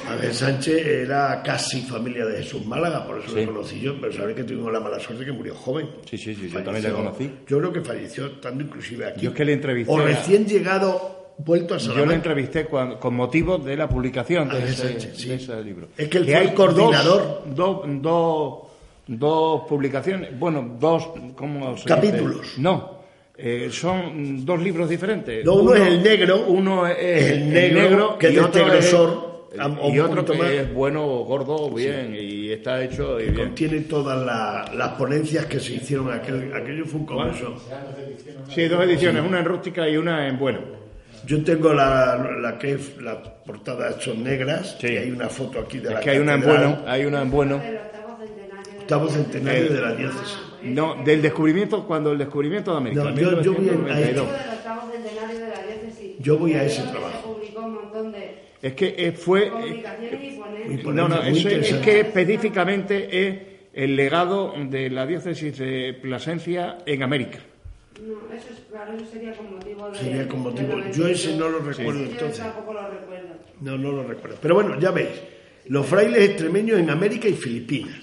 Ángel 0.08 0.32
Sánchez 0.34 0.86
era 0.86 1.42
casi 1.42 1.82
familia 1.82 2.24
de 2.26 2.38
Jesús 2.42 2.64
Málaga, 2.66 3.06
por 3.06 3.18
eso 3.20 3.28
Sí. 3.34 3.44
lo 3.44 3.52
conocí 3.52 3.80
yo, 3.80 3.98
pero 4.00 4.12
sabéis 4.12 4.36
que 4.36 4.44
tuvimos 4.44 4.72
la 4.72 4.80
mala 4.80 4.98
suerte 4.98 5.24
que 5.24 5.32
murió 5.32 5.54
joven. 5.54 5.88
Sí, 6.08 6.16
sí, 6.18 6.34
sí, 6.34 6.48
yo 6.50 6.62
también 6.62 6.82
le 6.84 6.90
conocí. 6.92 7.30
Yo 7.46 7.58
creo 7.58 7.72
que 7.72 7.80
falleció 7.82 8.26
estando 8.26 8.64
inclusive 8.64 9.06
aquí. 9.06 9.20
Yo 9.22 9.30
es 9.30 9.36
que 9.36 9.44
le 9.44 9.52
entrevisté 9.52 9.92
O 9.92 9.98
a- 10.00 10.04
recién 10.04 10.46
llegado, 10.46 11.23
vuelto 11.38 11.74
a 11.74 11.78
Yo 11.78 11.88
lo 11.88 11.92
Salamanca. 11.94 12.14
entrevisté 12.16 12.64
cuan- 12.66 12.96
con 12.96 13.14
motivo 13.14 13.58
de 13.58 13.76
la 13.76 13.88
publicación 13.88 14.48
de, 14.48 14.56
Ángel 14.56 14.68
ese, 14.72 14.88
Sánchez, 14.88 15.16
sí. 15.16 15.28
de 15.28 15.34
ese 15.36 15.62
libro. 15.64 15.88
Es 15.96 16.08
que 16.08 16.18
él 16.18 16.26
Que 16.26 16.36
hay 16.36 16.46
el 16.48 16.54
coordinador. 16.54 17.42
Dos, 17.46 17.56
dos, 17.56 18.02
dos, 18.02 18.58
dos 19.06 19.62
publicaciones, 19.68 20.38
bueno, 20.38 20.76
dos 20.78 21.08
¿cómo 21.36 21.76
se 21.76 21.84
Capítulos. 21.88 22.40
dice? 22.42 22.60
No, 22.60 22.98
eh, 23.36 23.68
son 23.70 24.44
dos 24.46 24.60
libros 24.62 24.88
diferentes. 24.88 25.44
No, 25.44 25.54
uno 25.54 25.74
es 25.74 25.86
el 25.86 26.02
negro, 26.02 26.44
Uno 26.46 26.86
es 26.86 27.30
el 27.32 27.52
negro, 27.52 28.16
que 28.18 28.28
es 28.28 28.32
y 28.32 28.36
de 28.36 28.40
otro 28.42 28.62
este 28.66 28.78
es- 28.78 28.90
grosor, 28.92 29.34
y 29.92 29.98
otro 30.00 30.24
poquito 30.24 30.32
que 30.32 30.38
más. 30.38 30.50
es 30.50 30.74
bueno, 30.74 31.06
gordo, 31.24 31.70
bien, 31.70 32.16
y 32.18 32.50
está 32.50 32.82
hecho 32.82 33.20
y 33.20 33.24
bien. 33.30 33.34
Contiene 33.48 33.80
todas 33.80 34.24
la- 34.24 34.70
las 34.74 34.88
ponencias 34.92 35.46
que 35.46 35.60
se 35.60 35.74
hicieron. 35.74 36.12
Aquel, 36.12 36.52
aquello 36.54 36.84
fue 36.86 37.00
un 37.00 37.06
congreso. 37.06 37.54
Sí, 38.54 38.66
dos 38.68 38.82
ediciones, 38.84 39.22
una 39.26 39.40
en 39.40 39.44
rústica 39.44 39.88
y 39.88 39.96
una 39.96 40.26
en 40.28 40.38
bueno. 40.38 40.58
Yo 41.26 41.42
tengo 41.44 41.72
la, 41.72 42.16
la 42.40 42.58
que 42.58 42.72
es- 42.72 42.96
las 43.00 43.16
portadas 43.46 44.02
son 44.02 44.22
negras 44.24 44.76
Sí. 44.80 44.88
y 44.88 44.96
hay 44.98 45.10
una 45.10 45.28
foto 45.28 45.60
aquí 45.60 45.78
de 45.78 45.88
Es 45.88 45.94
la 45.94 46.00
que 46.00 46.10
hay 46.10 46.18
una 46.18 46.34
en 46.34 46.40
bueno, 46.42 46.78
hay 46.86 47.04
una 47.04 47.22
en 47.22 47.30
bueno. 47.30 47.60
Octavo 48.80 49.08
centenario. 49.08 49.62
de- 49.62 49.68
Eh, 49.68 49.72
de 49.72 49.80
la 49.80 49.94
diócesis. 49.94 50.38
No, 50.62 50.96
del 51.04 51.22
descubrimiento, 51.22 51.86
cuando 51.86 52.12
el 52.12 52.18
descubrimiento 52.18 52.70
de 52.72 52.76
América. 52.78 53.02
No, 53.04 53.10
yo- 53.14 53.42
yo 53.42 53.52
voy 53.54 53.68
a- 53.68 53.72
1992. 53.72 54.14
Del 54.30 54.50
octavo 54.50 54.92
centenario 54.92 55.38
de 55.40 55.48
la 55.48 55.62
diócesis. 55.62 56.10
Yo 56.20 56.38
voy 56.38 56.52
a 56.54 56.64
ese 56.64 56.82
trabajo. 56.82 57.16
Se 57.16 57.22
publicó 57.46 57.60
un 57.66 57.74
montón 57.74 58.12
de 58.12 58.34
Es 58.62 58.72
que 58.74 58.94
eh, 58.98 59.12
fue. 59.12 59.46
eh, 59.46 60.80
por- 60.82 60.94
no, 60.94 61.08
no, 61.08 61.22
eso 61.22 61.48
es, 61.48 61.70
es 61.70 61.76
que 61.78 62.00
específicamente 62.00 63.26
es 63.28 63.36
el 63.74 63.96
legado 63.96 64.54
de 64.68 64.88
la 64.90 65.06
diócesis 65.06 65.58
de 65.58 65.98
Plasencia 66.00 66.78
en 66.86 67.02
América. 67.02 67.38
No, 68.02 68.34
eso 68.34 68.46
es 68.52 68.60
claro, 68.70 68.92
eso 68.94 69.06
sería 69.12 69.32
con 69.36 69.54
motivo 69.54 69.90
de. 69.90 69.98
Sería 69.98 70.28
con 70.28 70.40
motivo. 70.40 70.78
Yo 70.92 71.06
ese 71.06 71.36
no 71.36 71.48
lo 71.48 71.60
92. 71.60 71.76
recuerdo 71.76 72.00
entonces. 72.02 72.38
Yo 72.38 72.44
tampoco 72.44 72.72
lo 72.74 72.88
recuerdo. 72.90 73.28
No, 73.60 73.78
no 73.78 73.92
lo 73.92 74.02
recuerdo. 74.04 74.36
Pero 74.42 74.54
bueno, 74.56 74.78
ya 74.80 74.90
veis. 74.90 75.08
Los 75.66 75.86
frailes 75.86 76.20
extremeños 76.30 76.78
en 76.80 76.90
América 76.90 77.28
y 77.28 77.32
Filipinas. 77.34 77.96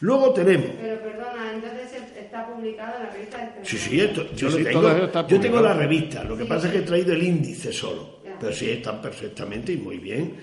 Luego 0.00 0.32
tenemos 0.32 0.68
Pero 0.80 1.02
perdona, 1.02 1.52
entonces 1.52 1.92
está 2.16 2.46
publicado 2.46 2.96
en 2.98 3.02
la 3.02 3.10
revista 3.10 3.38
de 3.38 3.64
Sí, 3.64 3.76
sí, 3.76 4.00
esto, 4.00 4.22
yo, 4.36 4.36
Sí, 4.36 4.44
lo 4.44 4.50
sí, 4.58 4.64
tengo, 4.64 5.26
yo 5.28 5.40
tengo 5.40 5.60
la 5.60 5.74
revista, 5.74 6.22
lo 6.22 6.36
que 6.36 6.44
Sí, 6.44 6.48
pasa 6.48 6.68
es 6.68 6.72
que 6.72 6.78
he 6.78 6.82
traído 6.82 7.12
el 7.14 7.22
índice 7.24 7.72
solo, 7.72 8.20
Ya. 8.24 8.36
pero 8.38 8.52
sí 8.52 8.70
están 8.70 9.02
perfectamente 9.02 9.72
y 9.72 9.76
muy 9.78 9.98
bien. 9.98 10.36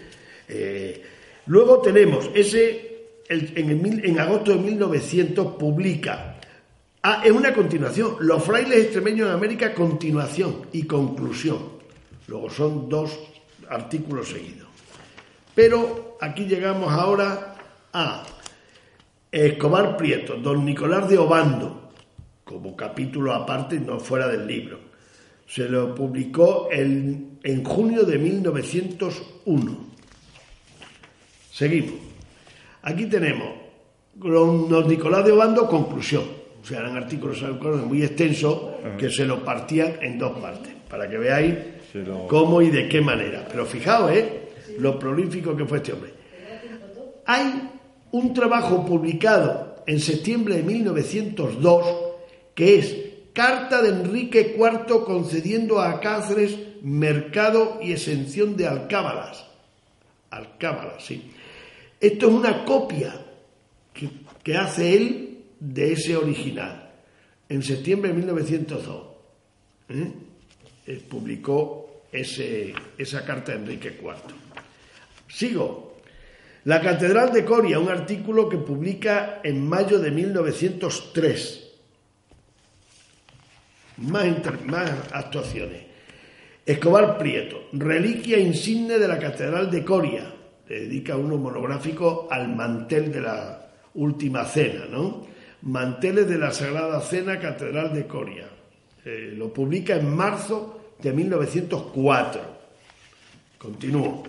Eh, 0.49 1.01
luego 1.45 1.79
tenemos 1.81 2.29
ese, 2.35 3.07
el- 3.29 3.53
en, 3.55 3.69
el 3.69 3.77
mil- 3.77 4.05
en 4.05 4.19
agosto 4.19 4.51
de 4.51 4.57
1900 4.59 5.55
publica 5.55 6.34
Ah, 7.07 7.21
es 7.23 7.31
una 7.31 7.53
continuación. 7.53 8.15
Los 8.21 8.43
frailes 8.43 8.85
extremeños 8.85 9.27
en 9.27 9.35
América, 9.35 9.75
continuación 9.75 10.61
y 10.73 10.87
conclusión. 10.87 11.59
Luego 12.25 12.49
son 12.49 12.89
dos 12.89 13.11
artículos 13.69 14.29
seguidos. 14.29 14.67
Pero 15.53 16.17
aquí 16.19 16.45
llegamos 16.45 16.91
ahora 16.91 17.57
a 17.93 18.23
Escobar 19.31 19.97
Prieto, 19.97 20.37
don 20.37 20.65
Nicolás 20.65 21.07
de 21.07 21.19
Obando, 21.19 21.91
como 22.43 22.75
capítulo 22.75 23.35
aparte, 23.35 23.79
no 23.79 23.99
fuera 23.99 24.27
del 24.27 24.47
libro. 24.47 24.79
Se 25.45 25.69
lo 25.69 25.93
publicó 25.93 26.69
en, 26.71 27.37
en 27.43 27.63
junio 27.63 28.01
de 28.03 28.17
1901. 28.17 29.77
Seguimos. 31.51 31.99
Aquí 32.81 33.05
tenemos 33.05 33.49
don 34.15 34.87
Nicolás 34.87 35.23
de 35.23 35.33
Obando, 35.33 35.67
conclusión 35.67 36.44
o 36.65 36.67
sea, 36.67 36.79
eran 36.79 36.97
artículos 36.97 37.39
muy 37.85 38.01
extensos 38.01 38.59
que 38.97 39.11
se 39.11 39.23
lo 39.23 39.45
partían 39.45 39.99
en 40.01 40.17
dos 40.17 40.39
partes, 40.39 40.73
para 40.89 41.07
que 41.07 41.15
veáis 41.15 41.53
cómo 42.27 42.59
y 42.59 42.71
de 42.71 42.89
qué 42.89 43.01
manera. 43.01 43.47
Pero 43.47 43.67
fijaos, 43.67 44.11
¿eh? 44.11 44.49
Lo 44.79 44.97
prolífico 44.97 45.55
que 45.55 45.65
fue 45.65 45.77
este 45.77 45.93
hombre. 45.93 46.11
Hay 47.27 47.69
un 48.13 48.33
trabajo 48.33 48.83
publicado 48.83 49.83
en 49.85 49.99
septiembre 49.99 50.55
de 50.55 50.63
1902 50.63 51.85
que 52.55 52.79
es 52.79 52.97
Carta 53.31 53.83
de 53.83 53.89
Enrique 53.89 54.55
IV 54.57 55.03
concediendo 55.05 55.79
a 55.79 55.99
Cáceres 55.99 56.57
mercado 56.81 57.77
y 57.79 57.91
exención 57.91 58.57
de 58.57 58.67
alcábalas. 58.67 59.45
Alcábalas, 60.31 61.05
sí. 61.05 61.31
Esto 61.99 62.27
es 62.27 62.33
una 62.33 62.65
copia 62.65 63.13
que, 63.93 64.09
que 64.41 64.57
hace 64.57 64.95
él 64.95 65.34
de 65.59 65.93
ese 65.93 66.15
original. 66.15 66.91
En 67.47 67.61
septiembre 67.61 68.11
de 68.11 68.17
1902 68.17 69.15
¿eh? 69.89 70.11
Eh, 70.87 71.03
publicó 71.07 72.03
ese, 72.11 72.73
esa 72.97 73.25
carta 73.25 73.51
de 73.51 73.59
Enrique 73.59 73.99
IV. 74.01 74.15
Sigo. 75.27 75.95
La 76.65 76.81
Catedral 76.81 77.31
de 77.31 77.45
Coria, 77.45 77.77
un 77.77 77.89
artículo 77.89 78.49
que 78.49 78.57
publica 78.57 79.39
en 79.43 79.67
mayo 79.67 79.99
de 79.99 80.09
1903. 80.09 81.71
Más, 83.97 84.25
más 84.65 84.91
actuaciones. 85.11 85.83
Escobar 86.65 87.19
Prieto, 87.19 87.67
reliquia 87.73 88.39
insigne 88.39 88.97
de 88.97 89.07
la 89.07 89.19
Catedral 89.19 89.69
de 89.69 89.85
Coria. 89.85 90.33
Le 90.67 90.79
dedica 90.81 91.15
uno 91.15 91.37
monográfico 91.37 92.27
al 92.31 92.55
mantel 92.55 93.11
de 93.11 93.21
la 93.21 93.71
última 93.93 94.43
cena, 94.45 94.85
¿no? 94.89 95.27
Manteles 95.65 96.29
de 96.29 96.37
la 96.37 96.51
Sagrada 96.51 97.01
Cena 97.01 97.39
Catedral 97.39 97.91
de 97.93 98.05
Coria. 98.05 98.47
Eh, 99.03 99.33
lo 99.35 99.51
publica 99.51 99.95
en 99.95 100.15
marzo 100.15 100.93
de 101.01 101.11
1904. 101.11 102.41
Continúo. 103.57 104.23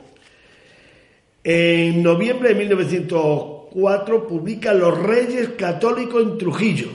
En 1.45 2.03
noviembre 2.03 2.51
de 2.51 2.55
1904 2.55 4.27
publica 4.27 4.73
Los 4.73 4.99
Reyes 4.99 5.51
Católicos 5.51 6.23
en 6.23 6.39
Trujillo. 6.39 6.89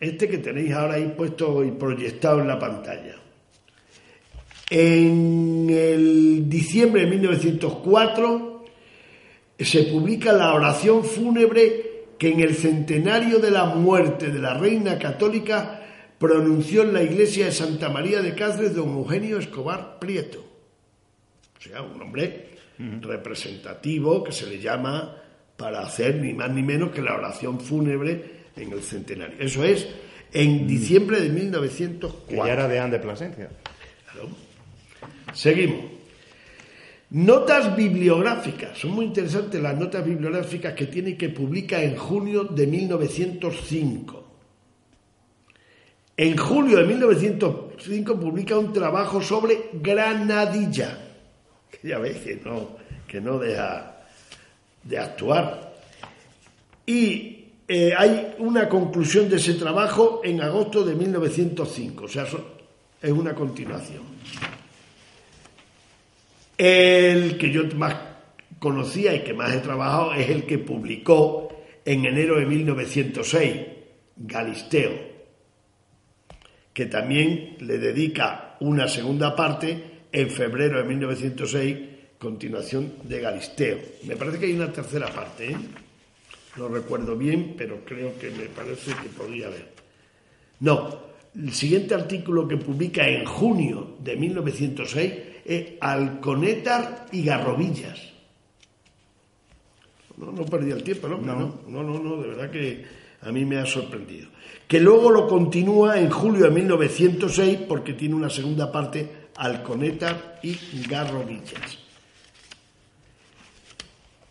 Este 0.00 0.28
que 0.28 0.38
tenéis 0.38 0.72
ahora 0.72 0.94
ahí 0.94 1.14
puesto 1.16 1.64
y 1.64 1.70
proyectado 1.70 2.40
en 2.40 2.48
la 2.48 2.58
pantalla. 2.58 3.14
En 4.68 5.68
el 5.70 6.48
diciembre 6.48 7.02
de 7.02 7.10
1904 7.10 8.64
se 9.60 9.84
publica 9.84 10.32
la 10.32 10.54
oración 10.54 11.04
fúnebre 11.04 11.83
que 12.18 12.30
en 12.30 12.40
el 12.40 12.54
centenario 12.54 13.38
de 13.38 13.50
la 13.50 13.66
muerte 13.66 14.30
de 14.30 14.38
la 14.38 14.54
reina 14.54 14.98
católica 14.98 15.80
pronunció 16.18 16.82
en 16.82 16.92
la 16.92 17.02
iglesia 17.02 17.46
de 17.46 17.52
Santa 17.52 17.88
María 17.88 18.22
de 18.22 18.34
Cáceres 18.34 18.74
don 18.74 18.90
Eugenio 18.90 19.38
Escobar 19.38 19.98
Prieto. 19.98 20.44
O 21.58 21.62
sea, 21.62 21.82
un 21.82 22.00
hombre 22.00 22.48
representativo 22.78 24.22
que 24.22 24.32
se 24.32 24.46
le 24.46 24.58
llama 24.58 25.16
para 25.56 25.80
hacer 25.80 26.16
ni 26.16 26.32
más 26.32 26.50
ni 26.50 26.62
menos 26.62 26.90
que 26.90 27.02
la 27.02 27.14
oración 27.14 27.60
fúnebre 27.60 28.44
en 28.56 28.72
el 28.72 28.82
centenario. 28.82 29.36
Eso 29.38 29.64
es 29.64 29.86
en 30.32 30.66
diciembre 30.66 31.20
de 31.20 31.28
1904. 31.28 32.26
Que 32.28 32.36
ya 32.36 32.52
era 32.52 32.68
de 32.68 32.78
Anne 32.78 32.92
de 32.92 32.98
Plasencia. 32.98 33.50
Seguimos. 35.32 35.93
Notas 37.14 37.76
bibliográficas. 37.76 38.76
Son 38.76 38.90
muy 38.90 39.04
interesantes 39.04 39.62
las 39.62 39.78
notas 39.78 40.04
bibliográficas 40.04 40.74
que 40.74 40.86
tiene 40.86 41.16
que 41.16 41.28
publica 41.28 41.80
en 41.80 41.96
junio 41.96 42.42
de 42.42 42.66
1905. 42.66 44.24
En 46.16 46.36
julio 46.36 46.78
de 46.78 46.84
1905 46.86 48.18
publica 48.18 48.58
un 48.58 48.72
trabajo 48.72 49.22
sobre 49.22 49.70
Granadilla, 49.74 50.98
que 51.70 51.88
ya 51.88 51.98
veis 51.98 52.16
que 52.16 52.40
no, 52.44 52.70
que 53.06 53.20
no 53.20 53.38
deja 53.38 54.02
de 54.82 54.98
actuar. 54.98 55.72
Y 56.84 57.44
eh, 57.68 57.94
hay 57.96 58.34
una 58.38 58.68
conclusión 58.68 59.28
de 59.28 59.36
ese 59.36 59.54
trabajo 59.54 60.20
en 60.24 60.40
agosto 60.40 60.82
de 60.82 60.96
1905, 60.96 62.04
o 62.06 62.08
sea, 62.08 62.26
es 63.00 63.12
una 63.12 63.36
continuación. 63.36 64.02
El 66.56 67.36
que 67.36 67.50
yo 67.50 67.64
más 67.76 67.96
conocía 68.58 69.14
y 69.14 69.24
que 69.24 69.34
más 69.34 69.52
he 69.52 69.58
trabajado 69.58 70.14
es 70.14 70.30
el 70.30 70.44
que 70.44 70.58
publicó 70.58 71.48
en 71.84 72.06
enero 72.06 72.38
de 72.38 72.46
1906, 72.46 73.56
Galisteo, 74.16 74.92
que 76.72 76.86
también 76.86 77.56
le 77.60 77.78
dedica 77.78 78.56
una 78.60 78.88
segunda 78.88 79.34
parte 79.34 80.06
en 80.12 80.30
febrero 80.30 80.78
de 80.78 80.84
1906, 80.84 81.78
continuación 82.18 82.94
de 83.02 83.20
Galisteo. 83.20 83.78
Me 84.04 84.16
parece 84.16 84.38
que 84.38 84.46
hay 84.46 84.52
una 84.52 84.72
tercera 84.72 85.08
parte, 85.08 85.50
¿eh? 85.50 85.56
no 86.56 86.68
recuerdo 86.68 87.16
bien, 87.16 87.54
pero 87.58 87.84
creo 87.84 88.16
que 88.18 88.30
me 88.30 88.46
parece 88.46 88.92
que 89.02 89.08
podría 89.08 89.48
haber. 89.48 89.74
No, 90.60 91.00
el 91.34 91.52
siguiente 91.52 91.94
artículo 91.94 92.46
que 92.46 92.56
publica 92.56 93.08
en 93.08 93.24
junio 93.24 93.96
de 93.98 94.16
1906 94.16 95.12
eh, 95.44 95.78
Alconétar 95.80 97.06
y 97.12 97.22
Garrobillas. 97.24 97.98
No, 100.16 100.32
no 100.32 100.44
perdí 100.44 100.70
el 100.70 100.82
tiempo, 100.82 101.08
¿no? 101.08 101.18
No. 101.18 101.60
no, 101.66 101.82
no, 101.82 101.98
no, 101.98 102.22
de 102.22 102.28
verdad 102.28 102.50
que 102.50 102.84
a 103.22 103.32
mí 103.32 103.44
me 103.44 103.58
ha 103.58 103.66
sorprendido. 103.66 104.28
Que 104.68 104.80
luego 104.80 105.10
lo 105.10 105.26
continúa 105.26 105.98
en 105.98 106.10
julio 106.10 106.44
de 106.44 106.50
1906 106.50 107.58
porque 107.68 107.94
tiene 107.94 108.14
una 108.14 108.30
segunda 108.30 108.70
parte, 108.70 109.24
Alconétar 109.36 110.40
y 110.42 110.56
Garrobillas. 110.88 111.78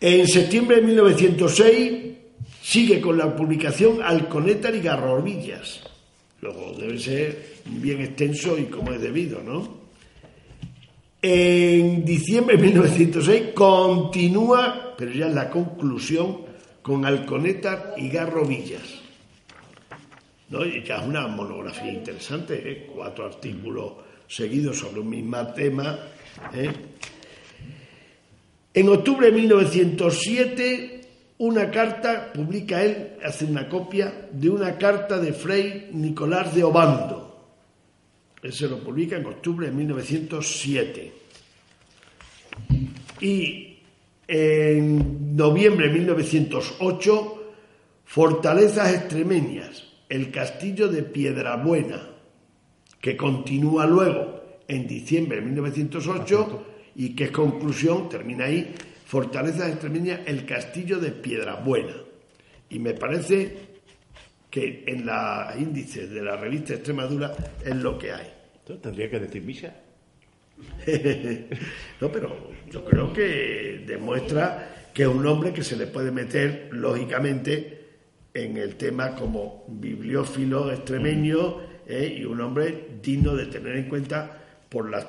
En 0.00 0.26
septiembre 0.26 0.76
de 0.76 0.82
1906 0.82 2.14
sigue 2.62 3.00
con 3.00 3.18
la 3.18 3.34
publicación 3.34 4.02
Alconétar 4.02 4.74
y 4.74 4.80
Garrobillas. 4.80 5.82
Luego 6.40 6.74
debe 6.78 6.98
ser 6.98 7.54
bien 7.66 8.00
extenso 8.00 8.58
y 8.58 8.64
como 8.64 8.92
es 8.92 9.00
debido, 9.00 9.42
¿no? 9.42 9.83
En 11.26 12.04
diciembre 12.04 12.58
de 12.58 12.64
1906 12.64 13.42
continúa, 13.54 14.94
pero 14.94 15.10
ya 15.10 15.24
en 15.24 15.34
la 15.34 15.48
conclusión, 15.48 16.42
con 16.82 17.06
Alconeta 17.06 17.94
y 17.96 18.10
Garrovillas. 18.10 18.82
¿no? 20.50 20.66
Y 20.66 20.84
ya 20.84 20.98
es 20.98 21.06
una 21.06 21.26
monografía 21.26 21.90
interesante, 21.90 22.70
¿eh? 22.70 22.90
cuatro 22.94 23.24
artículos 23.24 23.92
seguidos 24.28 24.76
sobre 24.76 25.00
un 25.00 25.08
mismo 25.08 25.46
tema. 25.54 25.98
¿eh? 26.52 26.70
En 28.74 28.88
octubre 28.90 29.28
de 29.28 29.32
1907, 29.32 31.00
una 31.38 31.70
carta, 31.70 32.34
publica 32.34 32.82
él, 32.82 33.16
hace 33.24 33.46
una 33.46 33.66
copia 33.66 34.28
de 34.30 34.50
una 34.50 34.76
carta 34.76 35.18
de 35.18 35.32
Fray 35.32 35.88
Nicolás 35.90 36.54
de 36.54 36.64
Obando 36.64 37.33
él 38.44 38.52
se 38.52 38.68
lo 38.68 38.78
publica 38.78 39.16
en 39.16 39.24
octubre 39.24 39.68
de 39.68 39.72
1907. 39.72 41.12
Y 43.22 43.78
en 44.28 45.34
noviembre 45.34 45.88
de 45.88 45.94
1908, 45.94 47.52
Fortalezas 48.04 48.94
Extremeñas, 48.96 49.84
el 50.10 50.30
castillo 50.30 50.88
de 50.88 51.04
Piedrabuena, 51.04 52.06
que 53.00 53.16
continúa 53.16 53.86
luego 53.86 54.42
en 54.68 54.86
diciembre 54.86 55.40
de 55.40 55.46
1908 55.46 56.66
y 56.96 57.16
que 57.16 57.24
es 57.24 57.30
conclusión, 57.30 58.10
termina 58.10 58.44
ahí, 58.44 58.74
Fortalezas 59.06 59.70
Extremeñas, 59.70 60.20
el 60.26 60.44
castillo 60.44 60.98
de 60.98 61.12
Piedrabuena. 61.12 61.94
Y 62.68 62.78
me 62.78 62.92
parece 62.92 63.73
que 64.54 64.84
en 64.86 65.04
la 65.04 65.52
índice 65.58 66.06
de 66.06 66.22
la 66.22 66.36
revista 66.36 66.74
Extremadura 66.74 67.34
es 67.64 67.74
lo 67.74 67.98
que 67.98 68.12
hay. 68.12 68.32
Tendría 68.80 69.10
que 69.10 69.18
decir 69.18 69.42
misa. 69.42 69.74
no, 72.00 72.12
pero 72.12 72.52
yo 72.70 72.84
creo 72.84 73.12
que 73.12 73.82
demuestra 73.84 74.90
que 74.94 75.02
es 75.02 75.08
un 75.08 75.26
hombre 75.26 75.52
que 75.52 75.64
se 75.64 75.74
le 75.74 75.88
puede 75.88 76.12
meter, 76.12 76.68
lógicamente, 76.70 77.80
en 78.32 78.56
el 78.56 78.76
tema 78.76 79.16
como 79.16 79.64
bibliófilo 79.66 80.70
extremeño 80.70 81.56
¿eh? 81.88 82.18
y 82.20 82.24
un 82.24 82.40
hombre 82.40 82.90
digno 83.02 83.34
de 83.34 83.46
tener 83.46 83.74
en 83.74 83.88
cuenta 83.88 84.40
por 84.68 84.88
la 84.88 85.04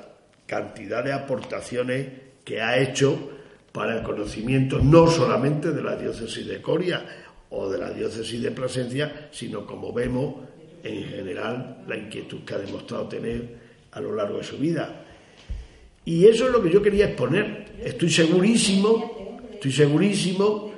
cantidad 0.48 1.04
de 1.04 1.14
aportaciones 1.14 2.08
que 2.44 2.64
ha 2.64 2.80
hecho 2.80 3.30
para 3.72 3.98
el 3.98 4.02
conocimiento 4.02 4.80
no 4.80 5.06
solamente 5.06 5.72
de 5.72 5.84
la 5.84 5.96
diócesis 5.96 6.48
de 6.48 6.64
Coria 6.64 7.25
o 7.56 7.70
de 7.70 7.78
la 7.78 7.92
diócesis 7.92 8.42
de 8.42 8.52
Plasencia, 8.52 9.30
sino 9.32 9.66
como 9.66 9.94
vemos 9.94 10.36
en 10.84 11.04
general 11.06 11.84
la 11.88 11.98
inquietud 11.98 12.40
que 12.46 12.54
ha 12.54 12.60
demostrado 12.60 13.08
tener 13.08 13.66
a 13.92 14.00
lo 14.02 14.14
largo 14.14 14.38
de 14.38 14.44
su 14.44 14.58
vida. 14.58 15.04
Y 16.04 16.26
eso 16.26 16.46
es 16.46 16.52
lo 16.52 16.62
que 16.62 16.70
yo 16.70 16.82
quería 16.82 17.06
exponer. 17.08 17.66
Estoy 17.84 18.10
segurísimo, 18.10 19.40
estoy 19.54 19.72
segurísimo 19.72 20.72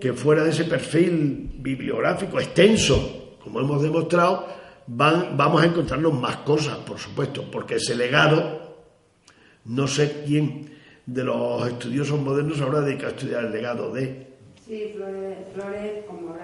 que 0.00 0.12
fuera 0.12 0.44
de 0.44 0.50
ese 0.50 0.64
perfil 0.64 1.50
bibliográfico 1.58 2.38
extenso, 2.38 3.36
como 3.42 3.60
hemos 3.60 3.82
demostrado, 3.82 4.46
van, 4.86 5.36
vamos 5.36 5.62
a 5.62 5.66
encontrarnos 5.66 6.12
más 6.12 6.36
cosas, 6.38 6.76
por 6.78 6.98
supuesto, 6.98 7.50
porque 7.50 7.76
ese 7.76 7.96
legado, 7.96 8.84
no 9.64 9.88
sé 9.88 10.22
quién 10.26 10.74
de 11.06 11.24
los 11.24 11.66
estudiosos 11.66 12.20
modernos 12.20 12.60
habrá 12.60 12.80
dedicado 12.80 13.08
a 13.08 13.16
estudiar 13.16 13.44
el 13.46 13.52
legado 13.52 13.92
de... 13.92 14.33
Sí, 14.66 14.92
Flores, 14.96 15.36
Flores 15.52 16.04
como 16.06 16.34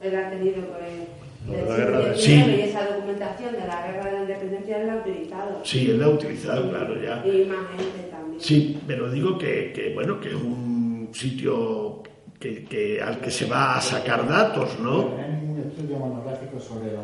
él 0.00 0.16
ha 0.16 0.30
tenido 0.30 0.62
pues, 0.62 1.68
la 1.68 1.76
guerra 1.76 2.14
sí. 2.14 2.32
y 2.32 2.60
esa 2.62 2.86
documentación 2.86 3.52
de 3.52 3.66
la 3.66 3.86
guerra 3.86 4.04
de 4.06 4.12
la 4.12 4.20
independencia 4.22 4.80
él 4.80 4.86
la 4.86 4.92
ha 4.94 4.96
utilizado. 4.96 5.60
Sí, 5.64 5.90
él 5.90 5.98
la 5.98 6.06
ha 6.06 6.08
utilizado, 6.08 6.70
claro, 6.70 6.94
ya. 7.02 7.22
Y 7.26 7.44
más 7.44 7.68
gente 7.76 8.08
también. 8.10 8.40
Sí, 8.40 8.80
pero 8.86 9.10
digo 9.10 9.36
que, 9.36 9.72
que 9.72 9.92
bueno, 9.94 10.18
que 10.20 10.28
es 10.28 10.34
un 10.34 11.10
sitio 11.12 12.02
que, 12.38 12.64
que, 12.64 13.02
al 13.02 13.20
que 13.20 13.30
se 13.30 13.46
va 13.46 13.76
a 13.76 13.80
sacar 13.80 14.26
datos, 14.26 14.78
¿no? 14.80 15.16
Hay 15.18 15.50
un 15.50 15.64
estudio 15.66 15.98
monográfico 15.98 16.60
sobre 16.60 16.90
el 16.90 16.96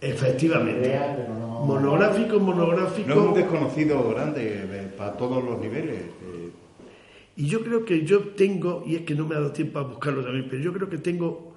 Efectivamente. 0.00 0.88
Real, 0.90 1.26
no... 1.40 1.64
Monográfico, 1.64 2.38
monográfico. 2.38 3.08
No 3.08 3.14
es 3.14 3.20
un 3.20 3.34
desconocido 3.34 4.08
grande 4.10 4.62
eh, 4.62 4.88
para 4.96 5.12
todos 5.14 5.42
los 5.42 5.58
niveles. 5.58 6.02
Y 7.38 7.46
yo 7.46 7.62
creo 7.62 7.84
que 7.84 8.04
yo 8.04 8.30
tengo, 8.30 8.82
y 8.84 8.96
es 8.96 9.02
que 9.02 9.14
no 9.14 9.24
me 9.24 9.36
ha 9.36 9.38
dado 9.38 9.52
tiempo 9.52 9.78
a 9.78 9.84
buscarlo 9.84 10.24
también, 10.24 10.48
pero 10.50 10.60
yo 10.60 10.72
creo 10.72 10.90
que 10.90 10.98
tengo 10.98 11.54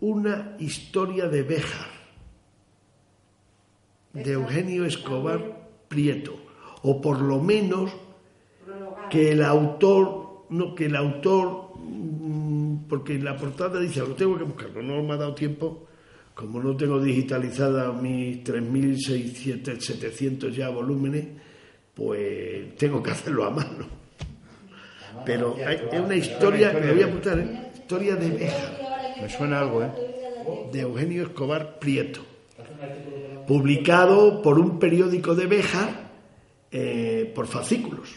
una 0.00 0.56
historia 0.58 1.28
de 1.28 1.44
Béjar, 1.44 1.90
de 4.14 4.32
Eugenio 4.32 4.84
Escobar 4.84 5.68
Prieto, 5.86 6.34
o 6.82 7.00
por 7.00 7.20
lo 7.20 7.40
menos 7.40 7.92
que 9.10 9.30
el 9.30 9.44
autor, 9.44 10.46
no, 10.50 10.74
que 10.74 10.86
el 10.86 10.96
autor, 10.96 11.70
mm, 11.76 12.88
porque 12.88 13.14
en 13.14 13.24
la 13.24 13.36
portada 13.36 13.78
dice, 13.78 14.00
lo 14.00 14.16
tengo 14.16 14.36
que 14.36 14.42
buscarlo, 14.42 14.82
no 14.82 15.04
me 15.04 15.12
ha 15.12 15.18
dado 15.18 15.36
tiempo, 15.36 15.86
como 16.34 16.60
no 16.60 16.76
tengo 16.76 17.00
digitalizada 17.00 17.92
mis 17.92 18.42
3.700 18.42 20.50
ya 20.50 20.68
volúmenes, 20.68 21.28
pues 21.94 22.74
tengo 22.74 23.00
que 23.00 23.12
hacerlo 23.12 23.44
a 23.44 23.50
mano. 23.50 24.01
Pero 25.24 25.56
es 25.56 26.00
una 26.00 26.16
historia, 26.16 26.72
me 26.72 26.92
voy 26.92 27.02
a 27.02 27.06
apuntar, 27.06 27.38
¿eh? 27.38 27.70
historia 27.74 28.16
de 28.16 28.30
Béjar. 28.30 29.16
Me 29.20 29.28
suena 29.28 29.60
algo, 29.60 29.82
¿eh? 29.82 29.90
De 30.72 30.80
Eugenio 30.80 31.22
Escobar 31.22 31.78
Prieto. 31.78 32.20
Publicado 33.46 34.42
por 34.42 34.58
un 34.58 34.78
periódico 34.78 35.34
de 35.34 35.46
Béjar 35.46 36.10
eh, 36.70 37.30
por 37.34 37.46
fascículos. 37.46 38.14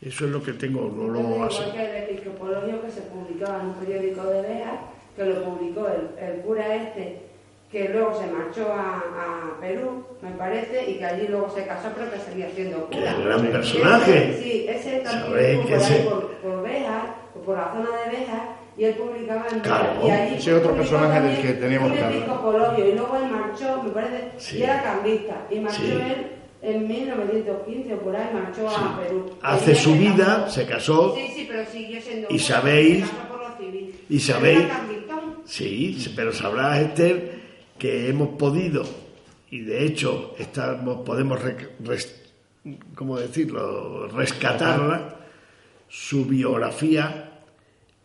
Eso 0.00 0.24
es 0.24 0.30
lo 0.30 0.42
que 0.42 0.54
tengo, 0.54 0.90
no 0.90 1.08
lo 1.08 1.44
hace. 1.44 1.62
Igual 1.62 1.72
que 1.72 1.84
el 1.84 2.04
episcopologio 2.04 2.82
que 2.82 2.90
se 2.90 3.02
publicaba 3.02 3.60
en 3.60 3.66
un 3.66 3.74
periódico 3.74 4.24
de 4.24 4.42
Béjar, 4.42 4.80
que 5.14 5.24
lo 5.24 5.44
publicó 5.44 5.88
el, 5.88 6.24
el 6.24 6.40
cura 6.40 6.74
este 6.74 7.29
que 7.70 7.88
luego 7.88 8.18
se 8.20 8.26
marchó 8.26 8.72
a, 8.72 8.96
a, 8.98 9.60
Perú, 9.60 10.04
me 10.22 10.30
parece, 10.32 10.90
y 10.90 10.94
que 10.98 11.04
allí 11.04 11.28
luego 11.28 11.48
se 11.54 11.64
casó, 11.66 11.88
pero 11.96 12.10
que 12.10 12.18
seguía 12.18 12.48
siendo 12.54 12.86
cura. 12.86 13.14
¡Qué 13.16 13.22
gran 13.22 13.46
personaje! 13.46 14.30
Ese, 14.30 14.42
sí, 14.42 14.66
ese 14.68 14.96
también 14.98 15.62
por, 15.62 15.72
ahí, 15.74 16.08
por, 16.08 16.26
por 16.38 16.60
por 17.44 17.56
la 17.56 17.72
zona 17.72 17.88
de 18.04 18.18
Béjar, 18.18 18.56
y 18.76 18.84
él 18.84 18.94
publicaba 18.94 19.46
en 19.50 19.62
y 20.06 20.10
allí 20.10 20.34
ese 20.34 20.54
otro 20.54 20.74
personaje 20.74 21.20
del 21.20 21.40
que 21.42 21.52
teníamos 21.54 21.92
que 21.92 22.02
hablar. 22.02 22.78
y 22.78 22.92
luego 22.92 23.16
él 23.16 23.30
marchó, 23.30 23.82
me 23.82 23.90
parece, 23.90 24.32
Sí. 24.38 24.58
y 24.58 24.62
era 24.62 24.82
cambista, 24.82 25.46
y 25.50 25.60
marchó 25.60 25.82
Sí. 25.82 25.92
él 25.92 26.26
en 26.62 26.88
1915 26.88 27.94
o 27.94 27.98
por 28.00 28.16
ahí, 28.16 28.28
marchó 28.34 28.68
a 28.68 29.00
Perú. 29.00 29.30
Hace 29.42 29.74
su 29.74 29.94
vida, 29.94 30.42
casó. 30.44 30.50
se 30.50 30.66
casó, 30.66 31.14
Sí, 31.14 31.28
sí, 31.34 31.46
pero 31.50 31.64
siguió 31.66 32.00
siendo 32.00 32.28
Y 32.30 32.38
sabéis- 32.38 33.04
se 33.06 33.10
casó 33.12 33.28
por 33.28 33.48
lo 33.48 33.56
civil. 33.56 33.94
y 34.08 34.18
sabéis- 34.18 34.68
sí, 35.44 36.12
pero 36.16 36.32
sabrás, 36.32 36.78
Esther, 36.80 37.39
que 37.80 38.08
hemos 38.08 38.28
podido, 38.36 38.84
y 39.50 39.62
de 39.62 39.84
hecho 39.86 40.34
estamos, 40.38 40.98
podemos, 41.04 41.40
res- 41.82 42.22
¿cómo 42.94 43.18
decirlo?, 43.18 44.06
rescatarla, 44.08 45.16
su 45.88 46.26
biografía 46.26 47.40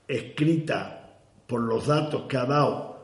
escrita 0.07 1.09
por 1.47 1.61
los 1.61 1.87
datos 1.87 2.23
que 2.23 2.37
ha 2.37 2.45
dado 2.45 2.95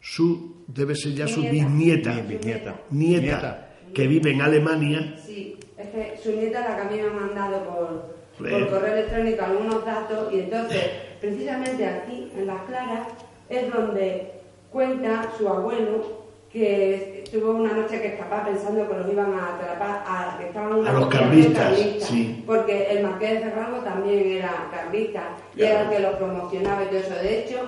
su, 0.00 0.62
debe 0.66 0.94
ser 0.94 1.12
ya 1.14 1.26
su 1.28 1.40
Nieta. 1.40 1.52
bisnieta, 1.52 2.12
Mi 2.14 2.22
bisnieta. 2.22 2.74
nieta, 2.90 3.22
Nieta. 3.22 3.68
que 3.92 4.06
vive 4.06 4.30
en 4.30 4.40
Alemania, 4.42 5.14
Sí, 5.26 5.56
es 5.76 5.88
que 5.90 6.18
su 6.22 6.32
nieta 6.32 6.60
la 6.66 6.76
que 6.76 6.82
a 6.82 6.84
mí 6.90 6.96
me 7.02 7.08
ha 7.08 7.12
mandado 7.26 7.64
por, 7.64 8.48
por 8.50 8.68
correo 8.70 8.94
electrónico 8.94 9.44
algunos 9.44 9.84
datos 9.84 10.32
y 10.32 10.40
entonces, 10.40 10.82
precisamente 11.20 11.84
aquí, 11.86 12.30
en 12.36 12.46
Las 12.46 12.62
Claras, 12.62 13.08
es 13.50 13.70
donde 13.72 14.30
cuenta 14.70 15.30
su 15.36 15.48
abuelo 15.48 16.19
que 16.52 17.24
tuvo 17.30 17.52
una 17.52 17.72
noche 17.72 18.00
que 18.00 18.08
escapar 18.08 18.44
pensando 18.44 18.88
que 18.88 18.94
los 18.94 19.12
iban 19.12 19.32
a 19.38 19.54
atrapar, 19.54 20.02
a, 20.06 20.36
que 20.38 20.46
estaban 20.46 20.86
A 20.86 20.92
los 20.92 21.06
carlistas, 21.06 21.64
carlista, 21.68 22.06
sí. 22.06 22.42
porque 22.44 22.90
el 22.90 23.04
marqués 23.04 23.34
de 23.34 23.50
Ferralbo 23.50 23.78
también 23.78 24.38
era 24.38 24.68
carlista 24.72 25.36
y 25.54 25.62
era 25.62 25.82
el 25.82 25.90
que 25.90 25.98
los 26.00 26.16
promocionaba 26.16 26.82
y 26.82 26.86
todo 26.86 26.98
eso. 26.98 27.14
De 27.14 27.38
hecho, 27.40 27.60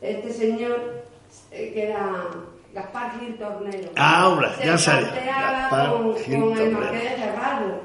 este 0.00 0.32
señor, 0.32 1.02
eh, 1.50 1.70
que 1.74 1.90
era 1.90 2.28
Gaspar 2.72 3.20
Gil 3.20 3.34
Tornero, 3.36 3.90
Ahora, 3.96 4.54
se 4.56 4.66
ya 4.66 4.78
sabía, 4.78 5.68
con, 5.70 6.14
con 6.14 6.58
el 6.58 6.70
marqués 6.70 7.02
de 7.02 7.10
Ferralbo. 7.10 7.80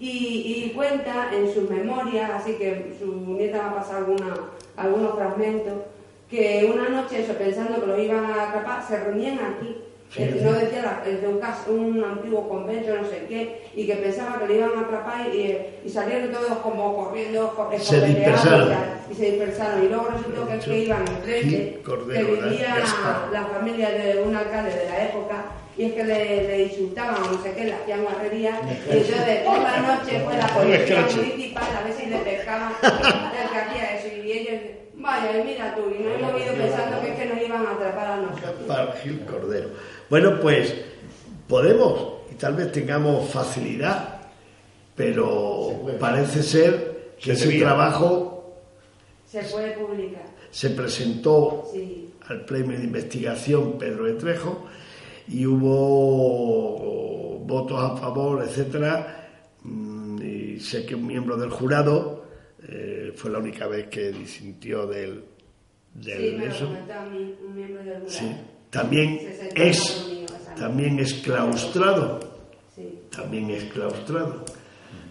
Y, 0.00 0.64
y 0.66 0.72
cuenta 0.76 1.34
en 1.34 1.52
sus 1.52 1.68
memorias, 1.68 2.30
así 2.30 2.52
que 2.52 2.94
su 3.00 3.06
nieta 3.06 3.58
va 3.58 3.70
a 3.70 3.74
pasar 3.76 3.96
alguna, 3.96 4.32
algunos 4.76 5.14
fragmentos, 5.16 5.74
que 6.30 6.70
una 6.72 6.88
noche, 6.88 7.20
eso, 7.22 7.32
pensando 7.34 7.80
que 7.80 7.86
lo 7.86 7.98
iban 8.02 8.24
a 8.26 8.48
atrapar, 8.50 8.82
se 8.86 8.98
reunían 8.98 9.38
aquí. 9.38 9.76
Sí, 10.10 10.22
Eh, 10.22 10.40
no 10.42 10.52
decía 10.54 10.80
la- 10.82 11.02
el 11.10 11.20
de 11.20 11.28
un, 11.28 11.38
un 11.98 12.02
antiguo 12.04 12.48
convento, 12.48 12.96
no 12.96 13.04
sé 13.06 13.26
qué, 13.28 13.68
y 13.76 13.86
que 13.86 13.94
pensaba 13.96 14.38
que 14.38 14.46
lo 14.46 14.54
iban 14.54 14.70
a 14.78 14.80
atrapar 14.80 15.26
y, 15.34 15.58
y 15.84 15.88
salieron 15.90 16.32
todos 16.32 16.58
como 16.62 16.96
corriendo, 16.96 17.52
co- 17.54 17.68
Se 17.72 17.76
escopeteados 17.76 18.16
dispersaron. 18.16 18.72
y 19.10 19.14
se 19.14 19.30
dispersaron. 19.32 19.84
Y 19.84 19.88
luego 19.88 20.08
resultó 20.08 20.48
que, 20.48 20.56
es 20.56 20.64
que 20.64 20.78
iban 20.78 21.04
Cordero, 21.84 22.26
que 22.26 22.32
vivía 22.48 22.74
la 23.32 23.42
familia 23.44 23.90
de 23.90 24.22
un 24.22 24.34
alcalde 24.34 24.70
de 24.74 24.84
la 24.86 25.04
época 25.04 25.44
y 25.76 25.84
es 25.84 25.92
que 25.92 26.04
le, 26.04 26.48
le 26.48 26.62
insultaban 26.64 27.22
no 27.30 27.42
sé 27.42 27.52
qué, 27.52 27.64
le 27.64 27.74
hacían 27.74 28.02
guarrerías 28.02 28.58
y 28.90 28.96
entonces 28.96 29.38
por 29.44 29.58
la 29.60 29.78
noche 29.78 30.20
fue 30.24 30.36
la 30.38 30.46
policía 30.48 31.06
municipal 31.14 31.64
a 31.78 31.84
ver 31.84 31.92
si 31.92 32.06
le 32.06 32.16
pescaban 32.18 32.72
el 32.82 32.90
que 33.52 33.58
hacía 33.58 33.94
eso 33.96 34.08
y 34.16 34.32
ellos, 34.32 34.60
vaya, 34.98 35.40
y 35.40 35.44
mira 35.44 35.74
tú, 35.74 35.82
y 35.90 36.02
nos 36.02 36.18
hemos 36.18 36.40
ido 36.42 36.54
pensando 36.54 37.00
que 37.00 37.12
es 37.12 37.18
que 37.18 37.26
nos 37.26 37.42
iban 37.42 37.66
a 37.66 37.70
atrapar 37.72 38.06
a 38.06 38.16
nosotros. 38.16 38.66
Gaspar 38.68 38.96
Gil 39.02 39.20
Cordero. 39.24 39.68
Bueno, 40.10 40.40
pues 40.40 40.74
podemos 41.48 42.14
y 42.30 42.34
tal 42.34 42.54
vez 42.54 42.70
tengamos 42.72 43.28
facilidad, 43.30 44.20
pero 44.94 45.86
parece 45.98 46.42
ser 46.42 47.12
que 47.18 47.26
Se 47.26 47.32
ese 47.32 47.46
debía. 47.48 47.66
trabajo 47.66 48.54
Se 49.26 49.42
puede 49.44 49.72
publicar, 49.72 50.24
se 50.50 50.70
presentó 50.70 51.64
sí. 51.72 52.12
al 52.28 52.44
premio 52.44 52.76
de 52.78 52.84
investigación 52.84 53.78
Pedro 53.78 54.04
de 54.06 54.14
Trejo 54.14 54.66
y 55.28 55.46
hubo 55.46 57.38
votos 57.40 57.78
a 57.82 57.96
favor, 57.96 58.42
etcétera. 58.42 59.28
Mm, 59.62 60.22
Y 60.22 60.60
sé 60.60 60.84
que 60.86 60.94
un 60.94 61.06
miembro 61.06 61.36
del 61.36 61.50
jurado 61.50 62.17
eh, 62.66 63.12
fue 63.14 63.30
la 63.30 63.38
única 63.38 63.66
vez 63.66 63.86
que 63.88 64.10
disintió 64.10 64.86
del, 64.86 65.24
del 65.94 66.18
Sí, 66.18 66.36
me 66.38 66.46
lo 66.46 66.52
eso. 66.52 66.64
comentó 66.66 66.92
a 66.94 67.04
mí 67.06 67.34
un 67.46 67.54
miembro 67.56 67.82
del 67.84 67.92
jurado. 68.00 68.08
Sí. 68.10 68.36
También 68.70 69.18
Se 69.20 69.36
sentó 69.36 69.62
es 69.62 70.04
también 70.58 70.98
es 70.98 71.14
claustrado, 71.14 72.18
Sí. 72.74 73.00
también 73.14 73.50
es 73.50 73.64
claustrado. 73.64 74.44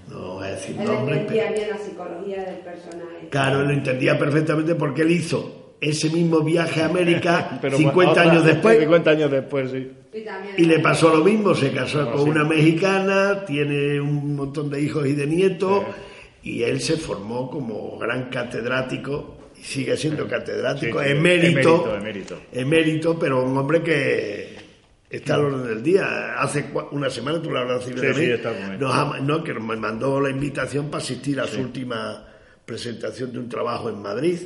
No 0.09 0.35
voy 0.35 0.47
a 0.47 0.51
decir 0.51 0.75
Él 0.79 0.85
nombre, 0.85 1.17
entendía 1.21 1.43
pero 1.49 1.55
bien 1.55 1.69
la 1.69 1.77
psicología 1.77 2.43
del 2.43 2.55
personaje. 2.59 3.27
claro, 3.29 3.63
lo 3.63 3.71
entendía 3.71 4.17
perfectamente 4.17 4.75
porque 4.75 5.01
él 5.01 5.11
hizo 5.11 5.75
ese 5.81 6.09
mismo 6.09 6.41
viaje 6.41 6.81
a 6.81 6.85
América 6.87 7.57
Pero 7.61 7.77
50 7.77 8.11
otra- 8.11 8.23
años 8.31 8.45
después 8.45 8.79
50 8.81 9.11
años 9.11 9.31
después, 9.31 9.71
sí. 9.71 9.91
Y, 10.57 10.61
y 10.63 10.65
le 10.65 10.79
pasó 10.79 11.15
lo 11.15 11.23
mismo, 11.23 11.53
se 11.53 11.71
casó 11.71 12.09
con 12.11 12.23
sí. 12.23 12.29
una 12.29 12.43
mexicana, 12.45 13.43
tiene 13.45 13.99
un 13.99 14.35
montón 14.35 14.69
de 14.69 14.81
hijos 14.81 15.05
y 15.07 15.13
de 15.13 15.27
nietos 15.27 15.83
y 16.51 16.63
él 16.63 16.79
se 16.81 16.97
formó 16.97 17.49
como 17.49 17.97
gran 17.97 18.29
catedrático 18.29 19.37
y 19.59 19.63
sigue 19.63 19.97
siendo 19.97 20.27
catedrático, 20.27 21.01
Sí, 21.01 21.09
emérito, 21.09 21.49
emérito, 21.59 21.95
emérito. 21.97 22.41
emérito, 22.51 23.19
pero 23.19 23.43
un 23.43 23.57
hombre 23.57 23.81
que 23.81 24.55
está 25.09 25.35
al 25.35 25.45
orden 25.45 25.67
del 25.67 25.81
día. 25.83 26.39
Hace 26.39 26.65
una 26.91 27.09
semana, 27.09 27.41
tú 27.41 27.49
lo 27.49 27.59
habrás 27.59 27.85
recibido 27.85 28.13
Sí, 28.13 28.25
sí, 28.25 28.31
está 28.31 28.53
con 28.53 28.71
él. 28.73 28.79
nos 28.79 29.21
no, 29.23 29.43
que 29.43 29.53
nos 29.53 29.77
mandó 29.77 30.19
la 30.21 30.29
invitación 30.29 30.89
para 30.91 31.03
asistir 31.03 31.39
a 31.39 31.47
su 31.47 31.59
última 31.61 32.27
presentación 32.65 33.31
de 33.31 33.39
un 33.39 33.49
trabajo 33.49 33.89
en 33.89 34.01
Madrid. 34.01 34.37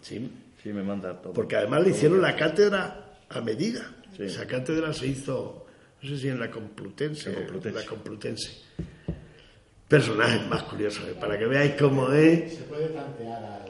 Sí, 0.00 0.30
Sí, 0.62 0.72
me 0.72 0.82
manda 0.82 1.20
todo. 1.22 1.32
porque 1.34 1.54
además 1.56 1.82
le 1.84 1.90
hicieron 1.90 2.20
la 2.20 2.34
cátedra 2.34 3.16
a 3.28 3.40
medida. 3.40 3.92
Esa 4.18 4.46
cátedra 4.46 4.92
se 4.92 5.06
hizo, 5.06 5.66
no 6.02 6.08
sé 6.08 6.18
si 6.18 6.28
en 6.28 6.40
la 6.40 6.50
Complutense, 6.50 7.30
La 7.30 7.36
Complutense. 7.38 7.78
la 7.78 7.86
Complutense. 7.86 8.50
Personajes 9.88 10.46
más 10.48 10.62
curiosos, 10.64 11.04
eh, 11.08 11.14
para 11.18 11.38
que 11.38 11.46
veáis 11.46 11.72
cómo 11.78 12.12
es. 12.12 12.54
Se 12.56 12.62
puede 12.64 12.88
tantear 12.88 13.42
al... 13.42 13.62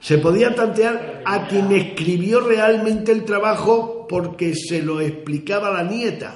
Se 0.00 0.18
podía 0.18 0.52
tantear 0.54 1.22
a 1.24 1.46
quien 1.46 1.70
escribió 1.70 2.40
realmente 2.40 3.12
el 3.12 3.24
trabajo 3.24 4.06
porque 4.08 4.54
se 4.56 4.82
lo 4.82 5.00
explicaba 5.00 5.70
la 5.70 5.84
nieta. 5.84 6.34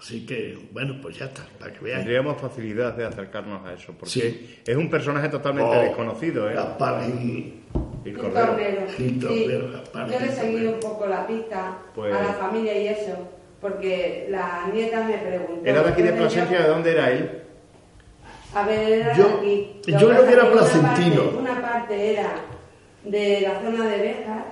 Así 0.00 0.26
que, 0.26 0.58
bueno, 0.72 0.98
pues 1.00 1.16
ya 1.18 1.26
está, 1.26 1.46
para 1.58 1.72
que 1.72 1.78
veáis. 1.80 1.98
Tendríamos 2.00 2.38
facilidad 2.40 2.94
de 2.94 3.06
acercarnos 3.06 3.64
a 3.64 3.72
eso, 3.72 3.94
porque 3.98 4.10
Sí. 4.10 4.60
es 4.66 4.76
un 4.76 4.90
personaje 4.90 5.28
totalmente 5.28 5.76
Oh, 5.76 5.80
desconocido, 5.80 6.50
¿eh? 6.50 6.54
Gaspar 6.54 7.04
Gil. 7.18 7.62
Un 7.72 8.12
Cordero. 8.14 8.86
Gil 8.96 9.20
Sí. 9.26 9.46
Gaspar 9.72 10.10
Yo 10.10 10.18
le 10.18 10.26
he 10.26 10.28
Gil 10.28 10.30
seguido 10.36 10.72
un 10.74 10.80
poco 10.80 11.06
la 11.06 11.26
pista 11.26 11.78
Pues- 11.94 12.12
a 12.14 12.22
la 12.22 12.32
familia 12.34 12.76
y 12.82 12.88
eso, 12.88 13.16
porque 13.62 14.26
la 14.28 14.68
nieta 14.74 15.04
me 15.06 15.16
preguntó. 15.18 15.64
¿Era 15.64 15.82
de 15.84 15.88
aquí 15.90 16.02
de 16.02 16.08
¿dónde 16.10 16.24
yo- 16.24 16.28
Plasencia? 16.28 16.60
¿De 16.62 16.68
dónde 16.68 16.90
era 16.90 17.10
él? 17.12 17.40
A 18.54 18.66
ver, 18.66 18.92
era 18.92 19.16
Yo- 19.16 19.38
aquí. 19.38 19.70
yo 19.86 20.08
creo 20.08 20.26
que 20.26 20.32
era 20.32 20.44
una 20.44 20.52
placentino. 20.52 21.22
parte- 21.24 21.36
Una 21.38 21.60
parte 21.62 22.12
era 22.12 22.30
de 23.04 23.40
la 23.40 23.60
zona 23.60 23.88
de 23.88 23.98
Béjar 23.98 24.44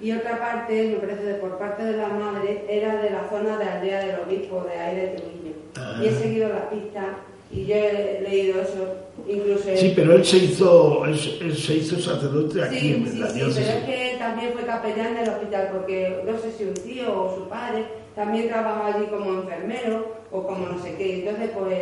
y 0.00 0.12
otra 0.12 0.38
parte, 0.38 0.84
me 0.84 0.96
parece, 0.96 1.22
de 1.24 1.34
por 1.34 1.58
parte 1.58 1.82
de 1.84 1.96
la 1.96 2.08
madre, 2.08 2.64
era 2.68 2.96
de 2.96 3.10
la 3.10 3.28
zona 3.28 3.58
de 3.58 3.64
Aldea 3.64 4.00
del 4.06 4.20
Obispo, 4.20 4.62
de 4.62 4.78
ahí 4.80 4.96
de 4.96 5.06
Trujillo. 5.08 5.52
Ah. 5.76 6.00
Y 6.02 6.06
he 6.06 6.12
seguido 6.12 6.48
la 6.48 6.68
pista 6.70 7.16
y 7.50 7.66
yo 7.66 7.74
he 7.74 8.20
leído 8.28 8.60
eso, 8.62 8.94
incluso... 9.28 9.64
Sí, 9.76 9.92
pero 9.94 10.14
él 10.14 10.24
se 10.24 10.36
hizo, 10.38 11.04
él, 11.04 11.18
se- 11.18 11.38
él 11.44 11.56
se 11.56 11.74
hizo 11.74 11.98
sacerdote 11.98 12.62
aquí 12.62 12.78
Sí, 12.78 12.92
en 12.94 13.06
sí, 13.08 13.18
la 13.18 13.26
sí, 13.28 13.34
diócesis. 13.38 13.64
pero 13.66 13.78
es 13.78 13.84
que 14.12 14.16
también 14.18 14.52
fue 14.52 14.62
capellán 14.62 15.14
del 15.16 15.28
hospital, 15.28 15.68
porque 15.72 16.22
no 16.24 16.38
sé 16.38 16.52
si 16.52 16.64
un 16.64 16.74
tío 16.74 17.22
o 17.24 17.34
su 17.36 17.48
padre 17.48 17.84
también 18.14 18.48
trabajaba 18.48 18.94
allí 18.94 19.06
como 19.06 19.30
enfermero 19.40 20.06
o 20.30 20.46
como 20.46 20.66
no 20.66 20.82
sé 20.82 20.94
qué. 20.96 21.20
Entonces, 21.26 21.50
pues, 21.58 21.80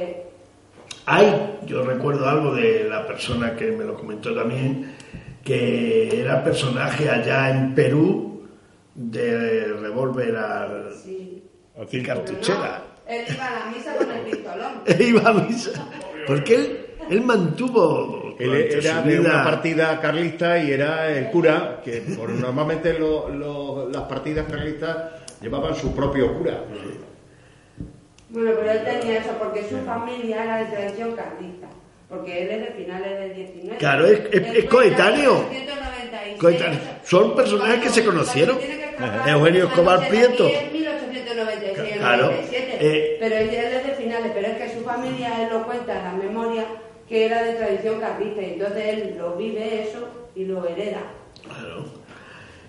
Hay, 1.07 1.59
yo 1.67 1.83
recuerdo 1.85 2.29
algo 2.29 2.55
de 2.55 2.85
la 2.89 3.07
persona 3.07 3.55
que 3.57 3.73
me 3.73 3.85
lo 3.85 3.95
comentó 3.95 4.35
también, 4.35 4.95
que 5.45 6.21
era 6.21 6.43
personaje 6.45 7.09
allá 7.11 7.51
en 7.51 7.75
Perú 7.75 8.43
de 8.95 9.65
revólver 9.81 10.37
al 10.37 10.93
sí. 10.95 11.43
y 11.91 12.03
cartuchera. 12.03 12.83
No, 13.07 13.13
él 13.13 13.25
iba 13.35 13.47
a 13.47 13.51
la 13.61 13.67
misa 13.77 13.97
con 13.97 14.11
el 14.11 14.21
pistolón. 14.23 14.73
E 14.87 15.03
iba 15.09 15.29
a 15.29 15.33
misa. 15.33 15.89
Porque 16.27 16.55
él, 16.55 16.87
él 17.11 17.21
mantuvo 17.23 18.37
Él 18.39 18.55
era 18.55 19.03
de 19.03 19.19
una 19.19 19.43
partida 19.43 20.01
carlista 20.01 20.57
y 20.63 20.71
era 20.71 21.11
el 21.11 21.31
cura, 21.31 21.81
que 21.85 22.01
por, 22.17 22.31
normalmente 22.31 22.97
lo- 22.99 23.29
lo- 23.29 23.89
las 23.89 24.03
partidas 24.03 24.47
carlistas 24.49 24.97
llevaban 25.41 25.75
su 25.75 25.93
propio 25.95 26.33
cura. 26.39 26.61
Bueno, 28.33 28.51
pero 28.59 28.71
él 28.73 28.85
tenía 28.85 29.19
eso 29.21 29.31
porque 29.39 29.63
su 29.69 29.79
familia 29.85 30.43
era 30.45 30.57
de 30.59 30.65
tradición 30.77 31.15
carlista. 31.15 31.69
Porque 32.09 32.43
él 32.43 32.51
es 32.51 32.61
de 32.61 32.67
finales 32.85 33.21
del 33.21 33.35
19. 33.35 33.77
Claro, 33.79 34.07
es- 34.07 34.21
es- 34.33 34.55
es 34.57 34.65
coetáneo. 34.67 35.45
en 35.51 35.51
1896. 35.51 36.39
Coetáneo. 36.39 36.79
Son 37.05 37.35
personajes 37.35 37.81
que 37.83 37.89
se 37.89 38.05
conocieron. 38.05 38.59
Que 38.59 39.31
Eugenio 39.31 39.67
Escobar 39.67 40.09
Prieto. 40.09 40.47
Es 40.47 40.73
1896, 40.73 41.99
Claro. 41.99 42.25
97. 42.27 42.77
Eh, 42.81 43.17
pero 43.21 43.37
él 43.37 43.49
es 43.51 43.87
de 43.87 43.93
finales, 43.95 44.33
pero 44.35 44.47
es 44.47 44.57
que 44.59 44.79
su 44.79 44.85
familia, 44.85 45.43
él 45.43 45.49
lo 45.53 45.65
cuenta 45.65 45.99
en 45.99 46.05
la 46.05 46.13
memoria, 46.13 46.65
que 47.09 47.27
era 47.27 47.43
de 47.43 47.55
tradición 47.55 48.01
carlista. 48.01 48.43
Y 48.43 48.53
entonces 48.55 48.85
él 48.89 49.15
lo 49.19 49.35
vive 49.37 49.83
eso 49.83 50.09
y 50.35 50.45
lo 50.45 50.67
hereda. 50.67 51.01
Claro. 51.45 51.85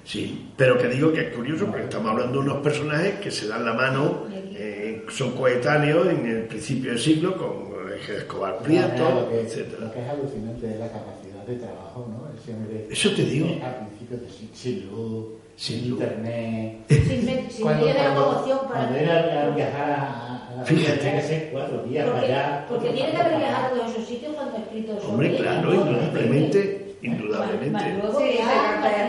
Sí, 0.06 0.50
pero 0.58 0.78
que 0.78 0.88
digo 0.90 1.14
que 1.14 1.22
es 1.30 1.34
curioso 1.36 1.66
porque 1.68 1.84
estamos 1.84 2.12
hablando 2.12 2.34
de 2.42 2.50
unos 2.50 2.58
personajes 2.62 3.16
que 3.20 3.32
se 3.32 3.48
dan 3.48 3.66
la 3.66 3.74
mano, 3.74 4.24
eh, 4.56 5.06
son 5.10 5.32
coetáneos 5.32 6.08
en 6.08 6.26
el 6.26 6.42
principio 6.44 6.92
del 6.92 7.00
siglo 7.00 7.38
con 7.38 7.74
Escobar 8.18 8.54
Lo 8.56 8.60
Prieto, 8.60 9.30
que, 9.30 9.42
etcétera. 9.42 9.86
lo 9.86 9.94
que 9.94 10.02
es 10.02 10.10
alucinante 10.10 10.72
es 10.74 10.80
la 10.80 10.88
capacidad 10.92 11.46
de 11.48 11.56
trabajo, 11.56 12.08
¿no? 12.10 12.30
Ese 12.38 12.54
hombre, 12.54 12.88
Eso 12.90 13.12
te 13.16 13.24
digo. 13.24 13.48
Al 13.64 13.76
principio, 13.88 14.18
de 14.18 14.30
sin, 14.30 14.50
sin 14.54 14.92
luz, 14.92 15.26
Sin 15.56 15.86
internet. 15.86 16.78
sin, 16.90 17.62
Cuando, 17.64 17.86
medio 17.86 18.02
de 18.02 18.10
locomoción 18.10 18.60
para 18.68 18.80
cuando 18.82 18.96
era 18.98 19.44
a 19.46 19.50
viajar 19.56 19.90
a, 19.92 20.48
a 20.50 20.56
la 20.58 20.66
Fíjate. 20.66 20.98
tenía 20.98 21.16
que 21.22 21.28
ser 21.28 21.50
cuatro 21.52 21.84
días 21.84 22.06
para 22.08 22.20
porque, 22.20 22.34
allá. 22.34 22.66
porque 22.68 22.90
tiene 22.90 23.12
que 23.12 23.18
haber 23.18 23.38
viajado 23.38 23.66
a 23.66 23.70
todos 23.70 23.92
esos 23.92 24.06
sitios 24.08 24.34
cuando 24.36 24.58
ha 24.58 24.60
escrito 24.60 25.00
sobre 25.00 25.08
Hombre, 25.14 25.36
claro, 25.38 25.62
¿no? 25.74 25.74
indudablemente, 25.76 26.83
indudablemente. 27.04 27.80
Sí, 28.18 28.38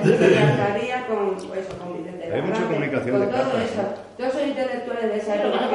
se 0.04 0.18
con 1.78 1.98
Vicente 1.98 2.32
Hay 2.34 2.42
mucha 2.42 2.62
comunicación 2.66 3.10
con 3.10 3.20
de 3.20 3.26
todo 3.26 3.36
cartas, 3.42 3.70
eso. 3.70 3.82
Todos 4.18 4.34
esos 4.34 4.48
intelectuales 4.48 5.10
de 5.10 5.16
esa 5.16 5.34
época, 5.36 5.68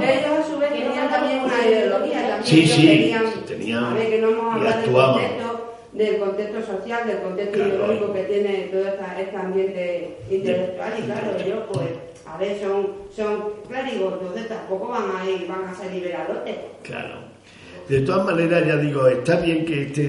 ellos 0.00 0.38
a 0.38 0.50
su 0.50 0.58
vez 0.58 0.70
tenían 0.72 1.08
también 1.10 1.40
una 1.44 1.66
ideología, 1.66 2.20
también 2.28 2.44
Sí, 2.44 2.66
sí, 2.66 2.86
tenían, 2.86 3.24
tenían- 3.46 3.84
a 3.84 3.94
ver, 3.94 4.10
que 4.10 4.18
no 4.20 4.28
hemos 4.30 4.44
y 4.44 4.56
hablado 4.58 4.76
del 4.76 4.84
actuaban. 4.84 5.14
contexto, 5.20 5.74
del 5.92 6.18
contexto 6.18 6.62
social, 6.62 7.06
del 7.06 7.18
contexto 7.18 7.58
ideológico 7.58 8.12
que 8.12 8.22
tiene 8.24 8.52
todo 8.72 8.84
este 8.88 9.36
ambiente 9.36 10.16
intelectual, 10.30 10.92
y 10.98 11.02
claro, 11.02 11.36
ellos 11.38 11.58
pues, 11.72 11.86
a 12.26 12.36
ver, 12.38 12.58
son, 12.60 12.88
son 13.14 13.44
entonces 14.12 14.48
tampoco 14.48 14.88
van 14.88 15.04
a 15.18 15.30
ir, 15.30 15.46
van 15.48 15.64
a 15.66 15.74
ser 15.74 15.92
liberalotes. 15.92 16.56
Claro. 16.82 17.16
De 17.88 18.00
todas 18.02 18.24
maneras, 18.24 18.64
ya 18.66 18.76
digo, 18.76 19.06
está 19.08 19.36
bien 19.40 19.64
que 19.66 19.82
este 19.82 20.02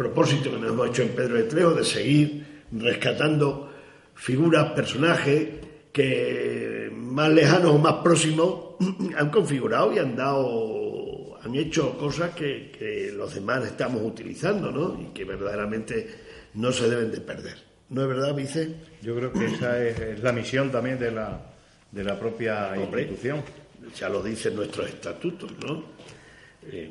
propósito 0.00 0.50
que 0.50 0.56
nos 0.56 0.70
hemos 0.70 0.88
hecho 0.88 1.02
en 1.02 1.10
Pedro 1.10 1.34
de 1.34 1.42
Trejo 1.42 1.72
de 1.72 1.84
seguir 1.84 2.62
rescatando 2.72 3.70
figuras, 4.14 4.72
personajes 4.72 5.48
que 5.92 6.90
más 6.94 7.28
lejanos 7.28 7.72
o 7.72 7.78
más 7.78 7.96
próximos 8.02 8.76
han 9.18 9.28
configurado 9.28 9.92
y 9.92 9.98
han 9.98 10.16
dado, 10.16 11.38
han 11.42 11.54
hecho 11.54 11.98
cosas 11.98 12.30
que, 12.30 12.72
que 12.78 13.12
los 13.14 13.34
demás 13.34 13.66
estamos 13.66 14.02
utilizando, 14.02 14.72
¿no? 14.72 14.98
Y 14.98 15.12
que 15.12 15.26
verdaderamente 15.26 16.08
no 16.54 16.72
se 16.72 16.88
deben 16.88 17.10
de 17.10 17.20
perder. 17.20 17.58
¿No 17.90 18.00
es 18.00 18.08
verdad, 18.08 18.34
Vice? 18.34 18.74
Yo 19.02 19.14
creo 19.16 19.32
que 19.34 19.44
esa 19.44 19.84
es, 19.84 20.00
es 20.00 20.22
la 20.22 20.32
misión 20.32 20.72
también 20.72 20.98
de 20.98 21.10
la, 21.10 21.42
de 21.90 22.04
la 22.04 22.18
propia 22.18 22.72
Hombre. 22.72 23.02
institución. 23.02 23.42
ya 23.94 24.08
lo 24.08 24.22
dicen 24.22 24.56
nuestros 24.56 24.88
estatutos, 24.88 25.52
¿no? 25.62 25.84
Eh, 26.72 26.90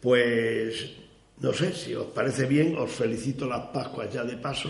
pues, 0.00 1.07
no 1.40 1.52
sé, 1.52 1.72
si 1.72 1.94
os 1.94 2.06
parece 2.06 2.46
bien, 2.46 2.76
os 2.76 2.90
felicito 2.90 3.46
las 3.46 3.66
Pascuas 3.66 4.12
ya 4.12 4.24
de 4.24 4.36
paso, 4.36 4.68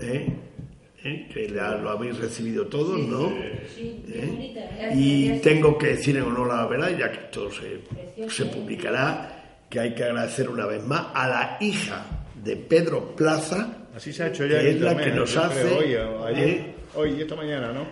¿eh? 0.00 0.26
¿Eh? 1.04 1.28
que 1.32 1.48
ya 1.48 1.72
lo 1.76 1.90
habéis 1.90 2.16
recibido 2.16 2.66
todos, 2.66 2.98
¿no? 2.98 3.30
Sí, 3.74 4.02
qué 4.06 4.18
¿Eh? 4.20 4.26
bonita, 4.26 4.60
¿eh? 4.60 4.92
Y 4.94 5.38
tengo 5.40 5.76
que 5.76 5.88
decir 5.88 6.16
en 6.16 6.22
honor 6.22 6.50
a 6.50 6.62
la 6.62 6.66
verdad, 6.66 6.98
ya 6.98 7.12
que 7.12 7.18
esto 7.26 7.50
se, 7.50 8.28
se 8.28 8.46
publicará, 8.46 9.60
que 9.68 9.80
hay 9.80 9.94
que 9.94 10.04
agradecer 10.04 10.48
una 10.48 10.66
vez 10.66 10.82
más 10.84 11.06
a 11.14 11.28
la 11.28 11.58
hija 11.60 12.04
de 12.42 12.56
Pedro 12.56 13.14
Plaza, 13.14 13.84
Así 13.94 14.12
se 14.12 14.24
ha 14.24 14.26
hecho 14.26 14.44
ya 14.44 14.58
Que 14.58 14.70
es 14.70 14.80
la 14.80 14.96
que 14.96 15.10
nos 15.12 15.36
hace, 15.36 15.64
hoy, 15.64 15.94
ayer, 16.26 16.48
¿eh? 16.48 16.74
hoy 16.96 17.12
y 17.12 17.20
esta 17.22 17.36
mañana, 17.36 17.72
¿no? 17.72 17.86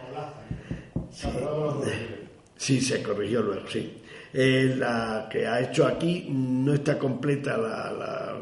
Sí, 2.56 2.80
se 2.80 3.02
corrigió 3.02 3.40
luego, 3.42 3.68
sí. 3.68 4.01
Eh, 4.34 4.74
la 4.78 5.28
que 5.30 5.46
ha 5.46 5.60
hecho 5.60 5.86
aquí 5.86 6.26
no 6.30 6.72
está 6.74 6.98
completa, 6.98 7.56
la, 7.58 7.92
la- 7.92 8.36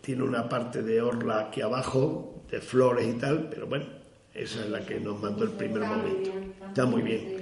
tiene 0.00 0.22
una 0.22 0.48
parte 0.48 0.82
de 0.82 1.00
orla 1.00 1.40
aquí 1.40 1.60
abajo, 1.60 2.44
de 2.50 2.60
flores 2.60 3.06
y 3.08 3.14
tal, 3.18 3.48
pero 3.50 3.66
bueno, 3.66 3.86
esa 4.32 4.60
es 4.60 4.70
la 4.70 4.80
que 4.80 5.00
nos 5.00 5.20
mandó 5.20 5.44
el 5.44 5.50
primer 5.52 5.84
momento. 5.84 6.30
Está 6.68 6.84
muy 6.86 7.02
bien. 7.02 7.34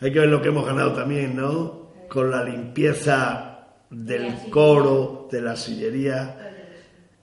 Hay 0.00 0.12
que 0.12 0.18
ver 0.20 0.28
lo 0.30 0.40
que 0.42 0.48
hemos 0.48 0.66
ganado 0.66 0.92
también, 0.94 1.36
¿no? 1.36 1.90
Con 2.08 2.30
la 2.30 2.42
limpieza 2.42 3.66
del 3.90 4.48
coro, 4.50 5.28
de 5.30 5.42
la 5.42 5.54
sillería, 5.54 6.36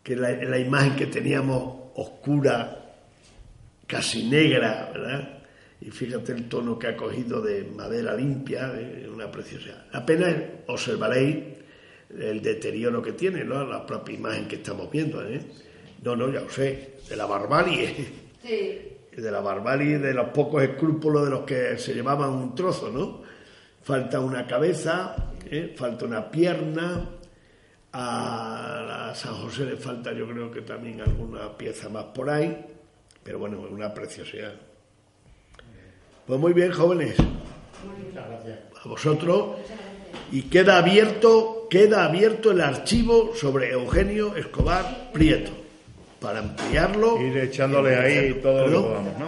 que 0.03 0.15
la, 0.15 0.31
la 0.31 0.57
imagen 0.59 0.95
que 0.95 1.07
teníamos 1.07 1.89
oscura, 1.95 2.77
casi 3.87 4.29
negra, 4.29 4.91
¿verdad? 4.93 5.38
Y 5.81 5.91
fíjate 5.91 6.33
el 6.33 6.49
tono 6.49 6.77
que 6.77 6.87
ha 6.87 6.97
cogido 6.97 7.41
de 7.41 7.63
madera 7.63 8.13
limpia, 8.13 8.67
de 8.67 9.09
una 9.09 9.31
preciosidad. 9.31 9.85
Apenas 9.93 10.35
observaréis 10.67 11.37
el 12.17 12.41
deterioro 12.41 13.01
que 13.01 13.13
tiene, 13.13 13.43
¿no? 13.43 13.65
La 13.65 13.85
propia 13.85 14.15
imagen 14.15 14.47
que 14.47 14.57
estamos 14.57 14.91
viendo, 14.91 15.23
¿eh? 15.23 15.41
No, 16.03 16.15
no, 16.15 16.31
ya 16.31 16.41
lo 16.41 16.49
sé, 16.49 16.95
de 17.07 17.15
la 17.15 17.25
barbarie, 17.25 17.95
Sí, 18.43 18.81
de 19.21 19.31
la 19.31 19.41
barbarie, 19.41 19.99
de 19.99 20.13
los 20.13 20.29
pocos 20.29 20.63
escrúpulos 20.63 21.25
de 21.25 21.29
los 21.31 21.41
que 21.41 21.77
se 21.77 21.93
llevaban 21.93 22.29
un 22.31 22.55
trozo, 22.55 22.89
¿no? 22.89 23.21
Falta 23.83 24.19
una 24.19 24.45
cabeza, 24.47 25.33
¿eh? 25.49 25.73
falta 25.75 26.05
una 26.05 26.29
pierna, 26.29 27.09
A 27.91 29.11
San 29.15 29.33
José 29.35 29.65
le 29.65 29.77
falta 29.77 30.13
yo 30.13 30.27
creo 30.27 30.51
que 30.51 30.61
también 30.61 31.01
alguna 31.01 31.57
pieza 31.57 31.89
más 31.89 32.05
por 32.05 32.29
ahí, 32.29 32.65
pero 33.23 33.39
bueno, 33.39 33.59
una 33.61 33.93
preciosidad. 33.93 34.53
Pues 36.29 36.39
muy 36.39 36.53
bien, 36.53 36.71
jóvenes. 36.71 37.15
Muchas 37.17 38.29
gracias. 38.29 38.59
A 38.85 38.87
vosotros. 38.87 39.47
Y 40.31 40.43
queda 40.43 40.77
abierto, 40.77 41.65
queda 41.71 42.05
abierto 42.05 42.51
el 42.51 42.61
archivo 42.61 43.31
sobre 43.35 43.71
Eugenio 43.71 44.35
Escobar 44.35 45.09
Prieto. 45.11 45.49
Para 46.19 46.37
ampliarlo. 46.37 47.19
Ir 47.19 47.35
echándole 47.35 47.95
ahí 47.95 48.39
todo 48.43 48.67
lo 48.67 48.81
que 48.83 48.87
podamos, 48.89 49.17
¿no? 49.17 49.25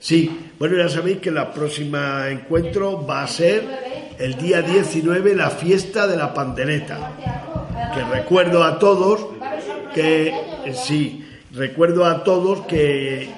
Sí, 0.00 0.50
bueno, 0.58 0.76
ya 0.76 0.88
sabéis 0.88 1.18
que 1.18 1.30
la 1.30 1.52
próxima 1.52 2.28
encuentro 2.28 3.06
va 3.06 3.22
a 3.22 3.28
ser 3.28 4.16
el 4.18 4.34
día 4.34 4.60
19, 4.60 5.36
la 5.36 5.50
fiesta 5.50 6.08
de 6.08 6.16
la 6.16 6.34
pandereta. 6.34 7.12
Que 7.94 8.02
recuerdo 8.02 8.64
a 8.64 8.76
todos 8.76 9.24
que, 9.94 10.34
eh, 10.64 10.74
sí, 10.74 11.24
recuerdo 11.52 12.04
a 12.04 12.24
todos 12.24 12.66
que 12.66 13.30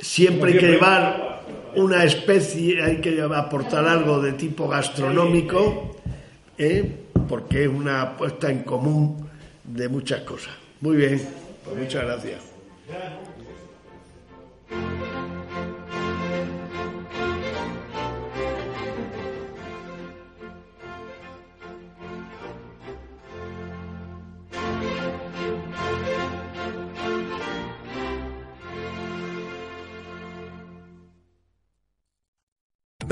siempre 0.00 0.54
hay 0.54 0.58
que 0.58 0.66
llevar 0.66 1.27
una 1.76 2.04
especie, 2.04 2.82
hay 2.82 3.00
que 3.00 3.20
aportar 3.20 3.86
algo 3.86 4.20
de 4.20 4.32
tipo 4.32 4.68
gastronómico, 4.68 5.96
¿eh? 6.56 6.90
porque 7.28 7.64
es 7.64 7.68
una 7.68 8.16
puesta 8.16 8.50
en 8.50 8.62
común 8.62 9.28
de 9.64 9.88
muchas 9.88 10.20
cosas. 10.22 10.54
Muy 10.80 10.96
bien, 10.96 11.20
pues 11.64 11.76
muchas 11.76 12.04
gracias. 12.04 12.40